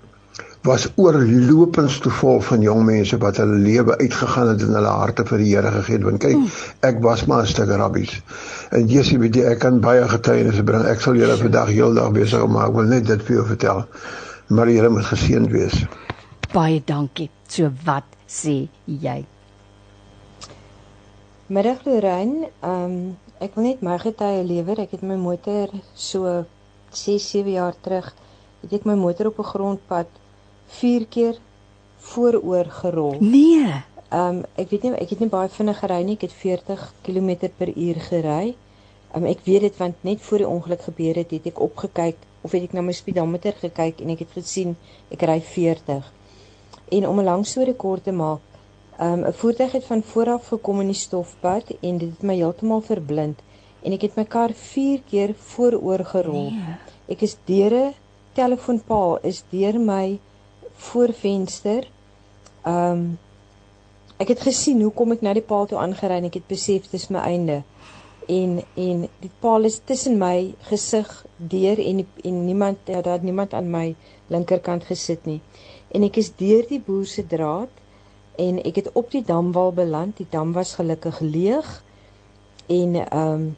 was 0.63 0.87
oorlopends 0.95 1.97
te 1.99 2.09
vol 2.09 2.39
van 2.41 2.61
jong 2.63 2.85
mense 2.87 3.17
wat 3.19 3.37
hulle 3.41 3.57
lewe 3.59 3.97
uitgegaan 3.99 4.53
het 4.53 4.61
en 4.63 4.77
hulle 4.77 4.93
harte 4.95 5.25
vir 5.27 5.43
die 5.43 5.49
Here 5.51 5.71
gegee 5.75 5.97
het. 5.97 6.05
Want 6.07 6.21
kyk, 6.23 6.53
ek 6.87 7.01
was 7.03 7.25
maar 7.27 7.43
'n 7.43 7.51
stuk 7.51 7.69
rabbies. 7.69 8.21
En 8.71 8.87
Jessie 8.87 9.19
weet 9.19 9.35
jy, 9.35 9.43
ek 9.43 9.59
kan 9.59 9.79
baie 9.79 10.07
getuienisse 10.07 10.63
bring. 10.63 10.85
Ek 10.85 11.01
sal 11.01 11.19
julle 11.19 11.37
vandag 11.37 11.67
heeldag 11.67 12.11
besig 12.11 12.47
maak. 12.47 12.69
Ek 12.69 12.75
wil 12.75 12.87
net 12.87 13.05
dit 13.05 13.21
vir 13.23 13.35
jou 13.35 13.45
vertel. 13.45 13.85
Maar 14.47 14.65
die 14.65 14.75
Here 14.79 14.89
moet 14.89 15.05
geseënd 15.05 15.51
wees. 15.51 15.85
Baie 16.53 16.81
dankie. 16.85 17.29
So 17.47 17.71
wat 17.83 18.07
sê 18.27 18.69
jy? 18.85 19.25
Middag 21.47 21.83
Lorraine, 21.85 22.49
ehm 22.61 22.83
um, 22.83 23.17
ek 23.43 23.55
wil 23.55 23.65
net 23.67 23.81
my 23.83 23.97
getuie 23.99 24.43
lewer. 24.47 24.79
Ek 24.85 24.91
het 24.95 25.03
my 25.03 25.17
motor 25.19 25.71
so 25.95 26.45
6, 26.93 27.29
7 27.29 27.51
jaar 27.51 27.75
terug 27.85 28.13
het 28.63 28.73
ek 28.79 28.85
my 28.87 28.95
motor 28.95 29.27
op 29.27 29.39
'n 29.39 29.51
grondpad 29.53 30.07
4 30.79 31.05
keer 31.05 31.35
vooroor 31.97 32.65
gerol. 32.65 33.17
Nee. 33.19 33.83
Ehm 34.09 34.37
um, 34.37 34.43
ek 34.55 34.69
weet 34.69 34.83
nie 34.83 34.91
ek 34.93 35.09
het 35.09 35.19
nie 35.19 35.29
baie 35.29 35.49
vinnig 35.49 35.79
gery 35.79 36.03
nie. 36.03 36.15
Ek 36.15 36.27
het 36.27 36.33
40 36.33 36.93
km 37.01 37.49
per 37.57 37.69
uur 37.75 37.99
gery. 38.09 38.55
Ehm 39.13 39.23
um, 39.23 39.29
ek 39.29 39.43
weet 39.45 39.61
dit 39.61 39.77
want 39.77 39.95
net 40.01 40.21
voor 40.21 40.37
die 40.37 40.47
ongeluk 40.47 40.81
gebeur 40.81 41.15
het, 41.15 41.31
het 41.31 41.45
ek 41.45 41.59
opgekyk 41.59 42.17
of 42.41 42.51
het 42.51 42.63
ek 42.63 42.73
na 42.73 42.81
my 42.81 42.91
speedometer 42.91 43.53
gekyk 43.53 44.01
en 44.01 44.09
ek 44.09 44.19
het 44.19 44.31
gesien 44.31 44.75
ek 45.11 45.21
ry 45.21 45.41
40. 45.41 46.13
En 46.91 47.07
om 47.07 47.19
'n 47.19 47.25
lang 47.25 47.45
storie 47.47 47.75
kort 47.75 48.03
te 48.03 48.11
maak, 48.11 48.39
ehm 48.97 49.23
um, 49.23 49.25
'n 49.27 49.33
voertuig 49.33 49.71
het 49.71 49.85
van 49.85 50.03
voor 50.03 50.29
af 50.29 50.47
gekom 50.47 50.79
in 50.79 50.87
die 50.87 50.95
stofpad 50.95 51.73
en 51.81 51.97
dit 51.97 52.09
het 52.09 52.21
my 52.21 52.35
heeltemal 52.35 52.81
verblind 52.81 53.39
en 53.83 53.91
ek 53.91 54.07
het 54.07 54.15
my 54.15 54.23
kar 54.25 54.53
4 54.55 55.01
keer 55.09 55.33
vooroor 55.53 56.05
gerol. 56.05 56.51
Nee. 56.55 56.77
Ek 57.11 57.21
is 57.21 57.35
deur 57.45 57.73
'n 57.73 57.93
telefoonpaal 58.33 59.19
is 59.21 59.43
deur 59.49 59.79
my 59.79 60.19
voorvenster. 60.73 61.87
Ehm 62.63 62.91
um, 62.91 63.19
ek 64.17 64.27
het 64.27 64.41
gesien 64.45 64.81
hoe 64.81 64.91
kom 64.91 65.11
ek 65.11 65.21
na 65.21 65.33
die 65.33 65.43
paal 65.43 65.65
toe 65.67 65.77
aangery 65.77 66.17
en 66.21 66.29
ek 66.29 66.39
het 66.39 66.47
besef 66.47 66.89
dis 66.91 67.09
my 67.09 67.19
einde. 67.19 67.63
En 68.27 68.61
en 68.75 69.07
die 69.19 69.31
paal 69.39 69.63
is 69.63 69.81
tussen 69.83 70.17
my 70.17 70.53
gesig 70.69 71.25
deur 71.37 71.79
en 71.79 72.07
en 72.23 72.45
niemand 72.45 72.77
ja, 72.85 73.01
daar 73.01 73.13
het 73.19 73.23
niemand 73.23 73.53
aan 73.53 73.71
my 73.71 73.95
linkerkant 74.27 74.83
gesit 74.83 75.25
nie. 75.25 75.41
En 75.91 76.03
ek 76.03 76.17
is 76.17 76.31
deur 76.35 76.63
die 76.69 76.79
boer 76.79 77.05
se 77.05 77.27
draad 77.27 77.82
en 78.35 78.63
ek 78.63 78.75
het 78.75 78.91
op 78.93 79.11
die 79.11 79.23
damwal 79.25 79.73
beland. 79.73 80.17
Die 80.17 80.27
dam 80.29 80.53
was 80.53 80.75
gelukkig 80.75 81.19
leeg. 81.19 81.83
En 82.67 82.95
ehm 82.95 83.33
um, 83.33 83.57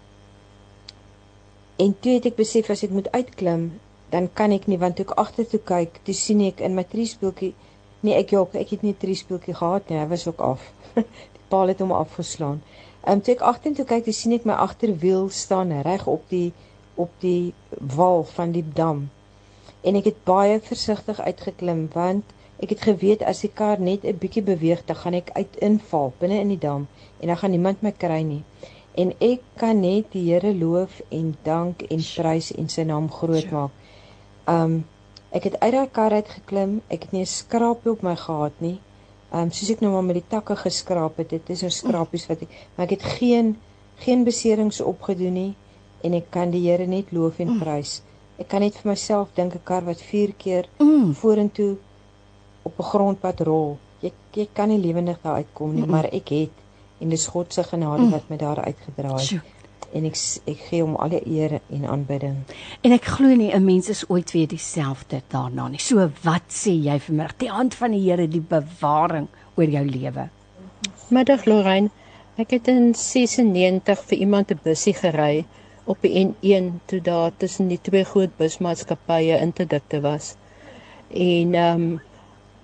en 1.76 1.96
toe 2.00 2.14
het 2.14 2.26
ek 2.26 2.36
besef 2.36 2.70
as 2.72 2.86
ek 2.88 2.94
moet 2.96 3.12
uitklim, 3.12 3.80
dan 4.10 4.30
kan 4.34 4.52
ek 4.56 4.68
nie 4.72 4.78
want 4.80 4.96
toe 4.96 5.04
ek 5.06 5.18
agtertoe 5.20 5.60
kyk, 5.60 6.00
toe 6.08 6.14
sien 6.16 6.40
ek 6.46 6.62
in 6.64 6.76
my 6.76 6.86
triespeeltjie 6.88 7.52
nee, 8.06 8.14
ek 8.16 8.32
jok, 8.32 8.54
ek 8.56 8.70
het 8.76 8.86
nie 8.86 8.94
triespeeltjie 8.96 9.56
gehad 9.58 9.90
nie, 9.90 9.98
hy 10.00 10.06
was 10.08 10.28
ook 10.30 10.40
af. 10.40 10.64
die 11.36 11.46
paal 11.52 11.74
het 11.74 11.82
hom 11.84 11.92
afgeslaan. 11.96 12.62
Ehm 13.04 13.18
um, 13.18 13.26
toe 13.26 13.36
ek 13.36 13.44
agtertoe 13.50 13.86
kyk, 13.90 14.06
toe 14.08 14.16
sien 14.16 14.38
ek 14.38 14.48
my 14.48 14.56
agterwiel 14.62 15.28
staan 15.30 15.74
reg 15.86 16.08
op 16.08 16.24
die 16.32 16.54
op 16.96 17.12
die 17.20 17.54
wal 17.96 18.24
van 18.24 18.54
die 18.56 18.64
dam. 18.74 19.10
En 19.84 20.00
ek 20.00 20.08
het 20.14 20.24
baie 20.24 20.62
versigtig 20.64 21.20
uitgeklim 21.20 21.90
want 21.94 22.32
ek 22.66 22.74
het 22.74 22.82
geweet 22.88 23.24
as 23.30 23.44
die 23.46 23.52
kar 23.54 23.80
net 23.80 24.04
'n 24.04 24.18
bietjie 24.18 24.42
beweeg, 24.44 24.82
dan 24.86 24.96
gaan 24.96 25.14
ek 25.14 25.30
uit 25.36 25.56
inval 25.62 26.14
binne 26.20 26.40
in 26.42 26.50
die 26.50 26.62
dam 26.68 26.88
en 27.22 27.28
dan 27.28 27.38
gaan 27.38 27.52
niemand 27.52 27.82
my 27.82 27.92
kry 27.92 28.22
nie. 28.22 28.44
En 28.96 29.12
ek 29.20 29.42
kan 29.60 29.80
net 29.80 30.12
die 30.12 30.32
Here 30.32 30.54
loof 30.54 31.02
en 31.12 31.36
dank 31.44 31.82
en 31.92 32.02
prys 32.16 32.52
en 32.56 32.70
sy 32.70 32.84
naam 32.84 33.10
groot 33.12 33.52
maak. 33.52 33.72
Um 34.48 34.86
ek 35.32 35.44
het 35.44 35.60
uit 35.60 35.74
daai 35.74 35.90
kar 35.92 36.12
uit 36.12 36.30
geklim. 36.30 36.82
Ek 36.90 37.04
het 37.04 37.12
nie 37.12 37.22
'n 37.22 37.26
skraapie 37.26 37.92
op 37.92 38.02
my 38.04 38.16
gehad 38.16 38.54
nie. 38.60 38.80
Um 39.34 39.52
soos 39.52 39.70
ek 39.70 39.82
nou 39.82 39.92
maar 39.92 40.04
met 40.04 40.16
die 40.16 40.30
takke 40.30 40.56
geskraap 40.56 41.18
het. 41.18 41.30
Dit 41.30 41.50
is 41.50 41.62
nou 41.62 41.72
skrapies 41.72 42.28
wat 42.28 42.42
ek 42.42 42.50
maar 42.76 42.86
ek 42.86 43.00
het 43.00 43.04
geen 43.04 43.58
geen 43.98 44.24
beserings 44.24 44.82
opgedoen 44.82 45.34
nie 45.34 45.56
en 46.04 46.14
ek 46.14 46.32
kan 46.32 46.52
die 46.52 46.70
Here 46.70 46.88
net 46.88 47.12
loof 47.12 47.40
en 47.40 47.60
prys. 47.60 48.02
Ek 48.40 48.48
kan 48.48 48.62
net 48.62 48.76
vir 48.76 48.92
myself 48.92 49.30
dink 49.36 49.56
'n 49.56 49.64
kar 49.64 49.84
wat 49.86 50.02
4 50.02 50.34
keer 50.38 50.66
Mm. 50.80 51.14
vorentoe 51.14 51.78
op 52.66 52.80
'n 52.80 52.84
grondpad 52.84 53.40
rol. 53.46 53.78
Jy 54.02 54.12
jy 54.34 54.48
kan 54.54 54.70
nie 54.70 54.80
lewendig 54.82 55.18
daar 55.24 55.36
uitkom 55.36 55.74
nie, 55.74 55.82
Mm-mm. 55.84 55.92
maar 55.92 56.06
ek 56.12 56.30
het 56.30 56.50
en 57.02 57.10
dis 57.10 57.28
God 57.28 57.54
se 57.54 57.64
genade 57.64 58.02
Mm. 58.04 58.12
wat 58.12 58.30
my 58.30 58.38
daar 58.38 58.60
uitgedra 58.66 59.12
het. 59.14 59.22
Sjoe. 59.22 59.42
En 59.94 60.06
ek 60.06 60.16
ek 60.46 60.58
gee 60.70 60.82
hom 60.82 60.96
alle 60.96 61.22
eer 61.28 61.60
en 61.72 61.86
aanbidding. 61.86 62.36
En 62.84 62.92
ek 62.92 63.06
glo 63.06 63.28
nie 63.36 63.54
'n 63.54 63.66
mens 63.66 63.90
is 63.90 64.10
ooit 64.10 64.32
weer 64.32 64.48
dieselfde 64.48 65.22
daarna 65.30 65.68
nie. 65.68 65.80
So 65.80 66.10
wat 66.24 66.42
sê 66.50 66.72
jy 66.84 67.00
vanmiddag? 67.00 67.38
Die 67.38 67.50
hand 67.50 67.74
van 67.76 67.92
die 67.92 68.10
Here, 68.10 68.28
die 68.28 68.42
bewaring 68.42 69.28
oor 69.56 69.66
jou 69.70 69.86
lewe. 69.86 70.30
Middag 71.10 71.46
Lorraine. 71.46 71.90
Ek 72.38 72.50
het 72.52 72.68
in 72.68 72.94
96 72.96 74.04
vir 74.04 74.18
iemand 74.18 74.52
'n 74.52 74.60
bussie 74.64 74.94
gery 74.94 75.46
op 75.86 75.98
die 76.02 76.26
N1 76.26 76.80
toe 76.86 77.02
daar 77.02 77.32
tussen 77.38 77.68
die 77.68 77.80
twee 77.82 78.04
groot 78.04 78.38
busmaatskappye 78.38 79.40
interdikte 79.40 80.02
was. 80.02 80.36
En 81.10 81.54
ehm 81.54 81.82
um, 81.82 82.02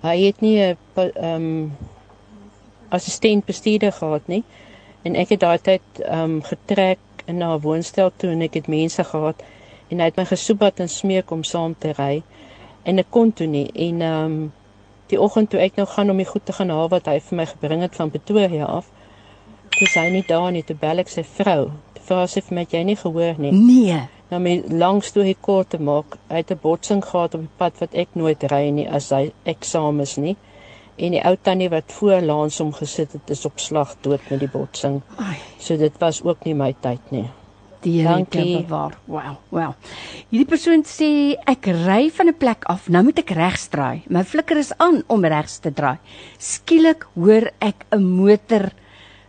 hy 0.02 0.16
het 0.26 0.40
nie 0.40 0.58
'n 0.58 0.76
ehm 0.96 1.34
um, 1.34 1.76
assistent 2.88 3.44
bestuurder 3.44 3.92
gehad 3.92 4.26
nie. 4.26 4.44
En 5.02 5.14
ek 5.14 5.28
het 5.28 5.40
daai 5.40 5.58
tyd 5.58 5.82
ehm 5.98 6.22
um, 6.22 6.42
getrek 6.42 6.98
in 7.26 7.36
na 7.36 7.58
woonstel 7.58 8.10
toe 8.16 8.30
en 8.30 8.40
ek 8.40 8.54
het 8.54 8.66
mense 8.66 9.04
gehad 9.04 9.42
en 9.88 9.98
hy 9.98 10.04
het 10.04 10.16
my 10.16 10.24
gesoebat 10.24 10.80
en 10.80 10.88
smeek 10.88 11.30
om 11.30 11.44
saam 11.44 11.74
te 11.78 11.92
ry 11.98 12.22
en 12.82 12.98
ek 12.98 13.10
kon 13.10 13.32
toe 13.32 13.46
nie 13.46 13.68
en 13.74 14.00
ehm 14.00 14.24
um, 14.24 14.52
die 15.12 15.20
oggend 15.20 15.50
toe 15.52 15.60
ek 15.60 15.76
nou 15.76 15.86
gaan 15.86 16.10
om 16.10 16.16
die 16.16 16.28
goed 16.28 16.44
te 16.48 16.54
gaan 16.56 16.72
haal 16.72 16.88
wat 16.88 17.06
hy 17.10 17.18
vir 17.20 17.36
my 17.36 17.46
gebring 17.46 17.82
het 17.84 17.96
van 17.98 18.10
Pretoria 18.10 18.64
af. 18.64 18.88
Toe 19.76 19.88
sy 19.92 20.06
nie 20.12 20.24
daar 20.28 20.50
nie, 20.54 20.62
toe 20.64 20.76
bel 20.80 21.02
ek 21.02 21.12
sy 21.12 21.24
vrou. 21.26 21.70
Toe 21.96 22.04
vra 22.08 22.26
sy 22.26 22.40
vir 22.40 22.54
my, 22.54 22.62
"Het 22.64 22.72
jy 22.72 22.82
nie 22.84 22.96
gehoor 22.96 23.34
nie?" 23.38 23.52
Nee. 23.52 24.00
Nou 24.32 24.40
my 24.40 24.54
lang 24.72 25.02
storie 25.04 25.36
kort 25.44 25.74
te 25.74 25.78
maak, 25.82 26.16
hy 26.30 26.40
het 26.40 26.50
'n 26.54 26.60
botsing 26.62 27.02
gehad 27.04 27.34
op 27.34 27.40
die 27.44 27.56
pad 27.58 27.78
wat 27.80 27.94
ek 27.94 28.14
nooit 28.16 28.42
ry 28.52 28.70
nie 28.70 28.88
as 28.88 29.10
hy 29.10 29.32
eksamens 29.44 30.16
nie. 30.16 30.36
En 30.96 31.10
die 31.12 31.20
ou 31.24 31.36
tannie 31.36 31.68
wat 31.68 31.92
voor 31.92 32.20
langs 32.22 32.58
hom 32.58 32.72
gesit 32.72 33.12
het, 33.12 33.30
is 33.30 33.44
op 33.44 33.58
slag 33.60 33.94
dood 34.00 34.20
met 34.30 34.40
die 34.40 34.48
botsing. 34.48 35.02
Ai, 35.18 35.36
So 35.58 35.76
dit 35.76 35.92
was 36.00 36.22
ook 36.24 36.44
nie 36.44 36.54
my 36.54 36.74
tyd 36.80 37.00
nie. 37.10 37.28
die 37.82 38.04
Dankie. 38.04 38.62
bewaar. 38.62 38.92
Wow, 39.06 39.36
wow. 39.50 39.72
Hierdie 40.30 40.46
persoon 40.48 40.84
sê 40.84 41.34
ek 41.46 41.66
ry 41.66 42.10
van 42.10 42.28
'n 42.28 42.34
plek 42.38 42.64
af, 42.64 42.88
nou 42.88 43.02
moet 43.04 43.18
ek 43.18 43.30
regs 43.30 43.66
draai. 43.68 44.02
My 44.08 44.22
flikker 44.24 44.56
is 44.56 44.72
aan 44.78 45.02
om 45.08 45.24
regs 45.24 45.58
te 45.58 45.72
draai. 45.72 45.98
Skielik 46.38 47.06
hoor 47.14 47.50
ek 47.60 47.86
'n 47.90 48.02
motor 48.04 48.70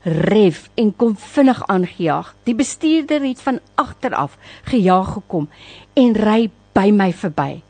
ref 0.03 0.69
en 0.75 0.91
kom 0.95 1.15
vinnig 1.17 1.61
aangejaag. 1.67 2.33
Die 2.43 2.55
bestuurder 2.55 3.23
het 3.23 3.41
van 3.41 3.59
agter 3.75 4.15
af 4.15 4.37
gejaag 4.63 5.13
gekom 5.13 5.49
en 5.93 6.15
ry 6.15 6.49
by 6.73 6.89
my 6.91 7.11
verby. 7.13 7.61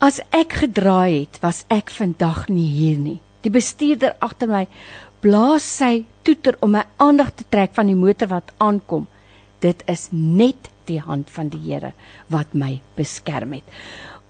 As 0.00 0.20
ek 0.32 0.62
gedraai 0.62 1.26
het, 1.26 1.40
was 1.44 1.64
ek 1.68 1.90
vandag 1.92 2.48
nie 2.48 2.68
hier 2.72 2.98
nie. 2.98 3.18
Die 3.44 3.52
bestuurder 3.52 4.14
agter 4.24 4.48
my 4.48 4.66
blaas 5.20 5.66
sy 5.76 6.06
toeter 6.24 6.56
om 6.64 6.72
my 6.78 6.86
aandag 6.96 7.34
te 7.36 7.44
trek 7.52 7.74
van 7.76 7.90
die 7.90 7.98
motor 7.98 8.30
wat 8.32 8.54
aankom. 8.56 9.06
Dit 9.60 9.84
is 9.92 10.08
net 10.12 10.70
die 10.88 11.00
hand 11.04 11.28
van 11.30 11.50
die 11.52 11.60
Here 11.66 11.92
wat 12.32 12.54
my 12.56 12.78
beskerm 12.96 13.52
het. 13.58 13.68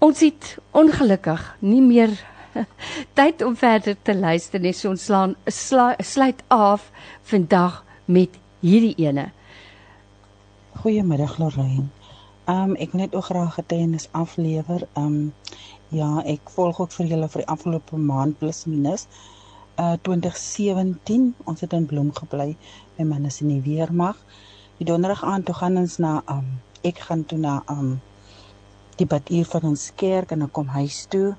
Ons 0.03 0.23
het 0.25 0.57
ongelukkig 0.75 1.43
nie 1.61 1.81
meer 1.85 2.17
tyd 3.17 3.41
om 3.41 3.55
verder 3.55 3.95
te 4.01 4.15
luister 4.15 4.59
nie. 4.59 4.73
So 4.73 4.91
ons 4.91 5.05
slaan 5.05 5.35
sla, 5.47 5.93
sluit 5.99 6.43
af 6.47 6.89
vandag 7.31 7.81
met 8.05 8.37
hierdie 8.61 8.95
ene. 9.01 9.31
Goeiemiddag 10.81 11.37
Lorraine. 11.41 11.89
Um 12.49 12.75
ek 12.75 12.93
wil 12.93 13.03
net 13.03 13.15
ook 13.15 13.27
graag 13.29 13.53
getuienis 13.59 14.09
aflewer. 14.17 14.87
Um 14.97 15.33
ja, 15.91 16.21
ek 16.25 16.49
volg 16.55 16.79
ook 16.79 16.95
vir 16.95 17.11
julle 17.13 17.29
vir 17.29 17.43
die 17.43 17.51
afgelope 17.53 17.99
maand 17.99 18.39
plus 18.39 18.65
minus. 18.65 19.07
Uh 19.79 19.95
2017, 20.07 21.33
ons 21.45 21.61
het 21.61 21.73
in 21.73 21.85
Bloem 21.85 22.11
gebly. 22.15 22.55
My 22.97 23.05
man 23.05 23.25
is 23.29 23.41
in 23.41 23.51
die 23.53 23.61
weermag. 23.65 24.17
Die 24.79 24.87
donderdag 24.89 25.23
aand 25.23 25.45
toe 25.45 25.55
gaan 25.55 25.77
ons 25.77 25.99
na 26.01 26.21
um 26.29 26.57
ek 26.81 27.03
gaan 27.07 27.25
toe 27.29 27.37
na 27.37 27.61
um 27.69 27.99
die 28.97 29.05
baduur 29.05 29.45
van 29.53 29.69
ons 29.71 29.91
kerk 29.95 30.31
en 30.33 30.45
dan 30.45 30.51
kom 30.51 30.71
huis 30.73 31.05
toe. 31.09 31.35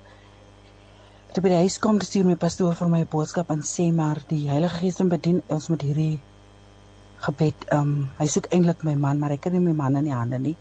Toe 1.33 1.41
by 1.41 1.49
die 1.49 1.63
huis 1.63 1.79
kom, 1.81 1.97
stuur 2.05 2.27
my 2.29 2.35
pastoor 2.37 2.75
vir 2.77 2.89
my 2.93 2.99
'n 3.03 3.09
boodskap 3.13 3.51
en 3.53 3.63
sê 3.65 3.85
maar 3.99 4.19
die 4.29 4.51
Heilige 4.51 4.81
Gees 4.81 4.99
hom 5.01 5.09
bedien 5.09 5.39
ons 5.49 5.69
met 5.73 5.81
hierdie 5.81 6.21
gebed. 7.27 7.63
Ehm 7.73 7.81
um, 7.81 8.11
hy 8.19 8.27
soek 8.35 8.49
eintlik 8.53 8.85
my 8.85 8.93
man, 9.05 9.19
maar 9.19 9.33
ek 9.33 9.41
kan 9.47 9.57
nie 9.57 9.63
my 9.65 9.73
man 9.73 9.97
in 9.97 10.05
die 10.11 10.13
hande 10.13 10.39
nie. 10.39 10.53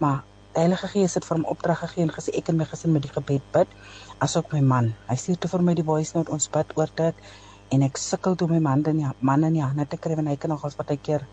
Maar 0.00 0.22
die 0.54 0.62
Heilige 0.62 0.88
Gees 0.94 1.18
het 1.20 1.28
vir 1.28 1.36
hom 1.36 1.44
opdrag 1.44 1.82
gegee 1.84 2.06
en 2.06 2.14
gesê 2.16 2.32
ek 2.40 2.48
en 2.48 2.56
my 2.56 2.64
gesin 2.64 2.96
met 2.96 3.02
die 3.02 3.12
gebed 3.12 3.52
bid 3.52 3.68
asook 4.28 4.48
my 4.56 4.62
man. 4.72 4.94
Hy 5.10 5.16
stuur 5.16 5.38
toe 5.44 5.50
vir 5.50 5.62
my 5.68 5.74
die 5.74 5.86
voice 5.92 6.16
note 6.16 6.32
ons 6.32 6.48
bid 6.48 6.72
oor 6.78 6.96
dit 6.96 7.14
en 7.68 7.82
ek 7.82 8.00
sukkel 8.06 8.34
toe 8.34 8.48
my 8.48 8.64
man 8.70 8.86
in 8.94 9.04
die 9.04 9.12
man 9.20 9.44
in 9.44 9.60
die 9.60 9.66
hande 9.66 9.84
te 9.84 10.00
kry 10.00 10.16
want 10.16 10.28
hy 10.28 10.40
kan 10.40 10.56
nogals 10.56 10.80
baie 10.80 10.96
keer 10.96 11.28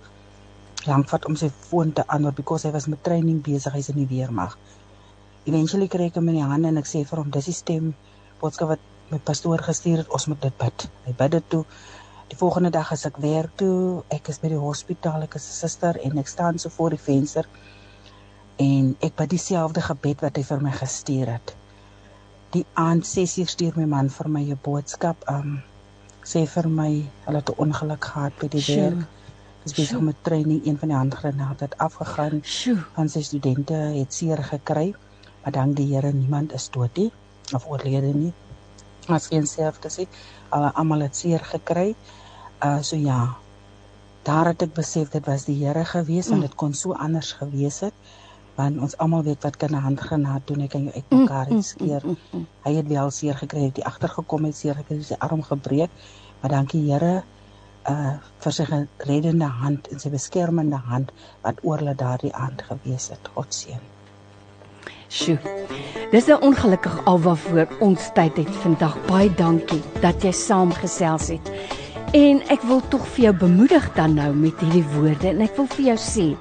lank 0.85 1.07
vat 1.07 1.31
om 1.31 1.39
sy 1.39 1.47
foon 1.49 1.93
te 1.93 2.03
antwoord 2.07 2.35
because 2.35 2.67
hy 2.67 2.75
was 2.75 2.91
met 2.91 3.03
training 3.03 3.39
besig 3.39 3.71
hy's 3.71 3.89
in 3.95 4.03
die 4.03 4.11
weermag. 4.17 4.57
Eventually 5.45 5.87
kry 5.87 6.11
ek 6.11 6.19
hom 6.19 6.27
in 6.27 6.43
die 6.43 6.49
hande 6.53 6.67
en 6.67 6.77
ek 6.77 6.91
sê 6.97 7.07
vir 7.07 7.23
hom 7.23 7.31
dis 7.31 7.45
die 7.45 7.61
stem 7.63 7.93
boodskap 8.41 8.73
wat 8.73 8.83
my 9.11 9.19
pastoor 9.27 9.61
gestuur 9.61 10.01
het 10.01 10.13
ons 10.15 10.27
moet 10.31 10.41
dit 10.41 10.57
bid. 10.57 10.85
Hy 11.05 11.13
bid 11.19 11.31
dit 11.35 11.49
toe. 11.53 11.65
Die 12.31 12.37
volgende 12.39 12.71
dag 12.71 12.91
as 12.95 13.03
ek 13.09 13.17
werk 13.19 13.57
toe, 13.59 14.03
ek 14.15 14.29
is 14.31 14.39
by 14.39 14.53
die 14.53 14.59
hospitaal, 14.59 15.25
ek 15.27 15.35
is 15.35 15.47
'n 15.49 15.57
suster 15.67 15.99
en 15.99 16.17
ek 16.17 16.27
staan 16.31 16.59
so 16.59 16.69
voor 16.69 16.95
die 16.95 17.03
venster 17.09 17.45
en 18.57 18.95
ek 19.01 19.15
bid 19.15 19.29
dieselfde 19.29 19.81
gebed 19.81 20.21
wat 20.21 20.37
hy 20.37 20.43
vir 20.43 20.61
my 20.61 20.71
gestuur 20.71 21.27
het. 21.27 21.55
Die 22.51 22.65
aand 22.75 23.03
6uur 23.03 23.47
stuur 23.47 23.73
my 23.75 23.85
man 23.85 24.09
vir 24.09 24.29
my 24.29 24.43
'n 24.43 24.59
boodskap, 24.63 25.17
um 25.27 25.61
sê 26.23 26.45
vir 26.47 26.69
my 26.69 27.03
hulle 27.25 27.37
het 27.37 27.49
'n 27.49 27.61
ongeluk 27.65 28.05
gehad 28.05 28.33
by 28.39 28.47
die 28.47 28.65
werk. 28.67 29.07
Dis 29.63 29.73
besig 29.73 30.01
met 30.01 30.23
training, 30.23 30.65
een 30.65 30.77
van 30.77 30.89
die 30.89 30.97
handgranate 30.97 31.63
het 31.63 31.77
afgegaan. 31.77 32.41
Van 32.95 33.09
sy 33.09 33.21
studente 33.21 33.73
het 33.73 34.13
seer 34.13 34.43
gekry, 34.43 34.95
maar 35.43 35.51
dank 35.51 35.75
die 35.75 35.93
Here 35.93 36.13
niemand 36.13 36.53
is 36.53 36.69
dood 36.69 36.97
nie 36.97 37.11
of 37.53 37.67
oorlede 37.67 38.13
nie. 38.13 38.33
As 39.07 39.27
geen 39.27 39.47
self 39.47 39.79
te 39.83 39.89
sê, 39.89 40.07
hulle 40.51 40.71
almal 40.73 41.07
het 41.07 41.15
seer 41.15 41.43
gekry. 41.53 41.95
Uh 42.63 42.81
so 42.81 42.95
ja. 42.95 43.35
Daar 44.23 44.51
het 44.51 44.61
ek 44.61 44.73
besef 44.77 45.09
dit 45.09 45.25
was 45.25 45.45
die 45.45 45.57
Here 45.65 45.85
gewees 45.85 46.29
en 46.29 46.41
dit 46.45 46.55
kon 46.55 46.73
so 46.77 46.93
anders 46.93 47.31
gewees 47.39 47.79
het 47.87 47.93
want 48.55 48.81
ons 48.85 48.97
almal 49.03 49.23
weet 49.23 49.43
wat 49.47 49.57
kan 49.57 49.71
'n 49.75 49.85
handgranaat 49.87 50.47
doen, 50.47 50.59
hy 50.59 50.67
kan 50.67 50.83
jou 50.83 50.93
uitmekaar 50.93 51.47
skeer. 51.63 52.03
Hy 52.65 52.73
het 52.75 52.87
wel 52.87 53.11
seer 53.11 53.37
gekry, 53.43 53.63
het 53.63 53.75
die 53.75 53.85
agtergekom 53.85 54.45
het 54.45 54.55
seer 54.55 54.75
gekry, 54.75 55.01
sy 55.03 55.15
arm 55.19 55.43
gebreek. 55.43 55.89
Maar 56.41 56.51
dankie 56.51 56.83
Here 56.91 57.23
uh 57.89 58.13
vir 58.43 58.53
sy 58.53 58.65
reddende 58.97 59.49
hand 59.61 59.87
en 59.87 59.99
sy 59.99 60.09
beskermende 60.09 60.77
hand 60.91 61.11
wat 61.41 61.63
oor 61.63 61.77
hulle 61.77 61.95
daardie 61.95 62.33
aand 62.33 62.61
gewees 62.61 63.09
het. 63.09 63.33
God 63.33 63.53
seën. 63.53 63.90
Sjoe. 65.11 65.37
Dis 66.11 66.27
'n 66.27 66.39
ongelukkig 66.41 67.05
alwaarvoor 67.05 67.67
ons 67.79 68.09
tyd 68.13 68.37
het 68.37 68.55
vandag. 68.63 68.95
Baie 69.07 69.33
dankie 69.35 69.81
dat 69.99 70.23
jy 70.23 70.31
saamgesels 70.31 71.27
het. 71.27 71.51
En 72.13 72.41
ek 72.47 72.61
wil 72.61 72.81
tog 72.87 73.07
vir 73.07 73.23
jou 73.23 73.33
bemoedig 73.35 73.93
dan 73.93 74.13
nou 74.13 74.33
met 74.33 74.59
hierdie 74.59 74.85
woorde 74.95 75.27
en 75.27 75.41
ek 75.41 75.55
wil 75.55 75.67
vir 75.67 75.85
jou 75.85 75.97
sê 75.97 76.37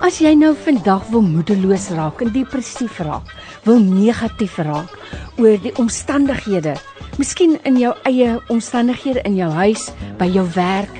as 0.00 0.18
jy 0.18 0.34
nou 0.34 0.54
vandag 0.54 1.06
wil 1.08 1.22
moedeloos 1.22 1.88
raak 1.96 2.20
en 2.20 2.32
depressief 2.32 2.98
raak, 2.98 3.32
wil 3.64 3.80
negatief 3.80 4.58
raak 4.58 4.92
oor 5.38 5.56
die 5.62 5.76
omstandighede, 5.76 6.76
miskien 7.18 7.58
in 7.64 7.78
jou 7.80 7.94
eie 8.04 8.40
omstandighede 8.48 9.22
in 9.24 9.36
jou 9.36 9.50
huis, 9.50 9.90
by 10.18 10.28
jou 10.28 10.44
werk, 10.54 10.92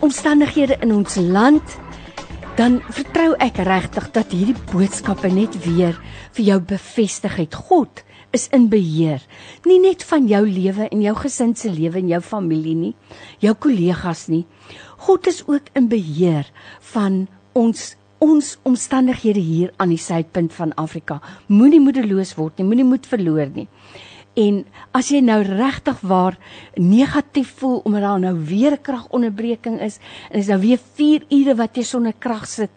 omstandighede 0.00 0.78
in 0.82 0.94
ons 0.94 1.16
land, 1.16 1.78
dan 2.58 2.80
vertrou 2.90 3.36
ek 3.38 3.60
regtig 3.62 4.08
dat 4.16 4.32
hierdie 4.34 4.56
boodskappe 4.72 5.28
net 5.30 5.54
weer 5.62 5.94
vir 6.34 6.44
jou 6.48 6.56
bevestig 6.72 7.36
het. 7.38 7.54
God 7.54 8.02
is 8.34 8.48
in 8.50 8.66
beheer. 8.72 9.22
Nie 9.62 9.78
net 9.78 10.02
van 10.08 10.26
jou 10.26 10.42
lewe 10.42 10.88
en 10.90 11.04
jou 11.04 11.14
gesin 11.20 11.54
se 11.54 11.70
lewe 11.70 12.00
en 12.02 12.10
jou 12.10 12.20
familie 12.20 12.74
nie, 12.74 12.94
jou 13.38 13.54
kollegas 13.54 14.26
nie. 14.26 14.42
God 15.06 15.30
is 15.30 15.44
ook 15.46 15.70
in 15.78 15.86
beheer 15.92 16.50
van 16.92 17.26
ons 17.54 17.94
ons 18.18 18.56
omstandighede 18.66 19.38
hier 19.38 19.70
aan 19.78 19.92
die 19.92 20.00
suidpunt 20.02 20.50
van 20.50 20.72
Afrika. 20.74 21.20
Moenie 21.46 21.78
moedeloos 21.78 22.32
word 22.34 22.58
nie, 22.58 22.66
moenie 22.66 22.86
moed 22.88 23.06
verloor 23.06 23.52
nie. 23.54 23.68
En 24.38 24.60
as 24.94 25.08
jy 25.10 25.18
nou 25.24 25.40
regtig 25.42 26.00
waar 26.06 26.36
negatief 26.78 27.56
voel 27.58 27.80
omdat 27.88 28.04
daar 28.06 28.20
nou 28.22 28.36
weer 28.46 28.72
'n 28.72 28.82
kragonderbreking 28.82 29.80
is 29.80 29.98
en 30.30 30.38
is 30.38 30.46
nou 30.46 30.60
weer 30.60 30.78
4 30.94 31.24
ure 31.28 31.54
wat 31.54 31.76
jy 31.76 31.82
sonder 31.82 32.14
krag 32.18 32.46
sit, 32.46 32.70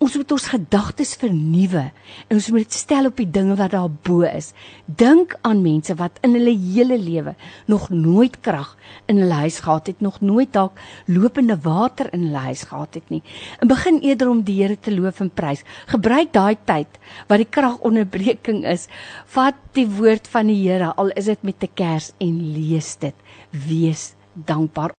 ons 0.00 0.14
moet 0.16 0.32
ons 0.32 0.46
gedagtes 0.54 1.12
vernuwe 1.20 1.82
en 1.92 2.38
ons 2.38 2.48
moet 2.54 2.72
stel 2.72 3.10
op 3.10 3.18
die 3.20 3.28
dinge 3.28 3.56
wat 3.58 3.74
daar 3.74 3.90
bo 4.06 4.24
is. 4.24 4.50
Dink 4.86 5.34
aan 5.44 5.60
mense 5.60 5.92
wat 5.98 6.16
in 6.24 6.32
hulle 6.38 6.54
hele 6.56 6.96
lewe 6.96 7.34
nog 7.68 7.90
nooit 7.92 8.38
krag 8.40 8.72
in 9.12 9.20
hulle 9.20 9.42
huis 9.44 9.60
gehad 9.60 9.90
het, 9.92 10.00
nog 10.00 10.20
nooit 10.24 10.52
dalk 10.56 10.80
lopende 11.06 11.58
water 11.60 12.08
in 12.16 12.30
hulle 12.30 12.44
huis 12.48 12.64
gehad 12.70 12.96
het 12.96 13.12
nie. 13.12 13.20
En 13.60 13.68
begin 13.68 14.00
eerder 14.00 14.30
om 14.32 14.40
die 14.44 14.56
Here 14.60 14.76
te 14.76 14.92
loof 14.92 15.20
en 15.20 15.30
prys. 15.32 15.64
Gebruik 15.88 16.32
daai 16.32 16.56
tyd 16.64 16.96
wat 17.28 17.40
die 17.40 17.48
kragonderbreking 17.48 18.64
is. 18.68 18.88
Vat 19.36 19.56
die 19.76 19.86
woord 19.88 20.28
van 20.32 20.48
die 20.48 20.62
Here 20.62 20.94
al 20.96 21.12
is 21.12 21.28
dit 21.28 21.44
met 21.44 21.62
'n 21.62 21.74
kers 21.74 22.12
en 22.18 22.40
lees 22.56 22.96
dit. 22.96 23.14
Wees 23.52 24.14
dankbaar 24.34 24.88